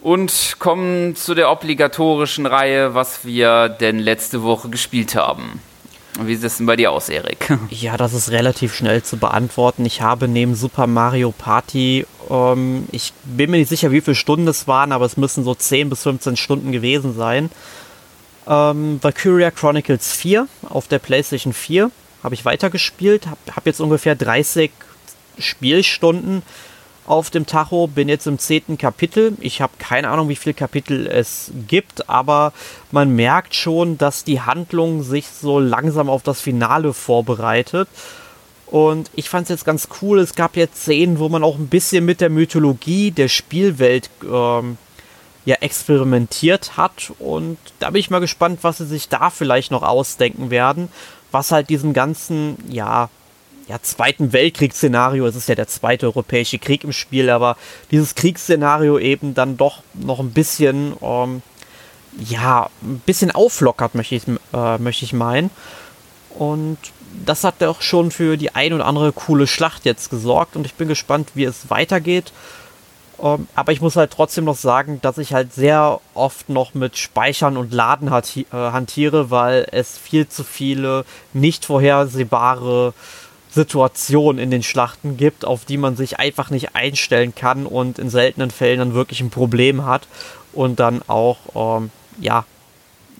und 0.00 0.56
kommen 0.58 1.16
zu 1.16 1.34
der 1.34 1.50
obligatorischen 1.50 2.46
Reihe, 2.46 2.94
was 2.94 3.24
wir 3.24 3.68
denn 3.68 3.98
letzte 3.98 4.42
Woche 4.42 4.68
gespielt 4.68 5.14
haben. 5.14 5.60
Wie 6.20 6.34
sieht 6.34 6.44
es 6.44 6.56
denn 6.56 6.66
bei 6.66 6.76
dir 6.76 6.90
aus, 6.90 7.08
Erik? 7.08 7.56
Ja, 7.70 7.96
das 7.96 8.12
ist 8.12 8.30
relativ 8.30 8.74
schnell 8.74 9.02
zu 9.02 9.18
beantworten. 9.18 9.84
Ich 9.84 10.02
habe 10.02 10.26
neben 10.26 10.54
Super 10.54 10.86
Mario 10.86 11.32
Party, 11.36 12.06
ähm, 12.28 12.86
ich 12.90 13.12
bin 13.24 13.50
mir 13.50 13.58
nicht 13.58 13.68
sicher, 13.68 13.92
wie 13.92 14.00
viele 14.00 14.14
Stunden 14.14 14.48
es 14.48 14.66
waren, 14.66 14.92
aber 14.92 15.04
es 15.04 15.16
müssen 15.16 15.44
so 15.44 15.54
10 15.54 15.90
bis 15.90 16.02
15 16.02 16.36
Stunden 16.36 16.72
gewesen 16.72 17.14
sein. 17.14 17.50
Ähm, 18.46 18.98
Valkyria 19.02 19.50
Chronicles 19.50 20.12
4 20.12 20.48
auf 20.68 20.88
der 20.88 20.98
PlayStation 20.98 21.52
4 21.52 21.90
habe 22.22 22.34
ich 22.34 22.44
weitergespielt, 22.44 23.26
habe 23.26 23.38
hab 23.54 23.66
jetzt 23.66 23.80
ungefähr 23.80 24.16
30 24.16 24.70
Spielstunden 25.38 26.42
auf 27.08 27.30
dem 27.30 27.46
Tacho, 27.46 27.86
bin 27.86 28.08
jetzt 28.08 28.26
im 28.26 28.38
zehnten 28.38 28.76
Kapitel. 28.76 29.36
Ich 29.40 29.60
habe 29.62 29.72
keine 29.78 30.10
Ahnung, 30.10 30.28
wie 30.28 30.36
viele 30.36 30.54
Kapitel 30.54 31.06
es 31.06 31.50
gibt, 31.66 32.08
aber 32.08 32.52
man 32.90 33.16
merkt 33.16 33.54
schon, 33.54 33.96
dass 33.96 34.24
die 34.24 34.42
Handlung 34.42 35.02
sich 35.02 35.26
so 35.28 35.58
langsam 35.58 36.10
auf 36.10 36.22
das 36.22 36.40
Finale 36.40 36.92
vorbereitet. 36.92 37.88
Und 38.66 39.10
ich 39.14 39.30
fand 39.30 39.44
es 39.44 39.48
jetzt 39.48 39.64
ganz 39.64 39.88
cool. 40.02 40.18
Es 40.18 40.34
gab 40.34 40.54
jetzt 40.56 40.82
Szenen, 40.82 41.18
wo 41.18 41.30
man 41.30 41.42
auch 41.42 41.56
ein 41.56 41.68
bisschen 41.68 42.04
mit 42.04 42.20
der 42.20 42.28
Mythologie 42.28 43.10
der 43.10 43.28
Spielwelt 43.28 44.10
ähm, 44.30 44.76
ja 45.46 45.56
experimentiert 45.60 46.76
hat. 46.76 47.12
Und 47.18 47.56
da 47.78 47.88
bin 47.88 48.00
ich 48.00 48.10
mal 48.10 48.20
gespannt, 48.20 48.58
was 48.62 48.78
sie 48.78 48.86
sich 48.86 49.08
da 49.08 49.30
vielleicht 49.30 49.70
noch 49.70 49.82
ausdenken 49.82 50.50
werden. 50.50 50.90
Was 51.30 51.52
halt 51.52 51.70
diesen 51.70 51.94
ganzen, 51.94 52.58
ja, 52.68 53.08
ja, 53.68 53.80
Zweiten 53.82 54.32
Weltkriegsszenario, 54.32 55.26
es 55.26 55.36
ist 55.36 55.48
ja 55.48 55.54
der 55.54 55.68
zweite 55.68 56.06
europäische 56.06 56.58
Krieg 56.58 56.84
im 56.84 56.92
Spiel, 56.92 57.28
aber 57.28 57.56
dieses 57.90 58.14
Kriegsszenario 58.14 58.98
eben 58.98 59.34
dann 59.34 59.56
doch 59.58 59.82
noch 59.94 60.20
ein 60.20 60.32
bisschen, 60.32 60.94
ähm, 61.02 61.42
ja, 62.18 62.70
ein 62.82 63.02
bisschen 63.04 63.30
auflockert, 63.30 63.94
möchte 63.94 64.14
ich, 64.14 64.22
äh, 64.54 64.78
möchte 64.78 65.04
ich 65.04 65.12
meinen. 65.12 65.50
Und 66.30 66.78
das 67.26 67.44
hat 67.44 67.62
auch 67.62 67.82
schon 67.82 68.10
für 68.10 68.36
die 68.36 68.54
ein 68.54 68.72
oder 68.72 68.86
andere 68.86 69.12
coole 69.12 69.46
Schlacht 69.46 69.84
jetzt 69.84 70.08
gesorgt 70.08 70.56
und 70.56 70.64
ich 70.64 70.74
bin 70.74 70.88
gespannt, 70.88 71.32
wie 71.34 71.44
es 71.44 71.68
weitergeht. 71.68 72.32
Ähm, 73.20 73.48
aber 73.54 73.72
ich 73.72 73.82
muss 73.82 73.96
halt 73.96 74.12
trotzdem 74.12 74.44
noch 74.44 74.56
sagen, 74.56 75.00
dass 75.02 75.18
ich 75.18 75.34
halt 75.34 75.52
sehr 75.52 76.00
oft 76.14 76.48
noch 76.48 76.72
mit 76.72 76.96
Speichern 76.96 77.58
und 77.58 77.74
Laden 77.74 78.08
äh, 78.08 78.44
hantiere, 78.52 79.30
weil 79.30 79.66
es 79.72 79.98
viel 79.98 80.28
zu 80.28 80.44
viele 80.44 81.04
nicht 81.34 81.66
vorhersehbare 81.66 82.94
Situationen 83.50 84.42
in 84.42 84.50
den 84.50 84.62
Schlachten 84.62 85.16
gibt, 85.16 85.44
auf 85.44 85.64
die 85.64 85.76
man 85.76 85.96
sich 85.96 86.18
einfach 86.18 86.50
nicht 86.50 86.74
einstellen 86.74 87.34
kann 87.34 87.66
und 87.66 87.98
in 87.98 88.10
seltenen 88.10 88.50
Fällen 88.50 88.78
dann 88.78 88.94
wirklich 88.94 89.20
ein 89.20 89.30
Problem 89.30 89.84
hat 89.86 90.06
und 90.52 90.80
dann 90.80 91.02
auch 91.06 91.38
ähm, 91.80 91.90
ja 92.20 92.44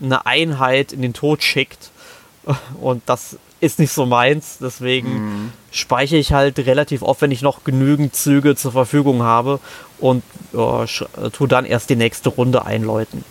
eine 0.01 0.26
Einheit 0.26 0.93
in 0.93 1.03
den 1.03 1.14
Tod 1.14 1.43
schickt 1.43 1.91
und 2.81 3.03
das 3.07 3.39
ist 3.61 3.79
nicht 3.79 3.93
so 3.93 4.07
meins, 4.07 4.59
deswegen 4.61 5.11
mhm. 5.11 5.53
speichere 5.72 6.18
ich 6.18 6.33
halt 6.33 6.59
relativ 6.61 7.03
oft, 7.03 7.22
wenn 7.22 7.33
ich 7.33 7.43
noch 7.43 7.64
genügend 7.64 8.14
Züge 8.14 8.55
zur 8.55 8.72
Verfügung 8.72 9.22
habe 9.22 9.59
und 9.99 10.22
äh, 10.53 11.31
tue 11.31 11.49
dann 11.49 11.64
erst 11.64 11.91
die 11.91 11.97
nächste 11.97 12.29
Runde 12.29 12.64
einläuten. 12.64 13.24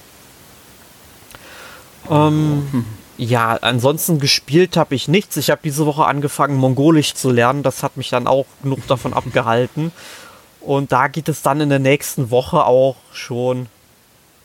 Ähm, 2.09 2.67
mhm. 2.71 2.85
Ja, 3.17 3.57
ansonsten 3.61 4.19
gespielt 4.19 4.77
habe 4.77 4.93
ich 4.93 5.07
nichts. 5.07 5.37
Ich 5.37 5.49
habe 5.49 5.61
diese 5.63 5.87
Woche 5.87 6.05
angefangen, 6.05 6.55
Mongolisch 6.55 7.15
zu 7.15 7.31
lernen. 7.31 7.63
Das 7.63 7.81
hat 7.81 7.97
mich 7.97 8.09
dann 8.09 8.27
auch 8.27 8.45
genug 8.61 8.85
davon 8.87 9.13
abgehalten. 9.13 9.91
Und 10.61 10.91
da 10.91 11.07
geht 11.07 11.27
es 11.27 11.41
dann 11.41 11.59
in 11.59 11.69
der 11.69 11.79
nächsten 11.79 12.29
Woche 12.29 12.65
auch 12.65 12.95
schon 13.11 13.67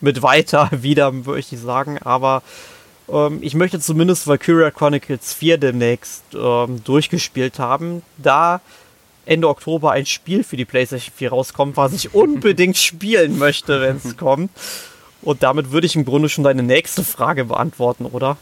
mit 0.01 0.23
weiter 0.23 0.69
wieder, 0.81 1.11
möchte 1.11 1.55
ich 1.55 1.61
sagen. 1.61 1.99
Aber 1.99 2.41
ähm, 3.09 3.39
ich 3.41 3.53
möchte 3.53 3.79
zumindest 3.79 4.25
Valkyria 4.25 4.71
Chronicles 4.71 5.33
4 5.33 5.59
demnächst 5.59 6.23
ähm, 6.33 6.83
durchgespielt 6.83 7.59
haben, 7.59 8.01
da 8.17 8.59
Ende 9.25 9.47
Oktober 9.49 9.91
ein 9.91 10.05
Spiel 10.05 10.43
für 10.43 10.57
die 10.57 10.65
PlayStation 10.65 11.13
4 11.15 11.29
rauskommt, 11.29 11.77
was 11.77 11.93
ich 11.93 12.15
unbedingt 12.15 12.77
spielen 12.77 13.37
möchte, 13.37 13.81
wenn 13.81 13.97
es 13.97 14.17
kommt. 14.17 14.49
Und 15.21 15.43
damit 15.43 15.71
würde 15.71 15.85
ich 15.85 15.95
im 15.95 16.05
Grunde 16.05 16.27
schon 16.27 16.43
deine 16.43 16.63
nächste 16.63 17.03
Frage 17.03 17.45
beantworten, 17.45 18.05
oder? 18.05 18.37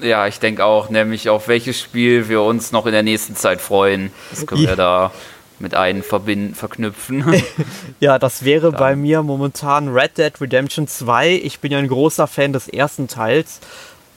Ja, 0.00 0.26
ich 0.26 0.38
denke 0.38 0.64
auch, 0.64 0.90
nämlich 0.90 1.28
auf 1.28 1.48
welches 1.48 1.80
Spiel 1.80 2.28
wir 2.28 2.42
uns 2.42 2.72
noch 2.72 2.86
in 2.86 2.92
der 2.92 3.02
nächsten 3.02 3.36
Zeit 3.36 3.60
freuen. 3.60 4.12
Das 4.30 4.46
können 4.46 4.62
wir 4.62 4.76
da 4.76 5.12
mit 5.58 5.74
einem 5.74 6.02
verbinden, 6.02 6.54
verknüpfen. 6.54 7.24
ja, 8.00 8.18
das 8.18 8.44
wäre 8.44 8.70
Dann. 8.70 8.78
bei 8.78 8.96
mir 8.96 9.22
momentan 9.22 9.88
Red 9.88 10.18
Dead 10.18 10.40
Redemption 10.40 10.86
2. 10.86 11.32
Ich 11.42 11.60
bin 11.60 11.72
ja 11.72 11.78
ein 11.78 11.88
großer 11.88 12.26
Fan 12.26 12.52
des 12.52 12.68
ersten 12.68 13.08
Teils. 13.08 13.60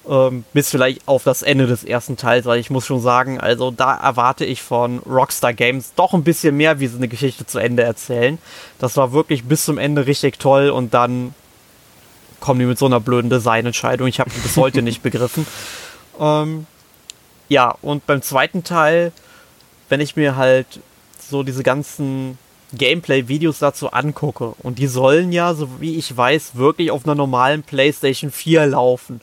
Ähm, 0.10 0.46
bis 0.52 0.72
vielleicht 0.72 1.08
auf 1.08 1.24
das 1.24 1.44
Ende 1.44 1.68
des 1.68 1.84
ersten 1.84 2.18
Teils, 2.18 2.48
weil 2.48 2.60
ich 2.60 2.72
muss 2.72 2.88
schon 2.88 3.00
sagen, 3.00 3.40
also 3.40 3.70
da 3.70 3.96
erwarte 3.96 4.46
ich 4.46 4.64
von 4.64 4.98
Rockstar 5.00 5.54
Games 5.54 5.94
doch 5.96 6.16
ein 6.16 6.24
bisschen 6.24 6.58
mehr, 6.58 6.80
wie 6.80 6.88
sie 6.88 6.98
eine 6.98 7.08
Geschichte 7.08 7.46
zu 7.46 7.60
Ende 7.60 7.84
erzählen. 7.84 8.40
Das 8.80 8.98
war 8.98 9.14
wirklich 9.14 9.44
bis 9.44 9.64
zum 9.64 9.78
Ende 9.78 10.08
richtig 10.08 10.40
toll 10.40 10.72
und 10.72 10.96
dann 10.96 11.36
kommen 12.42 12.60
die 12.60 12.66
mit 12.66 12.78
so 12.78 12.86
einer 12.86 13.00
blöden 13.00 13.30
Designentscheidung. 13.30 14.08
Ich 14.08 14.20
habe 14.20 14.30
bis 14.30 14.58
heute 14.58 14.82
nicht 14.82 15.02
begriffen. 15.04 15.48
Ähm, 16.20 16.66
ja, 17.48 17.76
und 17.82 18.06
beim 18.06 18.22
zweiten 18.22 18.66
Teil, 18.66 19.14
wenn 19.88 20.02
ich 20.02 20.18
mir 20.18 20.36
halt 20.36 20.68
so 21.20 21.44
diese 21.44 21.64
ganzen 21.64 22.38
Gameplay-Videos 22.74 23.60
dazu 23.60 23.92
angucke, 23.92 24.54
und 24.64 24.80
die 24.80 24.88
sollen 24.88 25.32
ja, 25.32 25.54
so 25.54 25.70
wie 25.80 25.96
ich 25.96 26.16
weiß, 26.16 26.56
wirklich 26.56 26.92
auf 26.92 27.06
einer 27.06 27.16
normalen 27.16 27.64
PlayStation 27.64 28.32
4 28.32 28.68
laufen. 28.68 29.22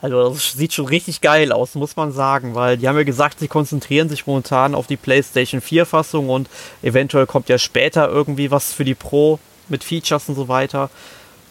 Also 0.00 0.30
das 0.30 0.52
sieht 0.52 0.72
schon 0.72 0.86
richtig 0.86 1.20
geil 1.20 1.50
aus, 1.50 1.74
muss 1.74 1.96
man 1.96 2.12
sagen, 2.12 2.54
weil 2.54 2.76
die 2.76 2.86
haben 2.86 2.96
ja 2.96 3.02
gesagt, 3.02 3.40
sie 3.40 3.48
konzentrieren 3.48 4.08
sich 4.08 4.26
momentan 4.26 4.74
auf 4.76 4.86
die 4.86 4.96
PlayStation 4.96 5.60
4 5.60 5.86
Fassung 5.86 6.28
und 6.28 6.48
eventuell 6.82 7.26
kommt 7.26 7.48
ja 7.48 7.58
später 7.58 8.08
irgendwie 8.08 8.50
was 8.50 8.72
für 8.72 8.84
die 8.84 8.94
Pro 8.94 9.40
mit 9.68 9.82
Features 9.82 10.28
und 10.28 10.36
so 10.36 10.46
weiter. 10.46 10.90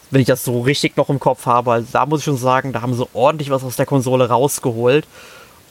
Wenn 0.10 0.22
ich 0.22 0.28
das 0.28 0.46
so 0.46 0.62
richtig 0.62 0.96
noch 0.96 1.10
im 1.10 1.20
Kopf 1.20 1.46
habe, 1.46 1.74
also 1.74 1.88
da 1.92 2.06
muss 2.06 2.20
ich 2.20 2.26
schon 2.26 2.38
sagen, 2.38 2.72
da 2.72 2.82
haben 2.82 2.94
sie 2.94 3.08
ordentlich 3.14 3.50
was 3.50 3.64
aus 3.64 3.76
der 3.76 3.86
Konsole 3.86 4.30
rausgeholt. 4.30 5.06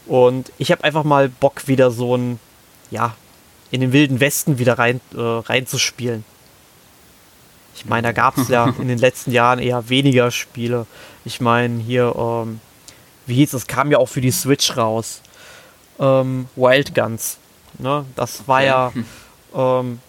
Und 0.07 0.53
ich 0.59 0.71
habe 0.71 0.85
einfach 0.85 1.05
mal 1.05 1.29
Bock, 1.29 1.67
wieder 1.69 1.91
so 1.91 2.17
ein, 2.17 2.39
ja, 2.91 3.15
in 3.71 3.81
den 3.81 3.93
wilden 3.93 4.21
Westen 4.21 4.59
wieder 4.59 4.79
rein, 4.79 5.01
äh, 5.15 5.21
reinzuspielen. 5.21 6.25
Ich 7.75 7.85
meine, 7.87 8.09
da 8.09 8.13
gab 8.13 8.39
es 8.39 8.49
ja 8.49 8.73
in 8.79 8.89
den 8.89 8.99
letzten 8.99 9.33
Jahren 9.33 9.59
eher 9.59 9.89
weniger 9.89 10.31
Spiele. 10.31 10.87
Ich 11.25 11.41
meine, 11.41 11.83
hier, 11.83 12.15
ähm, 12.17 12.61
wie 13.27 13.35
hieß 13.35 13.55
es, 13.55 13.67
kam 13.67 13.91
ja 13.91 13.99
auch 13.99 14.09
für 14.09 14.21
die 14.21 14.31
Switch 14.31 14.77
raus. 14.77 15.21
Ähm, 15.99 16.49
Wild 16.57 16.95
Guns. 16.95 17.39
Ne? 17.79 18.05
Das 18.15 18.47
war 18.47 18.63
ja, 18.63 18.93
ähm, 19.55 20.01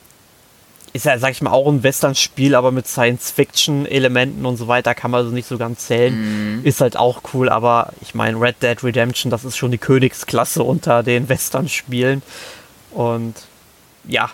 ist 0.97 1.05
ja, 1.05 1.17
sag 1.17 1.31
ich 1.31 1.41
mal, 1.41 1.51
auch 1.51 1.67
ein 1.67 1.83
Western-Spiel, 1.83 2.55
aber 2.55 2.71
mit 2.71 2.87
Science-Fiction-Elementen 2.87 4.45
und 4.45 4.57
so 4.57 4.67
weiter 4.67 4.93
kann 4.95 5.11
man 5.11 5.21
also 5.21 5.33
nicht 5.33 5.47
so 5.47 5.57
ganz 5.57 5.87
zählen. 5.87 6.57
Mhm. 6.59 6.65
Ist 6.65 6.81
halt 6.81 6.97
auch 6.97 7.21
cool, 7.33 7.49
aber 7.49 7.93
ich 8.01 8.15
meine, 8.15 8.39
Red 8.39 8.61
Dead 8.61 8.83
Redemption, 8.83 9.29
das 9.29 9.45
ist 9.45 9.57
schon 9.57 9.71
die 9.71 9.77
Königsklasse 9.77 10.63
unter 10.63 11.03
den 11.03 11.29
Western-Spielen. 11.29 12.21
Und 12.91 13.35
ja, 14.07 14.29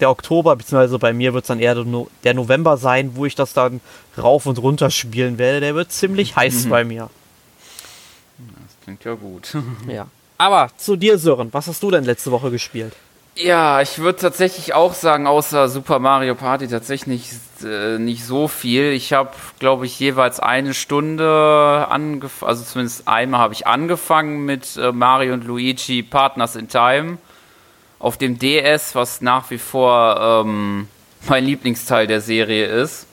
der 0.00 0.10
Oktober, 0.10 0.56
beziehungsweise 0.56 0.98
bei 0.98 1.12
mir 1.12 1.32
wird 1.34 1.44
es 1.44 1.48
dann 1.48 1.60
eher 1.60 1.76
der 2.24 2.34
November 2.34 2.76
sein, 2.76 3.12
wo 3.14 3.24
ich 3.24 3.34
das 3.34 3.52
dann 3.52 3.80
rauf 4.18 4.46
und 4.46 4.58
runter 4.58 4.90
spielen 4.90 5.38
werde. 5.38 5.60
Der 5.60 5.74
wird 5.74 5.92
ziemlich 5.92 6.36
heiß 6.36 6.64
mhm. 6.66 6.70
bei 6.70 6.84
mir. 6.84 7.10
Das 8.38 8.76
klingt 8.82 9.04
ja 9.04 9.14
gut. 9.14 9.56
Ja. 9.88 10.08
Aber 10.36 10.70
zu 10.76 10.96
dir, 10.96 11.18
Sören, 11.18 11.52
was 11.52 11.68
hast 11.68 11.82
du 11.82 11.90
denn 11.90 12.04
letzte 12.04 12.32
Woche 12.32 12.50
gespielt? 12.50 12.94
Ja, 13.36 13.80
ich 13.80 13.98
würde 13.98 14.20
tatsächlich 14.20 14.74
auch 14.74 14.94
sagen, 14.94 15.26
außer 15.26 15.68
Super 15.68 15.98
Mario 15.98 16.36
Party 16.36 16.68
tatsächlich 16.68 17.06
nicht, 17.08 17.64
äh, 17.64 17.98
nicht 17.98 18.24
so 18.24 18.46
viel. 18.46 18.92
Ich 18.92 19.12
habe, 19.12 19.30
glaube 19.58 19.86
ich, 19.86 19.98
jeweils 19.98 20.38
eine 20.38 20.72
Stunde 20.72 21.86
angefangen, 21.90 22.48
also 22.48 22.62
zumindest 22.62 23.08
einmal 23.08 23.40
habe 23.40 23.54
ich 23.54 23.66
angefangen 23.66 24.44
mit 24.44 24.76
äh, 24.76 24.92
Mario 24.92 25.34
und 25.34 25.44
Luigi 25.44 26.04
Partners 26.04 26.54
in 26.54 26.68
Time 26.68 27.18
auf 27.98 28.18
dem 28.18 28.38
DS, 28.38 28.94
was 28.94 29.20
nach 29.20 29.50
wie 29.50 29.58
vor 29.58 30.44
ähm, 30.44 30.86
mein 31.28 31.44
Lieblingsteil 31.44 32.06
der 32.06 32.20
Serie 32.20 32.66
ist. 32.66 33.06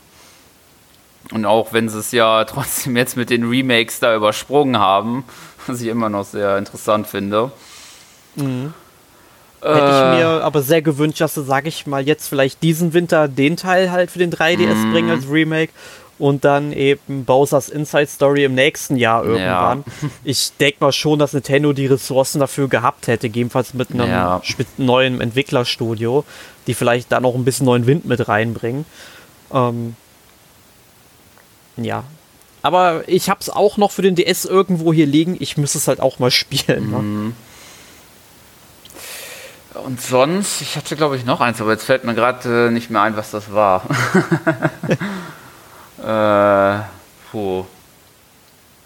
Und 1.32 1.46
auch 1.46 1.74
wenn 1.74 1.90
sie 1.90 1.98
es 1.98 2.12
ja 2.12 2.44
trotzdem 2.46 2.96
jetzt 2.96 3.18
mit 3.18 3.32
den 3.32 3.50
Remakes 3.50 4.00
da 4.00 4.16
übersprungen 4.16 4.78
haben, 4.78 5.24
was 5.66 5.82
ich 5.82 5.88
immer 5.88 6.10
noch 6.10 6.26
sehr 6.26 6.60
interessant 6.60 7.08
finde. 7.08 7.52
Mhm. 8.36 8.76
Hätte 9.62 9.78
ich 9.78 10.20
mir 10.20 10.40
äh. 10.40 10.42
aber 10.42 10.62
sehr 10.62 10.82
gewünscht, 10.82 11.22
dass 11.22 11.36
sie, 11.36 11.44
sag 11.44 11.68
ich 11.68 11.86
mal, 11.86 12.06
jetzt 12.06 12.28
vielleicht 12.28 12.64
diesen 12.64 12.94
Winter 12.94 13.28
den 13.28 13.58
Teil 13.58 13.92
halt 13.92 14.10
für 14.10 14.20
den 14.20 14.32
3DS 14.32 14.76
mhm. 14.76 14.92
bringen 14.92 15.10
als 15.12 15.30
Remake 15.30 15.72
und 16.22 16.46
dann 16.46 16.72
eben 16.72 17.26
Bowser's 17.26 17.70
Inside 17.70 18.08
Story 18.08 18.44
im 18.44 18.54
nächsten 18.54 18.96
Jahr 18.96 19.24
irgendwann. 19.24 19.84
Ja. 19.86 20.10
Ich 20.24 20.52
denke 20.60 20.78
mal 20.80 20.92
schon, 20.92 21.18
dass 21.18 21.34
Nintendo 21.34 21.74
die 21.74 21.88
Ressourcen 21.88 22.40
dafür 22.40 22.68
gehabt 22.68 23.08
hätte, 23.08 23.28
gegebenenfalls 23.28 23.74
mit 23.74 23.92
einem 23.92 24.10
ja. 24.10 24.42
neuen 24.78 25.20
Entwicklerstudio, 25.20 26.24
die 26.68 26.76
vielleicht 26.76 27.12
da 27.12 27.20
noch 27.20 27.34
ein 27.34 27.44
bisschen 27.44 27.66
neuen 27.66 27.88
Wind 27.88 28.06
mit 28.06 28.28
reinbringen. 28.28 28.86
Ähm, 29.52 29.96
ja. 31.78 32.04
Aber 32.62 33.04
ich 33.08 33.30
habe 33.30 33.40
es 33.40 33.50
auch 33.50 33.78
noch 33.78 33.90
für 33.90 34.04
den 34.04 34.16
DS 34.16 34.46
irgendwo 34.46 34.94
hier 34.94 35.08
liegen. 35.08 35.38
Ich 35.40 35.58
müsste 35.58 35.80
es 35.80 35.88
halt 35.88 36.00
auch 36.00 36.20
mal 36.20 36.32
spielen. 36.32 36.92
Ne? 36.92 36.98
Mhm. 36.98 37.34
Und 39.86 40.02
sonst, 40.02 40.62
ich 40.62 40.78
hatte 40.78 40.96
glaube 40.96 41.18
ich 41.18 41.26
noch 41.26 41.42
eins, 41.42 41.62
aber 41.62 41.72
jetzt 41.72 41.86
fällt 41.86 42.04
mir 42.04 42.14
gerade 42.14 42.68
äh, 42.68 42.72
nicht 42.72 42.90
mehr 42.90 43.02
ein, 43.02 43.16
was 43.16 43.32
das 43.32 43.54
war. 43.54 43.84
Äh, 46.02 46.80
puh. 47.32 47.66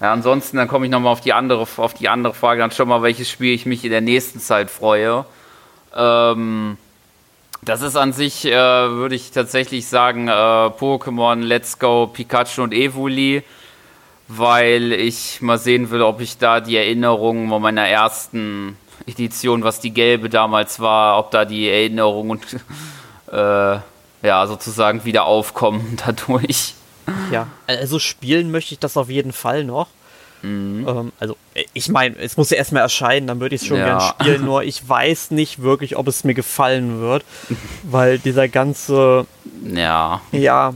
Ja, 0.01 0.11
ansonsten, 0.11 0.57
dann 0.57 0.67
komme 0.67 0.85
ich 0.85 0.91
nochmal 0.91 1.13
auf 1.13 1.21
die 1.21 1.31
andere, 1.31 1.65
auf 1.77 1.93
die 1.93 2.09
andere 2.09 2.33
Frage, 2.33 2.59
dann 2.59 2.71
schon 2.71 2.89
mal, 2.89 3.01
welches 3.01 3.29
Spiel 3.29 3.53
ich 3.53 3.65
mich 3.65 3.85
in 3.85 3.91
der 3.91 4.01
nächsten 4.01 4.39
Zeit 4.39 4.69
freue. 4.69 5.23
Ähm, 5.95 6.77
das 7.61 7.81
ist 7.81 7.95
an 7.95 8.11
sich, 8.11 8.45
äh, 8.45 8.51
würde 8.51 9.15
ich 9.15 9.31
tatsächlich 9.31 9.87
sagen, 9.87 10.27
äh, 10.27 10.31
Pokémon 10.31 11.41
Let's 11.41 11.79
Go 11.79 12.07
Pikachu 12.07 12.63
und 12.63 12.73
Evoli, 12.73 13.43
weil 14.27 14.91
ich 14.91 15.41
mal 15.41 15.57
sehen 15.57 15.89
will, 15.91 16.01
ob 16.01 16.19
ich 16.19 16.37
da 16.37 16.59
die 16.59 16.75
Erinnerungen 16.75 17.47
meiner 17.47 17.87
ersten 17.87 18.77
Edition, 19.07 19.63
was 19.63 19.79
die 19.79 19.91
gelbe 19.91 20.29
damals 20.29 20.79
war, 20.79 21.19
ob 21.19 21.31
da 21.31 21.45
die 21.45 21.69
Erinnerungen 21.69 22.39
äh, 23.31 23.77
ja 24.21 24.47
sozusagen 24.47 25.05
wieder 25.05 25.25
aufkommen 25.25 25.97
dadurch. 26.05 26.73
Ja, 27.31 27.47
also 27.67 27.99
spielen 27.99 28.51
möchte 28.51 28.73
ich 28.73 28.79
das 28.79 28.97
auf 28.97 29.09
jeden 29.09 29.31
Fall 29.31 29.63
noch. 29.63 29.87
Mhm. 30.45 30.87
Ähm, 30.87 31.11
also, 31.19 31.35
ich 31.73 31.89
meine, 31.89 32.17
es 32.17 32.37
muss 32.37 32.49
ja 32.51 32.57
erstmal 32.57 32.83
erscheinen, 32.83 33.27
dann 33.27 33.39
würde 33.39 33.55
ich 33.55 33.61
es 33.61 33.67
schon 33.67 33.77
ja. 33.77 33.85
gern 33.85 34.01
spielen, 34.01 34.45
nur 34.45 34.63
ich 34.63 34.87
weiß 34.87 35.31
nicht 35.31 35.61
wirklich, 35.61 35.95
ob 35.95 36.07
es 36.07 36.23
mir 36.23 36.33
gefallen 36.33 36.99
wird, 36.99 37.25
weil 37.83 38.19
dieser 38.19 38.47
ganze 38.47 39.25
ja, 39.63 40.21
ja 40.31 40.73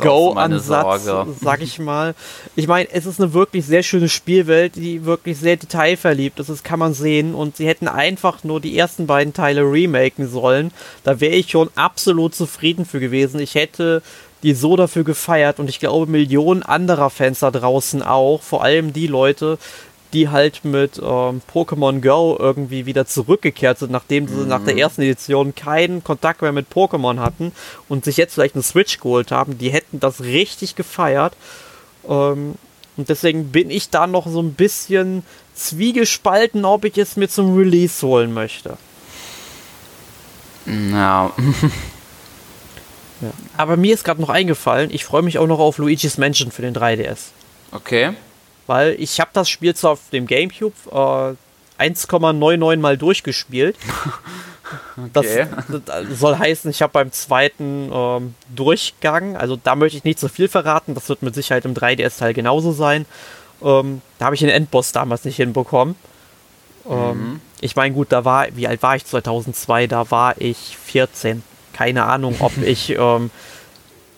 Go-Ansatz, 0.00 1.08
sag 1.40 1.62
ich 1.62 1.78
mal. 1.78 2.14
Ich 2.54 2.68
meine, 2.68 2.88
es 2.92 3.06
ist 3.06 3.20
eine 3.20 3.32
wirklich 3.32 3.66
sehr 3.66 3.82
schöne 3.82 4.08
Spielwelt, 4.08 4.76
die 4.76 5.04
wirklich 5.04 5.38
sehr 5.38 5.56
detailverliebt 5.56 6.38
ist, 6.38 6.50
das 6.50 6.62
kann 6.62 6.78
man 6.78 6.94
sehen 6.94 7.34
und 7.34 7.56
sie 7.56 7.66
hätten 7.66 7.88
einfach 7.88 8.44
nur 8.44 8.60
die 8.60 8.76
ersten 8.78 9.06
beiden 9.06 9.32
Teile 9.32 9.62
remaken 9.62 10.28
sollen. 10.28 10.70
Da 11.02 11.20
wäre 11.20 11.34
ich 11.34 11.50
schon 11.50 11.70
absolut 11.74 12.34
zufrieden 12.34 12.84
für 12.84 13.00
gewesen. 13.00 13.40
Ich 13.40 13.54
hätte 13.54 14.02
die 14.42 14.54
so 14.54 14.76
dafür 14.76 15.04
gefeiert 15.04 15.58
und 15.58 15.68
ich 15.68 15.80
glaube 15.80 16.10
Millionen 16.10 16.62
anderer 16.62 17.10
Fans 17.10 17.40
da 17.40 17.50
draußen 17.50 18.02
auch, 18.02 18.42
vor 18.42 18.62
allem 18.62 18.92
die 18.92 19.06
Leute, 19.06 19.58
die 20.12 20.28
halt 20.28 20.64
mit 20.64 20.98
ähm, 20.98 21.42
Pokémon 21.52 22.00
Go 22.00 22.36
irgendwie 22.38 22.86
wieder 22.86 23.06
zurückgekehrt 23.06 23.78
sind, 23.78 23.90
nachdem 23.90 24.26
sie 24.26 24.36
mhm. 24.36 24.48
nach 24.48 24.64
der 24.64 24.76
ersten 24.76 25.02
Edition 25.02 25.54
keinen 25.54 26.02
Kontakt 26.02 26.40
mehr 26.40 26.52
mit 26.52 26.72
Pokémon 26.72 27.18
hatten 27.18 27.52
und 27.88 28.04
sich 28.04 28.16
jetzt 28.16 28.34
vielleicht 28.34 28.54
eine 28.54 28.62
Switch 28.62 29.00
geholt 29.00 29.30
haben, 29.30 29.58
die 29.58 29.70
hätten 29.70 30.00
das 30.00 30.22
richtig 30.22 30.76
gefeiert. 30.76 31.34
Ähm, 32.08 32.54
und 32.96 33.08
deswegen 33.08 33.52
bin 33.52 33.70
ich 33.70 33.90
da 33.90 34.06
noch 34.06 34.26
so 34.26 34.42
ein 34.42 34.54
bisschen 34.54 35.24
zwiegespalten, 35.54 36.64
ob 36.64 36.84
ich 36.84 36.96
es 36.98 37.16
mir 37.16 37.28
zum 37.28 37.56
Release 37.56 38.04
holen 38.04 38.32
möchte. 38.32 38.76
Ja. 40.66 41.32
Ja. 43.20 43.30
Aber 43.56 43.76
mir 43.76 43.94
ist 43.94 44.04
gerade 44.04 44.20
noch 44.20 44.28
eingefallen, 44.28 44.90
ich 44.92 45.04
freue 45.04 45.22
mich 45.22 45.38
auch 45.38 45.46
noch 45.46 45.58
auf 45.58 45.78
Luigi's 45.78 46.18
Mansion 46.18 46.50
für 46.50 46.62
den 46.62 46.74
3DS. 46.74 47.30
Okay. 47.72 48.12
Weil 48.66 48.96
ich 48.98 49.20
habe 49.20 49.30
das 49.32 49.48
Spiel 49.48 49.74
zwar 49.74 49.92
auf 49.92 50.00
dem 50.12 50.26
Gamecube 50.26 50.74
äh, 50.90 51.82
1,99 51.82 52.76
mal 52.78 52.96
durchgespielt. 52.96 53.76
okay. 54.96 55.46
das, 55.68 55.82
das, 55.84 56.18
soll 56.18 56.36
heißen, 56.36 56.70
ich 56.70 56.82
habe 56.82 56.92
beim 56.92 57.12
zweiten 57.12 57.90
ähm, 57.92 58.34
Durchgang, 58.54 59.36
also 59.36 59.56
da 59.56 59.74
möchte 59.74 59.98
ich 59.98 60.04
nicht 60.04 60.18
so 60.18 60.28
viel 60.28 60.48
verraten, 60.48 60.94
das 60.94 61.08
wird 61.08 61.22
mit 61.22 61.34
Sicherheit 61.34 61.64
im 61.64 61.74
3DS-Teil 61.74 62.34
genauso 62.34 62.72
sein. 62.72 63.06
Ähm, 63.62 64.02
da 64.18 64.26
habe 64.26 64.34
ich 64.34 64.40
den 64.40 64.50
Endboss 64.50 64.92
damals 64.92 65.24
nicht 65.24 65.36
hinbekommen. 65.36 65.96
Ähm, 66.88 67.10
mhm. 67.10 67.40
Ich 67.60 67.74
meine, 67.74 67.94
gut, 67.94 68.12
da 68.12 68.24
war, 68.24 68.46
wie 68.54 68.68
alt 68.68 68.82
war 68.82 68.96
ich 68.96 69.04
2002? 69.04 69.88
Da 69.88 70.10
war 70.10 70.40
ich 70.40 70.76
14 70.84 71.42
keine 71.78 72.04
Ahnung, 72.04 72.36
ob 72.40 72.56
ich 72.62 72.90
ähm, 72.90 73.30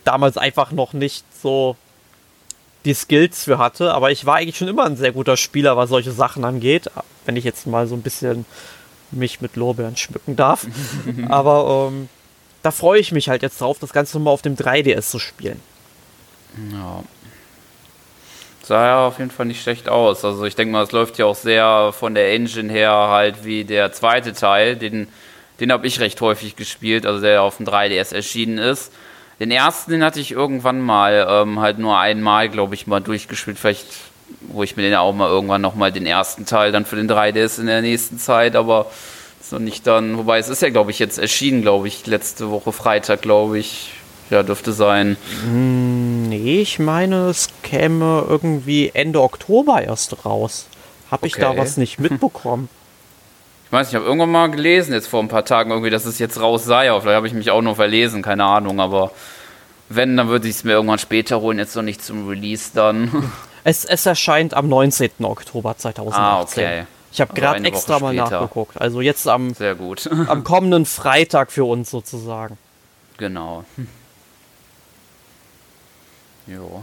damals 0.04 0.38
einfach 0.38 0.72
noch 0.72 0.94
nicht 0.94 1.24
so 1.42 1.76
die 2.86 2.94
Skills 2.94 3.44
für 3.44 3.58
hatte, 3.58 3.92
aber 3.92 4.10
ich 4.10 4.24
war 4.24 4.36
eigentlich 4.36 4.56
schon 4.56 4.68
immer 4.68 4.86
ein 4.86 4.96
sehr 4.96 5.12
guter 5.12 5.36
Spieler, 5.36 5.76
was 5.76 5.90
solche 5.90 6.12
Sachen 6.12 6.46
angeht. 6.46 6.90
Wenn 7.26 7.36
ich 7.36 7.44
jetzt 7.44 7.66
mal 7.66 7.86
so 7.86 7.94
ein 7.94 8.00
bisschen 8.00 8.46
mich 9.10 9.42
mit 9.42 9.56
Lorbeeren 9.56 9.98
schmücken 9.98 10.36
darf. 10.36 10.66
Aber 11.28 11.90
ähm, 11.90 12.08
da 12.62 12.70
freue 12.70 13.00
ich 13.00 13.12
mich 13.12 13.28
halt 13.28 13.42
jetzt 13.42 13.60
drauf, 13.60 13.78
das 13.78 13.92
Ganze 13.92 14.18
mal 14.18 14.30
auf 14.30 14.40
dem 14.40 14.56
3DS 14.56 15.10
zu 15.10 15.18
spielen. 15.18 15.60
Ja. 16.72 17.02
Sah 18.62 18.86
ja 18.86 19.06
auf 19.06 19.18
jeden 19.18 19.30
Fall 19.30 19.46
nicht 19.46 19.62
schlecht 19.62 19.90
aus. 19.90 20.24
Also 20.24 20.46
ich 20.46 20.54
denke 20.54 20.72
mal, 20.72 20.84
es 20.84 20.92
läuft 20.92 21.18
ja 21.18 21.26
auch 21.26 21.36
sehr 21.36 21.92
von 21.92 22.14
der 22.14 22.32
Engine 22.32 22.72
her 22.72 22.92
halt 22.92 23.44
wie 23.44 23.64
der 23.64 23.92
zweite 23.92 24.32
Teil. 24.32 24.76
Den, 24.76 25.08
den 25.60 25.70
habe 25.72 25.86
ich 25.86 26.00
recht 26.00 26.20
häufig 26.20 26.56
gespielt, 26.56 27.06
also 27.06 27.20
der 27.20 27.42
auf 27.42 27.58
dem 27.58 27.66
3DS 27.66 28.14
erschienen 28.14 28.58
ist. 28.58 28.92
Den 29.38 29.50
ersten, 29.50 29.90
den 29.92 30.04
hatte 30.04 30.20
ich 30.20 30.32
irgendwann 30.32 30.80
mal, 30.80 31.26
ähm, 31.28 31.60
halt 31.60 31.78
nur 31.78 31.98
einmal, 31.98 32.48
glaube 32.48 32.74
ich, 32.74 32.86
mal 32.86 33.00
durchgespielt. 33.00 33.58
Vielleicht, 33.58 33.86
wo 34.42 34.62
ich 34.62 34.76
mir 34.76 34.82
den 34.82 34.94
auch 34.94 35.12
mal 35.14 35.28
irgendwann 35.28 35.62
nochmal 35.62 35.92
den 35.92 36.04
ersten 36.06 36.44
Teil 36.46 36.72
dann 36.72 36.84
für 36.84 36.96
den 36.96 37.08
3DS 37.10 37.58
in 37.60 37.66
der 37.66 37.80
nächsten 37.80 38.18
Zeit, 38.18 38.54
aber 38.56 38.86
ist 39.40 39.52
noch 39.52 39.58
nicht 39.58 39.86
dann, 39.86 40.18
wobei 40.18 40.38
es 40.38 40.48
ist 40.50 40.60
ja, 40.62 40.68
glaube 40.68 40.90
ich, 40.90 40.98
jetzt 40.98 41.18
erschienen, 41.18 41.62
glaube 41.62 41.88
ich, 41.88 42.06
letzte 42.06 42.50
Woche 42.50 42.72
Freitag, 42.72 43.22
glaube 43.22 43.58
ich. 43.58 43.92
Ja, 44.28 44.44
dürfte 44.44 44.72
sein. 44.72 45.16
Hm, 45.42 46.28
nee, 46.28 46.60
ich 46.60 46.78
meine, 46.78 47.28
es 47.30 47.48
käme 47.64 48.24
irgendwie 48.28 48.90
Ende 48.94 49.20
Oktober 49.22 49.82
erst 49.82 50.24
raus. 50.24 50.66
Habe 51.10 51.26
ich 51.26 51.34
Okay. 51.34 51.40
da 51.42 51.56
was 51.56 51.76
nicht 51.76 51.98
mitbekommen? 51.98 52.68
Ich 53.70 53.72
weiß 53.72 53.86
nicht, 53.86 53.92
ich 53.92 53.96
habe 54.00 54.06
irgendwann 54.06 54.32
mal 54.32 54.50
gelesen, 54.50 54.92
jetzt 54.94 55.06
vor 55.06 55.20
ein 55.22 55.28
paar 55.28 55.44
Tagen 55.44 55.70
irgendwie, 55.70 55.90
dass 55.90 56.04
es 56.04 56.18
jetzt 56.18 56.40
raus 56.40 56.64
sei. 56.64 56.90
Aber 56.90 57.02
vielleicht 57.02 57.16
habe 57.16 57.28
ich 57.28 57.34
mich 57.34 57.52
auch 57.52 57.62
nur 57.62 57.76
verlesen, 57.76 58.20
keine 58.20 58.42
Ahnung. 58.44 58.80
Aber 58.80 59.12
wenn, 59.88 60.16
dann 60.16 60.26
würde 60.26 60.48
ich 60.48 60.56
es 60.56 60.64
mir 60.64 60.72
irgendwann 60.72 60.98
später 60.98 61.40
holen, 61.40 61.58
jetzt 61.58 61.76
noch 61.76 61.84
nicht 61.84 62.02
zum 62.04 62.26
Release 62.28 62.72
dann. 62.74 63.30
es, 63.64 63.84
es 63.84 64.06
erscheint 64.06 64.54
am 64.54 64.68
19. 64.68 65.10
Oktober 65.22 65.76
2018. 65.78 66.20
ah, 66.20 66.40
okay. 66.40 66.86
Ich 67.12 67.20
habe 67.20 67.30
Also 67.30 67.40
gerade 67.40 67.56
eine 67.58 67.68
Woche 67.68 67.74
extra 67.76 67.98
mal 68.00 68.12
später. 68.14 68.40
nachgeguckt. 68.40 68.80
Also 68.80 69.00
jetzt 69.00 69.28
am, 69.28 69.54
Sehr 69.54 69.76
gut. 69.76 70.10
am 70.26 70.42
kommenden 70.42 70.84
Freitag 70.84 71.52
für 71.52 71.64
uns 71.64 71.90
sozusagen. 71.90 72.58
genau. 73.18 73.64
Jo. 76.48 76.82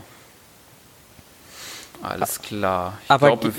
Alles 2.02 2.42
klar. 2.42 2.98
Ich 3.04 3.12
Aber, 3.12 3.28
glaube, 3.28 3.54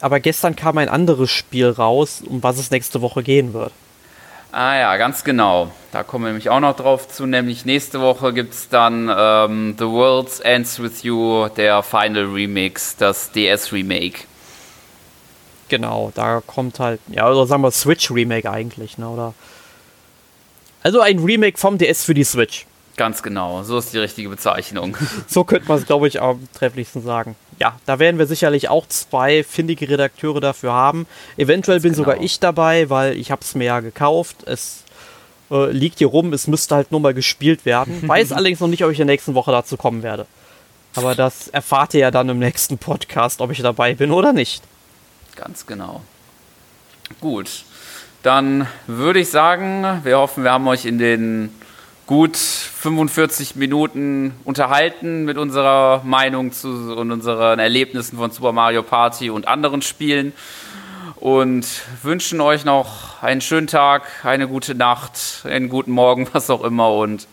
aber 0.00 0.20
gestern 0.20 0.56
kam 0.56 0.78
ein 0.78 0.88
anderes 0.88 1.30
Spiel 1.30 1.70
raus, 1.70 2.22
um 2.26 2.42
was 2.42 2.58
es 2.58 2.70
nächste 2.70 3.00
Woche 3.00 3.22
gehen 3.22 3.52
wird. 3.52 3.72
Ah 4.52 4.76
ja, 4.76 4.96
ganz 4.96 5.24
genau. 5.24 5.72
Da 5.90 6.04
kommen 6.04 6.26
wir 6.26 6.28
nämlich 6.28 6.48
auch 6.48 6.60
noch 6.60 6.76
drauf 6.76 7.08
zu. 7.08 7.26
Nämlich 7.26 7.64
nächste 7.64 8.00
Woche 8.00 8.32
gibt 8.32 8.54
es 8.54 8.68
dann 8.68 9.10
ähm, 9.12 9.74
The 9.76 9.86
World 9.86 10.28
Ends 10.42 10.80
With 10.80 11.02
You, 11.02 11.48
der 11.48 11.82
Final 11.82 12.26
Remix, 12.26 12.96
das 12.96 13.32
DS-Remake. 13.32 14.20
Genau, 15.68 16.12
da 16.14 16.40
kommt 16.46 16.78
halt, 16.78 17.00
ja, 17.08 17.28
oder 17.28 17.46
sagen 17.46 17.62
wir 17.62 17.72
Switch 17.72 18.12
Remake 18.12 18.48
eigentlich, 18.48 18.96
ne, 18.96 19.08
oder? 19.08 19.34
Also 20.84 21.00
ein 21.00 21.18
Remake 21.18 21.58
vom 21.58 21.76
DS 21.78 22.04
für 22.04 22.14
die 22.14 22.22
Switch. 22.22 22.66
Ganz 22.96 23.24
genau, 23.24 23.64
so 23.64 23.78
ist 23.78 23.92
die 23.92 23.98
richtige 23.98 24.28
Bezeichnung. 24.28 24.96
So 25.26 25.42
könnte 25.42 25.66
man 25.66 25.78
es, 25.78 25.86
glaube 25.86 26.06
ich, 26.06 26.22
am 26.22 26.46
trefflichsten 26.52 27.02
sagen. 27.02 27.34
Ja, 27.60 27.78
da 27.86 27.98
werden 27.98 28.18
wir 28.18 28.26
sicherlich 28.26 28.68
auch 28.68 28.86
zwei 28.88 29.44
findige 29.44 29.88
Redakteure 29.88 30.40
dafür 30.40 30.72
haben. 30.72 31.06
Eventuell 31.36 31.80
bin 31.80 31.94
sogar 31.94 32.14
genau. 32.14 32.24
ich 32.24 32.40
dabei, 32.40 32.90
weil 32.90 33.16
ich 33.16 33.30
habe 33.30 33.42
es 33.42 33.54
mir 33.54 33.64
ja 33.64 33.80
gekauft. 33.80 34.42
Es 34.46 34.84
äh, 35.50 35.70
liegt 35.70 35.98
hier 35.98 36.08
rum, 36.08 36.32
es 36.32 36.46
müsste 36.46 36.74
halt 36.74 36.90
nur 36.90 37.00
mal 37.00 37.14
gespielt 37.14 37.64
werden. 37.64 38.02
Weiß 38.08 38.32
allerdings 38.32 38.60
noch 38.60 38.68
nicht, 38.68 38.84
ob 38.84 38.90
ich 38.90 38.98
in 38.98 39.06
der 39.06 39.14
nächsten 39.14 39.34
Woche 39.34 39.52
dazu 39.52 39.76
kommen 39.76 40.02
werde. 40.02 40.26
Aber 40.96 41.14
das 41.14 41.48
erfahrt 41.48 41.94
ihr 41.94 42.00
ja 42.00 42.10
dann 42.10 42.28
im 42.28 42.38
nächsten 42.38 42.78
Podcast, 42.78 43.40
ob 43.40 43.50
ich 43.50 43.60
dabei 43.60 43.94
bin 43.94 44.10
oder 44.10 44.32
nicht. 44.32 44.62
Ganz 45.34 45.66
genau. 45.66 46.02
Gut, 47.20 47.64
dann 48.22 48.66
würde 48.86 49.20
ich 49.20 49.28
sagen, 49.28 50.00
wir 50.04 50.18
hoffen, 50.18 50.44
wir 50.44 50.52
haben 50.52 50.66
euch 50.68 50.86
in 50.86 50.98
den 50.98 51.50
gut 52.06 52.36
45 52.36 53.56
Minuten 53.56 54.34
unterhalten 54.44 55.24
mit 55.24 55.38
unserer 55.38 56.02
Meinung 56.04 56.52
zu 56.52 56.68
und 56.96 57.10
unseren 57.10 57.58
Erlebnissen 57.58 58.18
von 58.18 58.30
Super 58.30 58.52
Mario 58.52 58.82
Party 58.82 59.30
und 59.30 59.48
anderen 59.48 59.82
Spielen 59.82 60.32
und 61.16 61.66
wünschen 62.02 62.40
euch 62.40 62.64
noch 62.64 63.22
einen 63.22 63.40
schönen 63.40 63.66
Tag, 63.66 64.24
eine 64.24 64.46
gute 64.46 64.74
Nacht, 64.74 65.42
einen 65.44 65.68
guten 65.68 65.92
Morgen, 65.92 66.28
was 66.32 66.50
auch 66.50 66.62
immer 66.64 66.92
und 66.92 67.26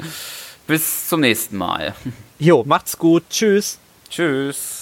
bis 0.68 1.10
zum 1.10 1.20
nächsten 1.20 1.58
Mal. 1.58 1.94
Jo, 2.40 2.64
macht's 2.66 2.98
gut. 2.98 3.24
Tschüss. 3.30 3.80
Tschüss. 4.10 4.81